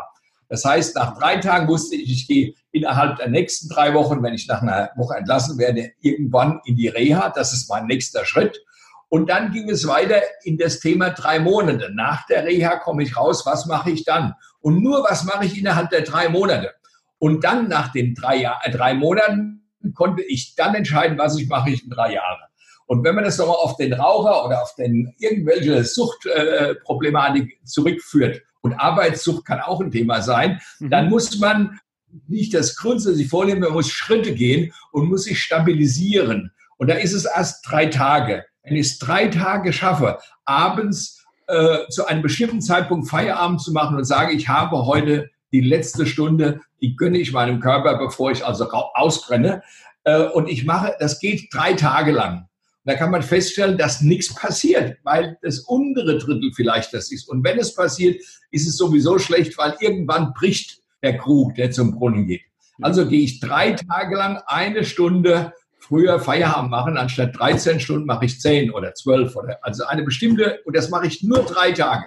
[0.48, 4.34] Das heißt, nach drei Tagen wusste ich, ich gehe innerhalb der nächsten drei Wochen, wenn
[4.34, 7.30] ich nach einer Woche entlassen werde, irgendwann in die Reha.
[7.30, 8.60] Das ist mein nächster Schritt.
[9.08, 11.90] Und dann ging es weiter in das Thema drei Monate.
[11.94, 14.34] Nach der Reha komme ich raus, was mache ich dann?
[14.60, 16.74] Und nur was mache ich innerhalb der drei Monate?
[17.18, 21.48] Und dann nach den drei, Jahr, äh, drei Monaten konnte ich dann entscheiden, was ich
[21.48, 22.40] mache ich in drei Jahren.
[22.86, 28.42] Und wenn man das nochmal auf den Raucher oder auf den irgendwelche Suchtproblematik äh, zurückführt,
[28.60, 30.90] und Arbeitssucht kann auch ein Thema sein, mhm.
[30.90, 31.78] dann muss man
[32.26, 36.52] nicht das grundsätzlich vornehmen, man muss Schritte gehen und muss sich stabilisieren.
[36.76, 38.44] Und da ist es erst drei Tage.
[38.62, 43.96] Wenn ich es drei Tage schaffe, abends äh, zu einem bestimmten Zeitpunkt Feierabend zu machen
[43.96, 48.44] und sage, ich habe heute die letzte Stunde, die gönne ich meinem Körper, bevor ich
[48.44, 49.62] also ausbrenne.
[50.04, 52.48] Äh, und ich mache, das geht drei Tage lang.
[52.84, 57.28] Da kann man feststellen, dass nichts passiert, weil das untere Drittel vielleicht das ist.
[57.28, 58.20] Und wenn es passiert,
[58.50, 62.42] ist es sowieso schlecht, weil irgendwann bricht der Krug, der zum Brunnen geht.
[62.80, 68.26] Also gehe ich drei Tage lang eine Stunde früher Feierabend machen, anstatt 13 Stunden mache
[68.26, 72.06] ich 10 oder 12 oder also eine bestimmte, und das mache ich nur drei Tage.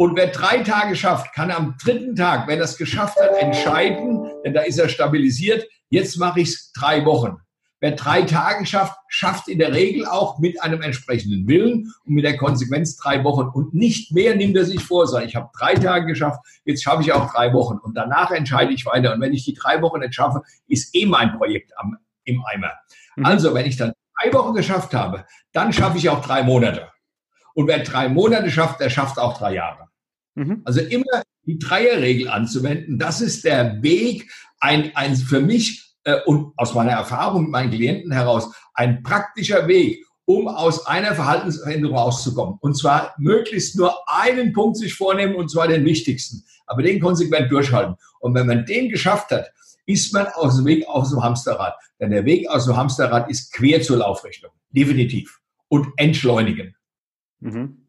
[0.00, 4.30] Und wer drei Tage schafft, kann am dritten Tag, wenn er es geschafft hat, entscheiden,
[4.44, 7.38] denn da ist er stabilisiert, jetzt mache ich es drei Wochen.
[7.80, 12.24] Wer drei Tage schafft, schafft in der Regel auch mit einem entsprechenden Willen und mit
[12.24, 13.48] der Konsequenz drei Wochen.
[13.48, 17.02] Und nicht mehr nimmt er sich vor, sondern ich habe drei Tage geschafft, jetzt schaffe
[17.02, 17.78] ich auch drei Wochen.
[17.78, 19.12] Und danach entscheide ich weiter.
[19.12, 22.70] Und wenn ich die drei Wochen nicht schaffe, ist eh mein Projekt am, im Eimer.
[23.16, 23.26] Mhm.
[23.26, 26.88] Also, wenn ich dann drei Wochen geschafft habe, dann schaffe ich auch drei Monate.
[27.54, 29.87] Und wer drei Monate schafft, der schafft auch drei Jahre.
[30.38, 30.62] Mhm.
[30.64, 34.30] Also immer die Dreierregel anzuwenden, das ist der Weg,
[34.60, 39.66] ein, ein für mich äh, und aus meiner Erfahrung mit meinen Klienten heraus ein praktischer
[39.66, 42.58] Weg, um aus einer Verhaltensveränderung rauszukommen.
[42.60, 47.50] Und zwar möglichst nur einen Punkt sich vornehmen, und zwar den wichtigsten, aber den konsequent
[47.50, 47.96] durchhalten.
[48.20, 49.50] Und wenn man den geschafft hat,
[49.86, 51.74] ist man aus dem Weg aus dem Hamsterrad.
[51.98, 54.50] Denn der Weg aus dem Hamsterrad ist quer zur Laufrichtung.
[54.70, 55.40] Definitiv.
[55.68, 56.76] Und entschleunigen.
[57.40, 57.87] Mhm.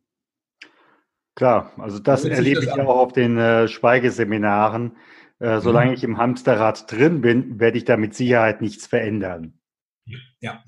[1.39, 4.97] Klar, also das erlebe ich ja auch auf den äh, Schweigeseminaren,
[5.39, 5.95] äh, solange mhm.
[5.95, 9.53] ich im Hamsterrad drin bin, werde ich da mit Sicherheit nichts verändern.
[10.41, 10.61] Ja.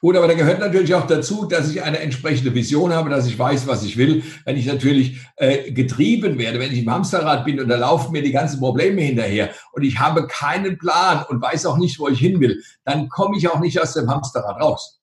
[0.00, 3.38] Gut, aber da gehört natürlich auch dazu, dass ich eine entsprechende Vision habe, dass ich
[3.38, 4.24] weiß, was ich will.
[4.44, 8.22] Wenn ich natürlich äh, getrieben werde, wenn ich im Hamsterrad bin und da laufen mir
[8.22, 12.18] die ganzen Probleme hinterher und ich habe keinen Plan und weiß auch nicht, wo ich
[12.18, 14.97] hin will, dann komme ich auch nicht aus dem Hamsterrad raus.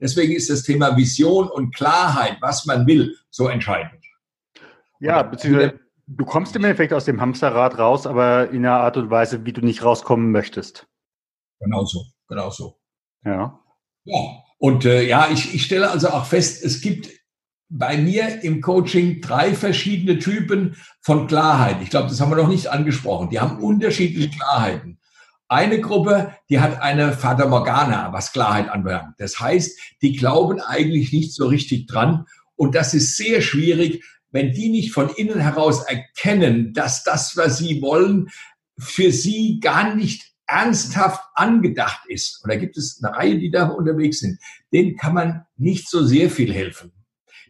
[0.00, 4.02] Deswegen ist das Thema Vision und Klarheit, was man will, so entscheidend.
[4.98, 5.78] Ja, beziehungsweise
[6.12, 9.52] Du kommst im Endeffekt aus dem Hamsterrad raus, aber in einer Art und Weise, wie
[9.52, 10.88] du nicht rauskommen möchtest.
[11.60, 12.80] Genau so, genau so.
[13.24, 13.60] Ja.
[14.02, 14.18] Ja,
[14.58, 17.10] und äh, ja, ich, ich stelle also auch fest, es gibt
[17.68, 21.76] bei mir im Coaching drei verschiedene Typen von Klarheit.
[21.80, 23.30] Ich glaube, das haben wir noch nicht angesprochen.
[23.30, 24.98] Die haben unterschiedliche Klarheiten.
[25.52, 29.16] Eine Gruppe, die hat eine Fata Morgana, was Klarheit anbelangt.
[29.18, 32.26] Das heißt, die glauben eigentlich nicht so richtig dran.
[32.54, 37.58] Und das ist sehr schwierig, wenn die nicht von innen heraus erkennen, dass das, was
[37.58, 38.28] sie wollen,
[38.78, 43.66] für sie gar nicht ernsthaft angedacht ist, und da gibt es eine Reihe, die da
[43.70, 44.38] unterwegs sind,
[44.72, 46.92] denen kann man nicht so sehr viel helfen.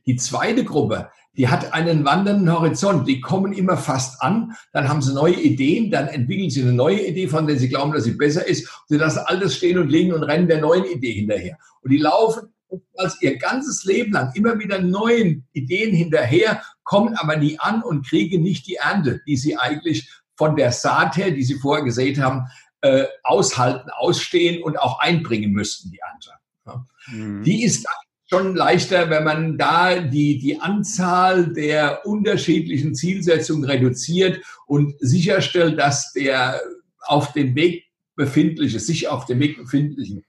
[0.06, 1.10] Die zweite Gruppe,
[1.40, 5.90] die hat einen wandernden Horizont, die kommen immer fast an, dann haben sie neue Ideen,
[5.90, 8.98] dann entwickeln sie eine neue Idee, von der sie glauben, dass sie besser ist, sie
[8.98, 11.56] lassen alles stehen und liegen und rennen der neuen Idee hinterher.
[11.80, 12.52] Und die laufen
[12.98, 18.06] als ihr ganzes Leben lang immer wieder neuen Ideen hinterher, kommen aber nie an und
[18.06, 22.20] kriegen nicht die Ernte, die sie eigentlich von der Saat her, die sie vorher gesät
[22.20, 22.48] haben,
[22.82, 26.32] äh, aushalten, ausstehen und auch einbringen müssten, die Ernte.
[26.66, 26.86] Ja.
[27.06, 27.44] Mhm.
[27.44, 27.86] Die ist
[28.32, 36.12] schon leichter, wenn man da die, die Anzahl der unterschiedlichen Zielsetzungen reduziert und sicherstellt, dass
[36.12, 36.60] der
[37.00, 40.24] auf dem Weg befindliche, sich auf dem Weg befindlichen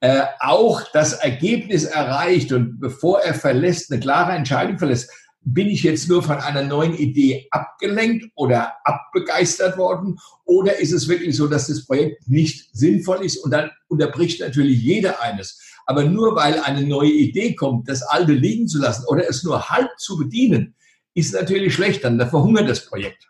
[0.00, 5.10] äh, auch das Ergebnis erreicht und bevor er verlässt, eine klare Entscheidung verlässt,
[5.40, 11.08] bin ich jetzt nur von einer neuen Idee abgelenkt oder abbegeistert worden oder ist es
[11.08, 15.67] wirklich so, dass das Projekt nicht sinnvoll ist und dann unterbricht natürlich jeder eines.
[15.88, 19.70] Aber nur weil eine neue Idee kommt, das alte liegen zu lassen oder es nur
[19.70, 20.74] halb zu bedienen,
[21.14, 23.26] ist natürlich schlecht, dann verhungert das Projekt.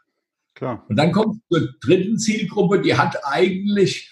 [0.55, 0.85] Klar.
[0.89, 4.11] Und dann kommt zur dritten Zielgruppe, die hat eigentlich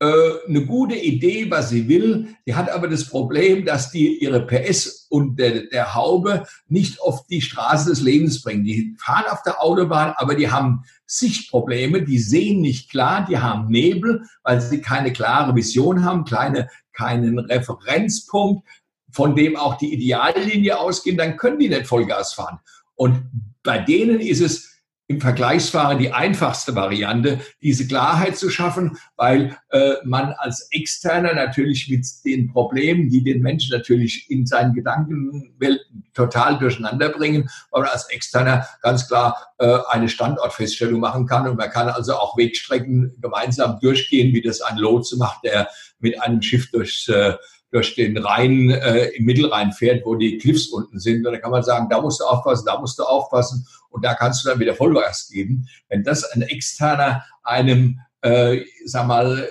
[0.00, 2.34] äh, eine gute Idee, was sie will.
[2.48, 7.28] Die hat aber das Problem, dass die ihre PS und der, der Haube nicht auf
[7.28, 8.64] die Straße des Lebens bringen.
[8.64, 13.68] Die fahren auf der Autobahn, aber die haben Sichtprobleme, die sehen nicht klar, die haben
[13.68, 18.66] Nebel, weil sie keine klare Vision haben, kleine, keinen Referenzpunkt,
[19.12, 22.58] von dem auch die Ideallinie ausgehen, dann können die nicht Vollgas fahren.
[22.94, 23.30] Und
[23.62, 24.73] bei denen ist es
[25.06, 31.90] im Vergleichsfahren die einfachste Variante, diese Klarheit zu schaffen, weil äh, man als Externer natürlich
[31.90, 38.08] mit den Problemen, die den Menschen natürlich in seinen Gedankenwelten total durcheinander bringen, man als
[38.08, 43.78] Externer ganz klar äh, eine Standortfeststellung machen kann und man kann also auch Wegstrecken gemeinsam
[43.80, 45.68] durchgehen, wie das ein Lotse macht, der
[45.98, 47.34] mit einem Schiff durchs äh,
[47.74, 51.26] durch den Rhein äh, im Mittelrhein fährt, wo die Cliffs unten sind.
[51.26, 54.14] Und da kann man sagen, da musst du aufpassen, da musst du aufpassen und da
[54.14, 55.68] kannst du dann wieder Vollgas geben.
[55.88, 59.48] Wenn das ein externer einem, äh, sag mal,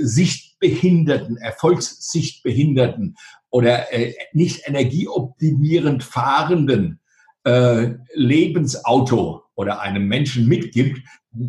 [0.00, 3.16] Sichtbehinderten, Erfolgssichtbehinderten
[3.48, 7.00] oder äh, nicht energieoptimierend fahrenden
[7.44, 11.00] äh, Lebensauto oder einem Menschen mitgibt,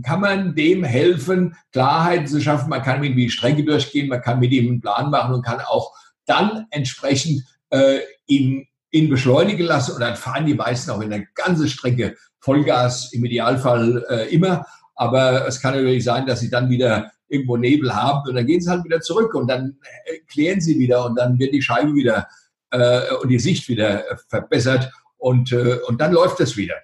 [0.03, 2.69] kann man dem helfen, Klarheit zu schaffen.
[2.69, 5.45] Man kann mit ihm die Strecke durchgehen, man kann mit ihm einen Plan machen und
[5.45, 5.93] kann auch
[6.25, 11.25] dann entsprechend äh, ihn, ihn beschleunigen lassen und dann fahren die meisten auch in der
[11.35, 12.15] ganzen Strecke
[12.47, 14.65] Vollgas, im Idealfall äh, immer.
[14.95, 18.61] Aber es kann natürlich sein, dass sie dann wieder irgendwo Nebel haben und dann gehen
[18.61, 21.93] sie halt wieder zurück und dann äh, klären sie wieder und dann wird die Scheibe
[21.93, 22.27] wieder
[22.71, 26.75] äh, und die Sicht wieder verbessert und, äh, und dann läuft es wieder.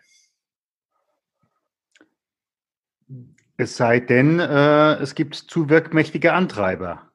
[3.56, 7.10] Es sei denn, äh, es gibt zu wirkmächtige Antreiber.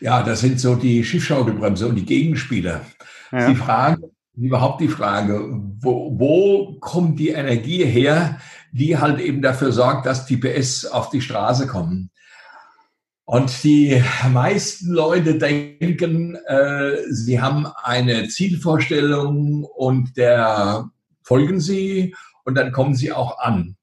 [0.00, 2.86] Ja, das sind so die Schiffschaukelbremse und die Gegenspieler.
[3.30, 3.50] Ja.
[3.50, 5.40] Die Frage, überhaupt die Frage,
[5.80, 8.38] wo, wo kommt die Energie her,
[8.72, 12.10] die halt eben dafür sorgt, dass die PS auf die Straße kommen.
[13.24, 14.02] Und die
[14.32, 20.90] meisten Leute denken, äh, sie haben eine Zielvorstellung und der
[21.22, 23.76] folgen sie und dann kommen sie auch an.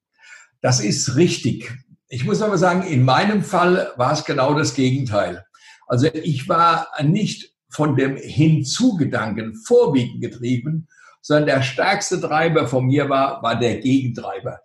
[0.61, 1.77] Das ist richtig.
[2.07, 5.45] Ich muss aber sagen, in meinem Fall war es genau das Gegenteil.
[5.85, 10.87] Also ich war nicht von dem Hinzugedanken vorwiegend getrieben,
[11.21, 14.59] sondern der stärkste Treiber von mir war, war der Gegentreiber.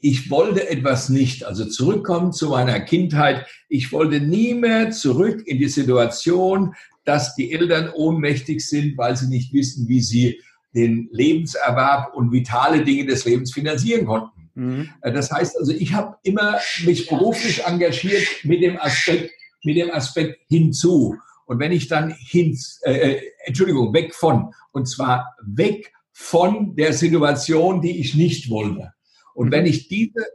[0.00, 3.46] Ich wollte etwas nicht, also zurückkommen zu meiner Kindheit.
[3.68, 6.74] Ich wollte nie mehr zurück in die Situation,
[7.04, 10.40] dass die Eltern ohnmächtig sind, weil sie nicht wissen, wie sie
[10.74, 14.50] den Lebenserwerb und vitale Dinge des Lebens finanzieren konnten.
[14.54, 14.88] Mhm.
[15.02, 19.30] Das heißt also, ich habe immer mich beruflich engagiert mit dem Aspekt,
[19.64, 21.16] mit dem Aspekt hinzu.
[21.48, 26.92] Und wenn ich dann hin, äh, äh, Entschuldigung, weg von, und zwar weg von der
[26.92, 28.92] Situation, die ich nicht wollte.
[29.32, 30.26] Und wenn ich diese,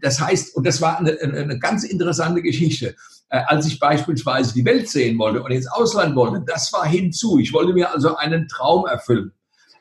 [0.00, 2.96] das heißt, und das war eine, eine ganz interessante Geschichte,
[3.28, 7.38] äh, als ich beispielsweise die Welt sehen wollte und ins Ausland wollte, das war hinzu.
[7.38, 9.32] Ich wollte mir also einen Traum erfüllen.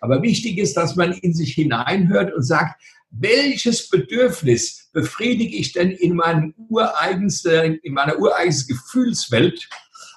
[0.02, 2.82] Aber wichtig ist, dass man in sich hineinhört und sagt,
[3.12, 9.70] welches Bedürfnis befriedige ich denn in, meinem ureigensten, in meiner ureigensten Gefühlswelt?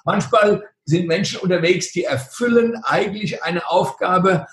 [0.05, 4.45] Manchmal sind Menschen unterwegs, die erfüllen eigentlich eine Aufgabe,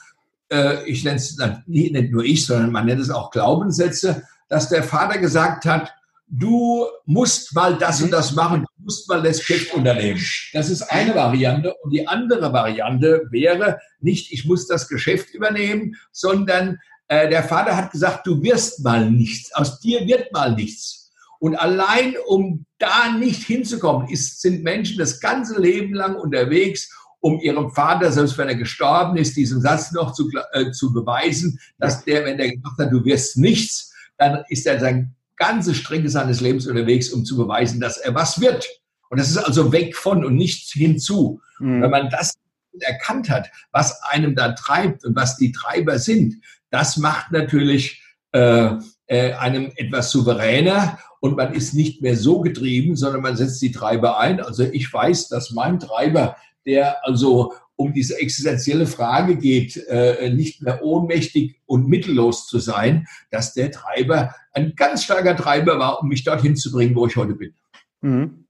[0.51, 4.83] äh, ich nenne es nicht nur ich, sondern man nennt es auch Glaubenssätze, dass der
[4.83, 5.95] Vater gesagt hat,
[6.27, 10.21] du musst mal das und das machen, du musst mal das Geschäft unternehmen.
[10.55, 11.75] Das ist eine Variante.
[11.83, 17.77] Und die andere Variante wäre nicht, ich muss das Geschäft übernehmen, sondern äh, der Vater
[17.77, 21.02] hat gesagt, du wirst mal nichts, aus dir wird mal nichts.
[21.43, 26.89] Und allein um da nicht hinzukommen, ist, sind Menschen das ganze Leben lang unterwegs,
[27.19, 31.59] um ihrem Vater, selbst wenn er gestorben ist, diesen Satz noch zu, äh, zu beweisen,
[31.81, 36.09] dass der, wenn der gesagt hat, du wirst nichts, dann ist er sein ganze Strecke
[36.09, 38.65] seines Lebens unterwegs, um zu beweisen, dass er was wird.
[39.11, 41.41] Und das ist also weg von und nicht hinzu.
[41.59, 41.83] Mhm.
[41.83, 42.35] Wenn man das
[42.79, 46.37] erkannt hat, was einem da treibt und was die Treiber sind,
[46.71, 48.01] das macht natürlich
[48.31, 53.63] äh, äh, einem etwas souveräner und man ist nicht mehr so getrieben, sondern man setzt
[53.63, 54.41] die Treiber ein.
[54.41, 56.37] Also ich weiß, dass mein Treiber,
[56.67, 63.07] der also um diese existenzielle Frage geht, äh, nicht mehr ohnmächtig und mittellos zu sein,
[63.31, 67.17] dass der Treiber ein ganz starker Treiber war, um mich dorthin zu bringen, wo ich
[67.17, 67.55] heute bin.
[68.01, 68.45] Mhm.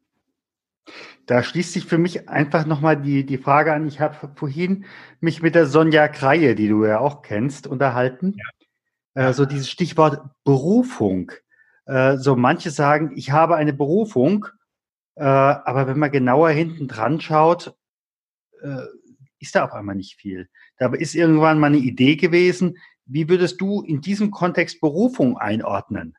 [1.26, 3.86] Da schließt sich für mich einfach nochmal die, die Frage an.
[3.86, 4.86] Ich habe vorhin
[5.20, 8.38] mich mit der Sonja Kreie, die du ja auch kennst, unterhalten.
[9.14, 9.28] Ja.
[9.28, 11.32] Äh, so dieses Stichwort Berufung.
[11.86, 14.46] Äh, so manche sagen, ich habe eine Berufung,
[15.16, 17.74] äh, aber wenn man genauer hinten dran schaut,
[18.62, 18.82] äh,
[19.40, 20.48] ist da auf einmal nicht viel.
[20.78, 22.78] Da ist irgendwann mal eine Idee gewesen.
[23.04, 26.16] Wie würdest du in diesem Kontext Berufung einordnen?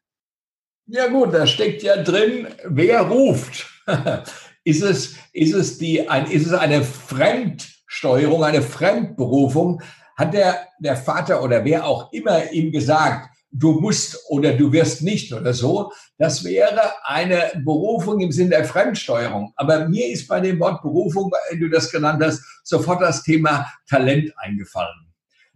[0.85, 3.69] Ja gut, da steckt ja drin, wer ruft.
[4.65, 9.81] Ist es, ist es, die, ein, ist es eine Fremdsteuerung, eine Fremdberufung?
[10.15, 15.01] Hat der, der Vater oder wer auch immer ihm gesagt, du musst oder du wirst
[15.01, 15.91] nicht oder so?
[16.17, 19.53] Das wäre eine Berufung im Sinne der Fremdsteuerung.
[19.55, 23.71] Aber mir ist bei dem Wort Berufung, weil du das genannt hast, sofort das Thema
[23.87, 25.13] Talent eingefallen.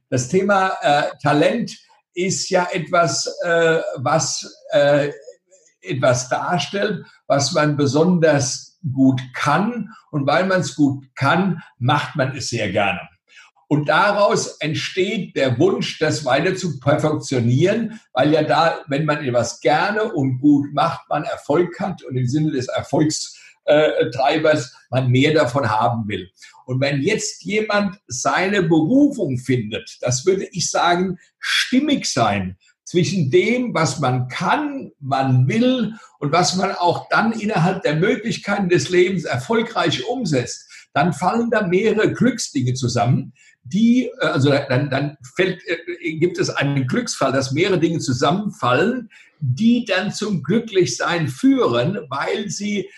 [0.09, 1.75] Das Thema äh, Talent
[2.13, 5.11] ist ja etwas, äh, was äh,
[5.81, 9.89] etwas darstellt, was man besonders gut kann.
[10.11, 13.01] Und weil man es gut kann, macht man es sehr gerne.
[13.69, 19.59] Und daraus entsteht der Wunsch, das weiter zu perfektionieren, weil ja da, wenn man etwas
[19.59, 25.69] gerne und gut macht, man Erfolg hat und im Sinne des Erfolgstreibers man mehr davon
[25.69, 26.31] haben will.
[26.65, 33.73] Und wenn jetzt jemand seine Berufung findet, das würde ich sagen, stimmig sein zwischen dem,
[33.73, 39.25] was man kann, man will und was man auch dann innerhalb der Möglichkeiten des Lebens
[39.25, 40.63] erfolgreich umsetzt,
[40.93, 43.33] dann fallen da mehrere Glücksdinge zusammen,
[43.73, 49.09] die, äh, also dann, dann fällt, äh, gibt es einen Glücksfall, dass mehrere Dinge zusammenfallen,
[49.39, 52.89] die dann zum Glücklichsein führen, weil sie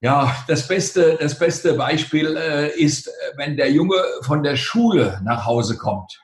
[0.00, 5.46] ja, das beste, das beste Beispiel äh, ist, wenn der Junge von der Schule nach
[5.46, 6.20] Hause kommt.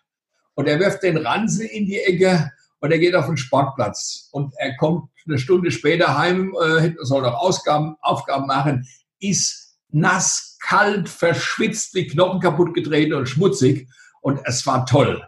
[0.55, 2.51] Und er wirft den Ransen in die Ecke
[2.81, 4.29] und er geht auf den Sportplatz.
[4.33, 8.85] Und er kommt eine Stunde später heim, äh, soll noch Ausgaben, Aufgaben machen,
[9.21, 13.89] ist nass, kalt, verschwitzt, die Knochen kaputt getreten und schmutzig
[14.21, 15.27] und es war toll.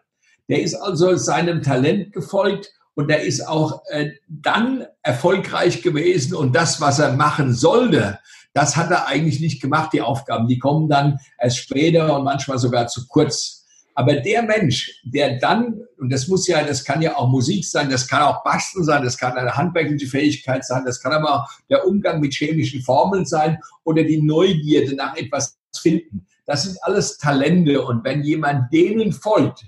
[0.48, 6.54] Der ist also seinem Talent gefolgt und der ist auch äh, dann erfolgreich gewesen und
[6.54, 8.18] das, was er machen sollte,
[8.52, 10.48] das hat er eigentlich nicht gemacht, die Aufgaben.
[10.48, 13.59] Die kommen dann erst später und manchmal sogar zu kurz.
[14.00, 17.90] Aber der Mensch, der dann, und das muss ja, das kann ja auch Musik sein,
[17.90, 21.48] das kann auch Basteln sein, das kann eine handwerkliche Fähigkeit sein, das kann aber auch
[21.68, 26.26] der Umgang mit chemischen Formeln sein oder die Neugierde nach etwas finden.
[26.46, 27.84] Das sind alles Talente.
[27.84, 29.66] Und wenn jemand denen folgt,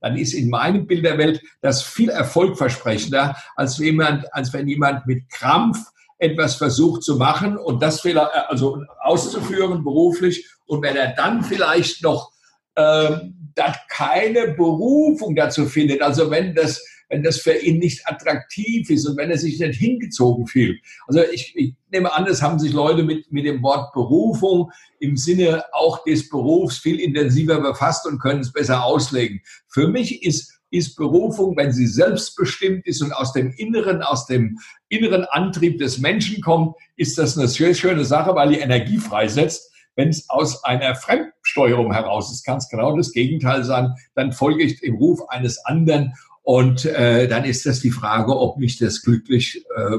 [0.00, 5.06] dann ist in meinem Bild der Welt das viel erfolgversprechender, als, jemand, als wenn jemand
[5.06, 5.76] mit Krampf
[6.16, 10.48] etwas versucht zu machen und das äh, also auszuführen beruflich.
[10.64, 12.32] Und wenn er dann vielleicht noch
[12.76, 18.90] ähm, da keine Berufung dazu findet, also wenn das, wenn das für ihn nicht attraktiv
[18.90, 20.80] ist und wenn er sich nicht hingezogen fühlt.
[21.06, 25.16] Also ich, ich nehme an, es haben sich Leute mit, mit dem Wort Berufung im
[25.16, 29.40] Sinne auch des Berufs viel intensiver befasst und können es besser auslegen.
[29.68, 34.58] Für mich ist ist Berufung, wenn sie selbstbestimmt ist und aus dem Inneren, aus dem
[34.88, 39.70] inneren Antrieb des Menschen kommt, ist das eine sehr schöne Sache, weil die Energie freisetzt.
[39.96, 43.94] Wenn es aus einer Fremdsteuerung heraus ist, kann es genau das Gegenteil sein.
[44.14, 48.58] Dann folge ich dem Ruf eines anderen und äh, dann ist das die Frage, ob
[48.58, 49.98] mich das glücklich, äh,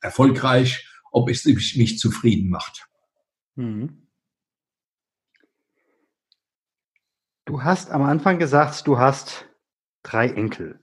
[0.00, 2.88] erfolgreich, ob es mich, mich zufrieden macht.
[3.56, 4.08] Mhm.
[7.44, 9.46] Du hast am Anfang gesagt, du hast
[10.02, 10.80] drei Enkel.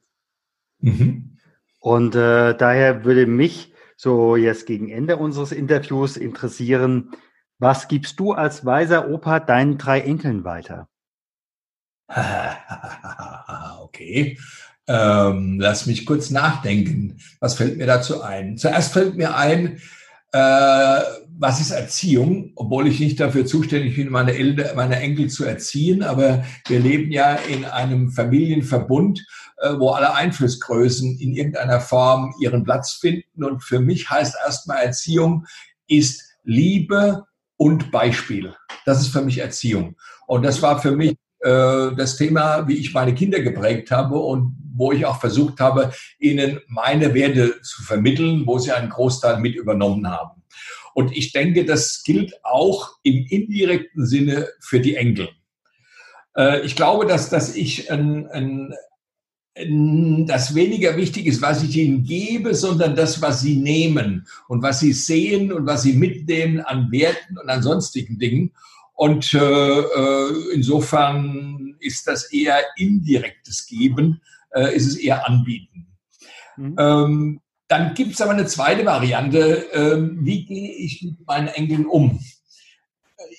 [0.79, 1.39] Mhm.
[1.79, 7.11] Und äh, daher würde mich so jetzt gegen Ende unseres Interviews interessieren,
[7.59, 10.87] was gibst du als weiser Opa deinen drei Enkeln weiter?
[13.81, 14.39] okay.
[14.87, 17.19] Ähm, lass mich kurz nachdenken.
[17.39, 18.57] Was fällt mir dazu ein?
[18.57, 19.79] Zuerst fällt mir ein,
[20.31, 21.01] äh,
[21.37, 26.01] was ist Erziehung, obwohl ich nicht dafür zuständig bin, meine, Eltern, meine Enkel zu erziehen,
[26.01, 29.25] aber wir leben ja in einem Familienverbund,
[29.57, 33.43] äh, wo alle Einflussgrößen in irgendeiner Form ihren Platz finden.
[33.43, 35.45] Und für mich heißt erstmal Erziehung
[35.87, 37.25] ist Liebe
[37.59, 38.55] und Beispiel.
[38.85, 39.97] Das ist für mich Erziehung.
[40.27, 41.11] Und das war für mich
[41.41, 45.91] äh, das Thema, wie ich meine Kinder geprägt habe und wo ich auch versucht habe,
[46.19, 50.41] ihnen meine Werte zu vermitteln, wo sie einen Großteil mit übernommen haben.
[50.93, 55.29] Und ich denke, das gilt auch im indirekten Sinne für die Enkel.
[56.37, 58.73] Äh, ich glaube, dass, dass ich ein, ein,
[60.25, 64.79] das weniger wichtig ist, was ich ihnen gebe, sondern das, was sie nehmen und was
[64.79, 68.51] sie sehen und was sie mitnehmen an Werten und an sonstigen Dingen.
[68.93, 74.21] Und äh, äh insofern ist das eher indirektes Geben,
[74.51, 75.87] äh, ist es eher Anbieten.
[76.57, 76.75] Mhm.
[76.77, 79.67] Ähm, dann gibt es aber eine zweite Variante.
[79.73, 82.19] Ähm, wie gehe ich mit meinen Enkeln um?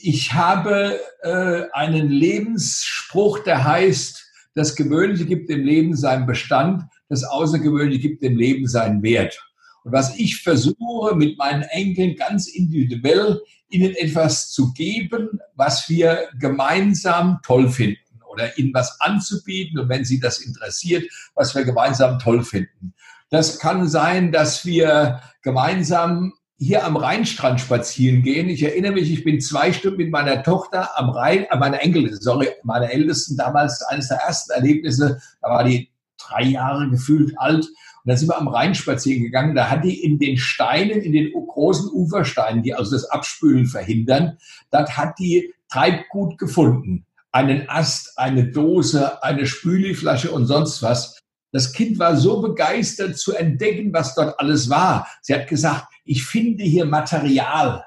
[0.00, 4.29] Ich habe äh, einen Lebensspruch, der heißt,
[4.60, 9.42] das Gewöhnliche gibt dem Leben seinen Bestand, das Außergewöhnliche gibt dem Leben seinen Wert.
[9.84, 16.28] Und was ich versuche mit meinen Enkeln ganz individuell, ihnen etwas zu geben, was wir
[16.38, 22.18] gemeinsam toll finden oder ihnen was anzubieten und wenn sie das interessiert, was wir gemeinsam
[22.18, 22.92] toll finden.
[23.30, 28.50] Das kann sein, dass wir gemeinsam hier am Rheinstrand spazieren gehen.
[28.50, 32.12] Ich erinnere mich, ich bin zwei Stunden mit meiner Tochter am Rhein, äh, meiner Enkel,
[32.20, 35.88] sorry, meiner Ältesten, damals eines der ersten Erlebnisse, da war die
[36.18, 37.64] drei Jahre gefühlt alt.
[37.64, 39.54] Und dann sind wir am Rhein spazieren gegangen.
[39.54, 44.36] Da hat die in den Steinen, in den großen Ufersteinen, die also das Abspülen verhindern,
[44.70, 47.06] dort hat die Treibgut gefunden.
[47.32, 51.19] Einen Ast, eine Dose, eine Spüliflasche und sonst was.
[51.52, 55.06] Das Kind war so begeistert zu entdecken, was dort alles war.
[55.20, 57.84] Sie hat gesagt, ich finde hier Material.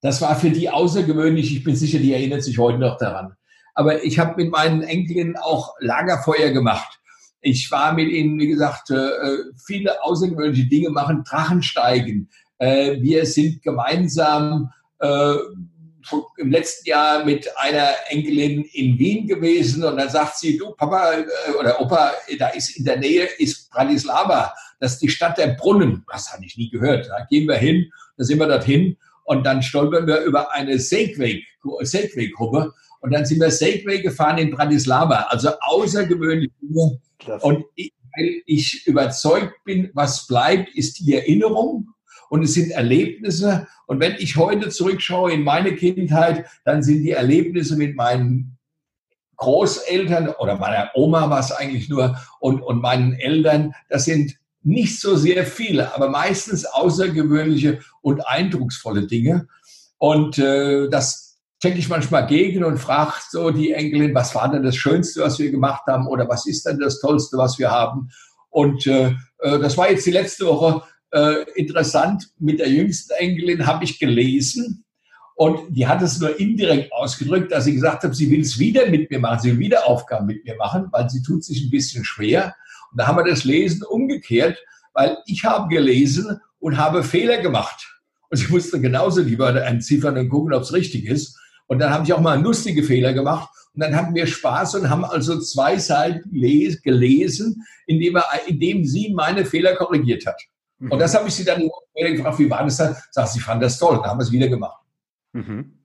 [0.00, 1.54] Das war für die außergewöhnlich.
[1.54, 3.34] Ich bin sicher, die erinnert sich heute noch daran.
[3.74, 7.00] Aber ich habe mit meinen Enkeln auch Lagerfeuer gemacht.
[7.40, 9.08] Ich war mit ihnen, wie gesagt, äh,
[9.64, 12.28] viele außergewöhnliche Dinge machen, Drachen steigen.
[12.58, 14.70] Äh, wir sind gemeinsam
[15.00, 15.34] äh,
[16.36, 21.12] im letzten Jahr mit einer Enkelin in Wien gewesen und dann sagt sie, du Papa
[21.58, 26.04] oder Opa, da ist in der Nähe ist Bratislava, das ist die Stadt der Brunnen.
[26.10, 27.08] Das habe ich nie gehört.
[27.08, 31.84] Da gehen wir hin, da sind wir dorthin und dann stolpern wir über eine Segway-Gruppe
[31.86, 32.32] Segway
[33.00, 35.26] und dann sind wir Segway gefahren in Bratislava.
[35.28, 36.50] Also außergewöhnlich.
[37.40, 41.88] Und ich, weil ich überzeugt bin, was bleibt, ist die Erinnerung
[42.32, 43.66] und es sind Erlebnisse.
[43.84, 48.56] Und wenn ich heute zurückschaue in meine Kindheit, dann sind die Erlebnisse mit meinen
[49.36, 54.98] Großeltern oder meiner Oma war es eigentlich nur und, und meinen Eltern, das sind nicht
[54.98, 59.46] so sehr viele, aber meistens außergewöhnliche und eindrucksvolle Dinge.
[59.98, 64.62] Und äh, das checke ich manchmal gegen und frage so die Enkelin, was war denn
[64.62, 68.08] das Schönste, was wir gemacht haben oder was ist denn das Tollste, was wir haben?
[68.48, 69.08] Und äh,
[69.40, 70.82] äh das war jetzt die letzte Woche
[71.12, 72.30] äh, interessant.
[72.38, 74.84] Mit der jüngsten Enkelin habe ich gelesen
[75.34, 78.88] und die hat es nur indirekt ausgedrückt, dass sie gesagt hat, sie will es wieder
[78.88, 81.70] mit mir machen, sie will wieder Aufgaben mit mir machen, weil sie tut sich ein
[81.70, 82.54] bisschen schwer.
[82.90, 84.58] Und da haben wir das Lesen umgekehrt,
[84.92, 87.88] weil ich habe gelesen und habe Fehler gemacht.
[88.30, 91.38] Und sie musste genauso die Wörter entziffern und gucken, ob es richtig ist.
[91.66, 93.48] Und dann habe ich auch mal lustige Fehler gemacht.
[93.74, 99.12] Und dann hatten wir Spaß und haben also zwei Seiten gelesen, indem, er, indem sie
[99.14, 100.40] meine Fehler korrigiert hat.
[100.90, 102.96] Und das habe ich sie dann gefragt, wie war das dann?
[103.10, 103.96] Sagt sie, fand das toll.
[103.96, 104.82] Dann haben wir es wieder gemacht.
[105.32, 105.78] Mhm.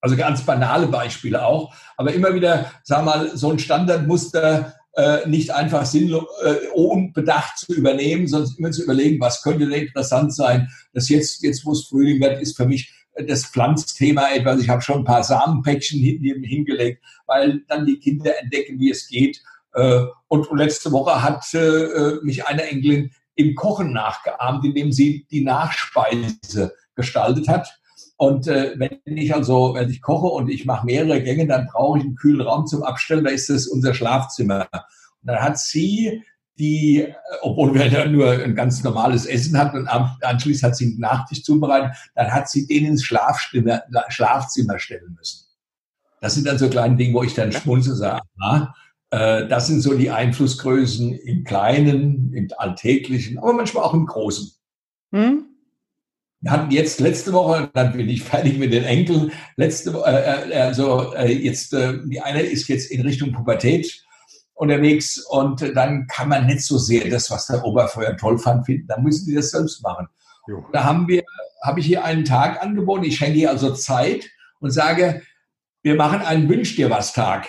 [0.00, 1.74] Also ganz banale Beispiele auch.
[1.96, 7.72] Aber immer wieder, sag mal, so ein Standardmuster äh, nicht einfach sinnlos, äh, unbedacht zu
[7.72, 10.68] übernehmen, sondern immer zu überlegen, was könnte denn interessant sein.
[10.92, 12.92] Das jetzt, jetzt wo es Frühling wird, ist für mich
[13.26, 14.60] das Pflanzthema etwas.
[14.60, 19.08] Ich habe schon ein paar Samenpäckchen hin, hingelegt, weil dann die Kinder entdecken, wie es
[19.08, 19.42] geht.
[19.74, 25.44] Äh, und letzte Woche hat äh, mich eine Enkelin im Kochen nachgeahmt, indem sie die
[25.44, 27.78] Nachspeise gestaltet hat.
[28.16, 31.98] Und äh, wenn ich also, wenn ich koche und ich mache mehrere Gänge, dann brauche
[31.98, 33.24] ich einen kühlen Raum zum Abstellen.
[33.24, 34.68] Da ist das unser Schlafzimmer.
[34.72, 36.24] Und dann hat sie
[36.58, 37.06] die,
[37.42, 41.44] obwohl wir ja nur ein ganz normales Essen hatten und anschließend hat sie einen Nachtisch
[41.44, 45.46] zubereitet, dann hat sie den ins Schlafzimmer, Schlafzimmer stellen müssen.
[46.20, 48.60] Das sind dann so kleine Dinge, wo ich dann schmunze sage, äh,
[49.10, 54.52] das sind so die Einflussgrößen im Kleinen, im Alltäglichen, aber manchmal auch im Großen.
[55.12, 55.46] Hm?
[56.40, 60.60] Wir hatten jetzt letzte Woche, dann bin ich fertig mit den Enkeln, letzte äh, äh,
[60.60, 64.04] also äh, jetzt, äh, die eine ist jetzt in Richtung Pubertät
[64.54, 68.86] unterwegs und dann kann man nicht so sehr das, was der Oberfeuer toll fand, finden.
[68.86, 70.06] Dann müssen die das selbst machen.
[70.46, 70.64] Jo.
[70.72, 71.24] Da haben wir,
[71.64, 73.04] habe ich hier einen Tag angeboten.
[73.04, 74.28] Ich schenke hier also Zeit
[74.60, 75.22] und sage,
[75.82, 77.48] wir machen einen Wünsch dir was Tag.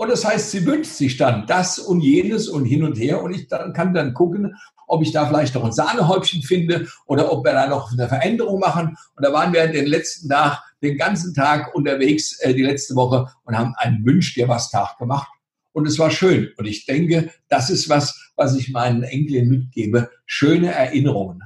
[0.00, 3.34] Und das heißt, sie wünscht sich dann das und jenes und hin und her und
[3.34, 4.56] ich dann, kann dann gucken,
[4.86, 8.60] ob ich da vielleicht noch ein Sahnehäubchen finde oder ob wir da noch eine Veränderung
[8.60, 8.96] machen.
[9.14, 13.30] Und da waren wir den letzten Tag, den ganzen Tag unterwegs, äh, die letzte Woche
[13.44, 15.28] und haben einen Wünsch dir was Tag gemacht.
[15.72, 16.48] Und es war schön.
[16.56, 20.08] Und ich denke, das ist was, was ich meinen Enkeln mitgebe.
[20.24, 21.42] Schöne Erinnerungen.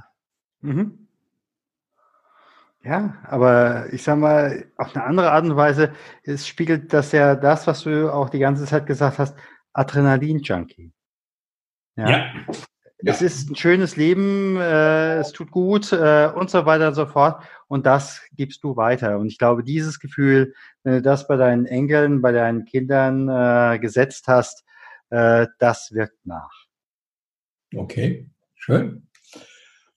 [0.61, 1.04] Mhm.
[2.85, 5.91] Ja, aber ich sag mal, auf eine andere Art und Weise,
[6.21, 9.35] es spiegelt das ja das, was du auch die ganze Zeit gesagt hast,
[9.73, 10.93] Adrenalin-Junkie.
[11.95, 12.09] Ja.
[12.09, 12.33] ja.
[12.99, 17.07] Es ist ein schönes Leben, äh, es tut gut äh, und so weiter und so
[17.07, 17.43] fort.
[17.67, 19.17] Und das gibst du weiter.
[19.17, 20.53] Und ich glaube, dieses Gefühl,
[20.83, 24.63] wenn du das bei deinen Enkeln, bei deinen Kindern äh, gesetzt hast,
[25.09, 26.65] äh, das wirkt nach.
[27.75, 29.04] Okay, schön.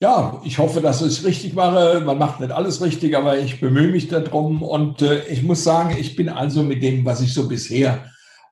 [0.01, 1.99] Ja, ich hoffe, dass ich es richtig mache.
[1.99, 4.63] Man macht nicht alles richtig, aber ich bemühe mich darum.
[4.63, 8.09] Und äh, ich muss sagen, ich bin also mit dem, was ich so bisher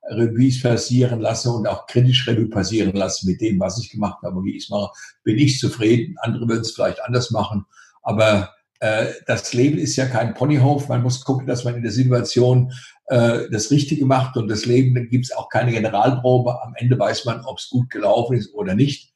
[0.09, 4.37] Revues passieren lasse und auch kritisch Revue passieren lasse mit dem, was ich gemacht habe
[4.37, 4.91] und wie ich es mache,
[5.23, 6.15] bin ich zufrieden.
[6.19, 7.65] Andere würden es vielleicht anders machen.
[8.03, 10.89] Aber äh, das Leben ist ja kein Ponyhof.
[10.89, 12.73] Man muss gucken, dass man in der Situation
[13.05, 14.35] äh, das Richtige macht.
[14.35, 16.61] Und das Leben, da gibt es auch keine Generalprobe.
[16.61, 19.13] Am Ende weiß man, ob es gut gelaufen ist oder nicht.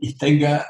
[0.00, 0.64] Ich denke,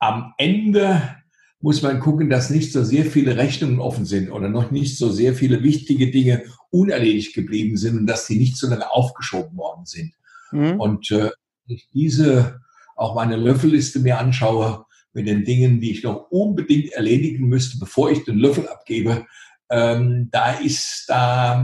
[0.00, 1.16] am Ende
[1.60, 5.10] muss man gucken, dass nicht so sehr viele Rechnungen offen sind oder noch nicht so
[5.10, 9.84] sehr viele wichtige Dinge unerledigt geblieben sind und dass die nicht so lange aufgeschoben worden
[9.84, 10.14] sind.
[10.52, 10.80] Mhm.
[10.80, 11.30] Und äh,
[11.66, 12.60] ich diese
[12.96, 18.10] auch meine Löffelliste mir anschaue mit den Dingen, die ich noch unbedingt erledigen müsste, bevor
[18.10, 19.26] ich den Löffel abgebe,
[19.70, 21.60] ähm, da ist da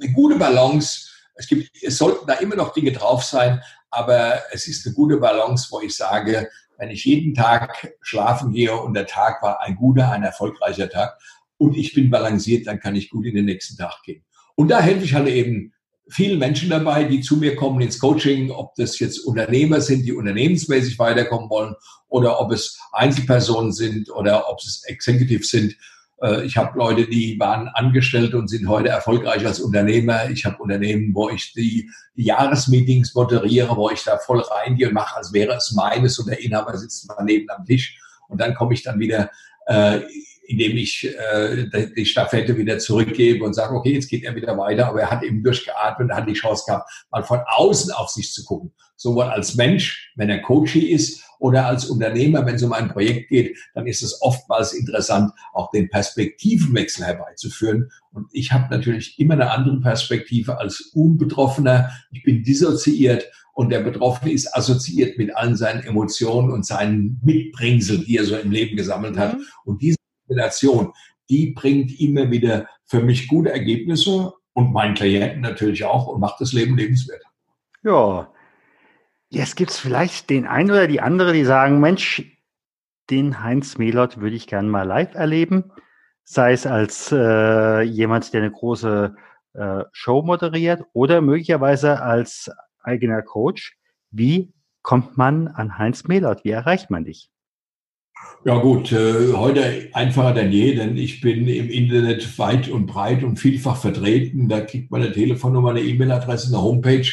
[0.00, 1.08] eine gute Balance.
[1.34, 5.16] Es gibt, es sollten da immer noch Dinge drauf sein, aber es ist eine gute
[5.16, 6.48] Balance, wo ich sage,
[6.80, 11.18] wenn ich jeden Tag schlafen gehe und der Tag war ein guter, ein erfolgreicher Tag
[11.58, 14.24] und ich bin balanciert, dann kann ich gut in den nächsten Tag gehen.
[14.56, 15.74] Und da helfe ich halt eben
[16.08, 20.14] vielen Menschen dabei, die zu mir kommen ins Coaching, ob das jetzt Unternehmer sind, die
[20.14, 21.74] unternehmensmäßig weiterkommen wollen
[22.08, 25.76] oder ob es Einzelpersonen sind oder ob es Executives sind,
[26.44, 30.28] ich habe Leute, die waren angestellt und sind heute erfolgreich als Unternehmer.
[30.28, 31.88] Ich habe Unternehmen, wo ich die,
[32.20, 36.42] Jahresmeetings moderiere, wo ich da voll reingehe und mache, als wäre es meines und der
[36.42, 37.98] Inhaber sitzt mal neben am Tisch.
[38.28, 39.30] Und dann komme ich dann wieder,
[39.66, 40.00] äh,
[40.46, 44.88] indem ich äh, die Staffette wieder zurückgebe und sage, okay, jetzt geht er wieder weiter,
[44.88, 48.32] aber er hat eben durchgeatmet und hat die Chance gehabt, mal von außen auf sich
[48.32, 48.72] zu gucken.
[48.96, 53.30] Sowohl als Mensch, wenn er Coachie ist, oder als Unternehmer, wenn es um ein Projekt
[53.30, 57.90] geht, dann ist es oftmals interessant, auch den Perspektivenwechsel herbeizuführen.
[58.12, 61.90] Und ich habe natürlich immer eine andere Perspektive als Unbetroffener.
[62.12, 68.04] Ich bin dissoziiert und der Betroffene ist assoziiert mit allen seinen Emotionen und seinen Mitbringseln,
[68.04, 69.38] die er so im Leben gesammelt hat.
[69.38, 69.44] Mhm.
[69.64, 69.96] Und diese
[70.26, 70.92] Kombination,
[71.30, 76.40] die bringt immer wieder für mich gute Ergebnisse und meinen Klienten natürlich auch und macht
[76.40, 77.22] das Leben lebenswert.
[77.82, 78.30] Ja,
[79.32, 82.24] Jetzt gibt es vielleicht den einen oder die andere, die sagen, Mensch,
[83.10, 85.70] den Heinz Melot würde ich gerne mal live erleben.
[86.24, 89.14] Sei es als äh, jemand, der eine große
[89.52, 92.50] äh, Show moderiert oder möglicherweise als
[92.82, 93.78] eigener Coach.
[94.10, 94.52] Wie
[94.82, 96.42] kommt man an Heinz Melot?
[96.42, 97.30] Wie erreicht man dich?
[98.44, 103.22] Ja gut, äh, heute einfacher denn je, denn ich bin im Internet weit und breit
[103.22, 104.48] und vielfach vertreten.
[104.48, 107.06] Da kriegt man eine Telefonnummer, eine E-Mail-Adresse, eine Homepage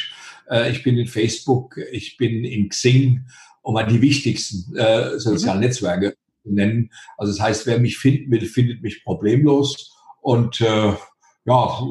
[0.50, 3.26] äh, ich bin in Facebook, ich bin in Xing,
[3.62, 5.66] um mal die wichtigsten äh, sozialen mhm.
[5.66, 6.92] Netzwerke zu nennen.
[7.18, 9.94] Also das heißt, wer mich finden will, findet mich problemlos.
[10.22, 10.94] Und äh,
[11.46, 11.82] ja,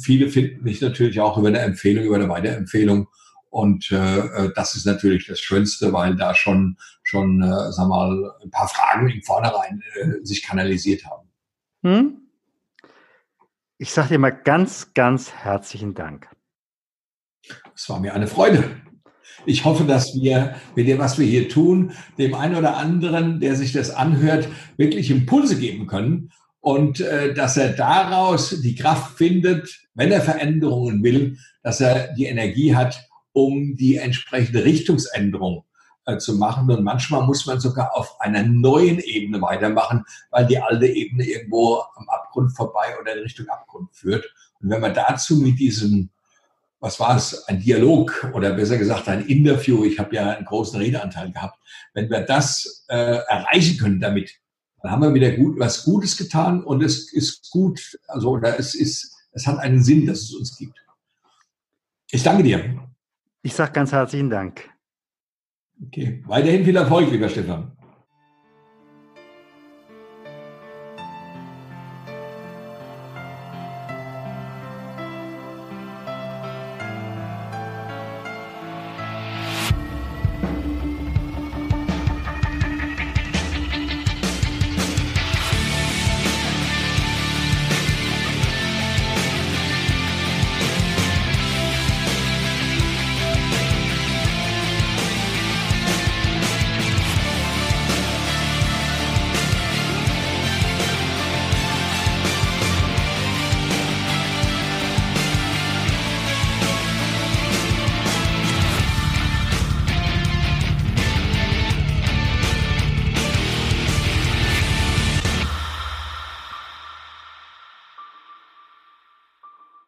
[0.00, 3.08] viele finden mich natürlich auch über eine Empfehlung, über eine Weiterempfehlung.
[3.50, 8.32] Und äh, äh das ist natürlich das Schönste, weil da schon, schon äh, sag mal,
[8.42, 11.28] ein paar Fragen im Vornherein äh, sich kanalisiert haben.
[11.82, 12.16] Hm?
[13.78, 16.33] Ich sage dir mal ganz, ganz herzlichen Dank.
[17.74, 18.64] Es war mir eine Freude.
[19.46, 23.56] Ich hoffe, dass wir mit dem, was wir hier tun, dem einen oder anderen, der
[23.56, 26.30] sich das anhört, wirklich Impulse geben können
[26.60, 32.24] und äh, dass er daraus die Kraft findet, wenn er Veränderungen will, dass er die
[32.24, 35.64] Energie hat, um die entsprechende Richtungsänderung
[36.06, 36.70] äh, zu machen.
[36.70, 41.82] Und manchmal muss man sogar auf einer neuen Ebene weitermachen, weil die alte Ebene irgendwo
[41.96, 44.24] am Abgrund vorbei oder in Richtung Abgrund führt.
[44.60, 46.08] Und wenn man dazu mit diesem
[46.84, 49.84] was war es, ein Dialog oder besser gesagt ein Interview.
[49.84, 51.58] Ich habe ja einen großen Redeanteil gehabt.
[51.94, 54.34] Wenn wir das äh, erreichen können damit,
[54.82, 58.74] dann haben wir wieder gut, was Gutes getan und es ist gut, also oder es
[58.74, 60.78] ist, es hat einen Sinn, dass es uns gibt.
[62.10, 62.86] Ich danke dir.
[63.40, 64.68] Ich sage ganz herzlichen Dank.
[65.86, 67.72] Okay, weiterhin viel Erfolg, lieber Stefan.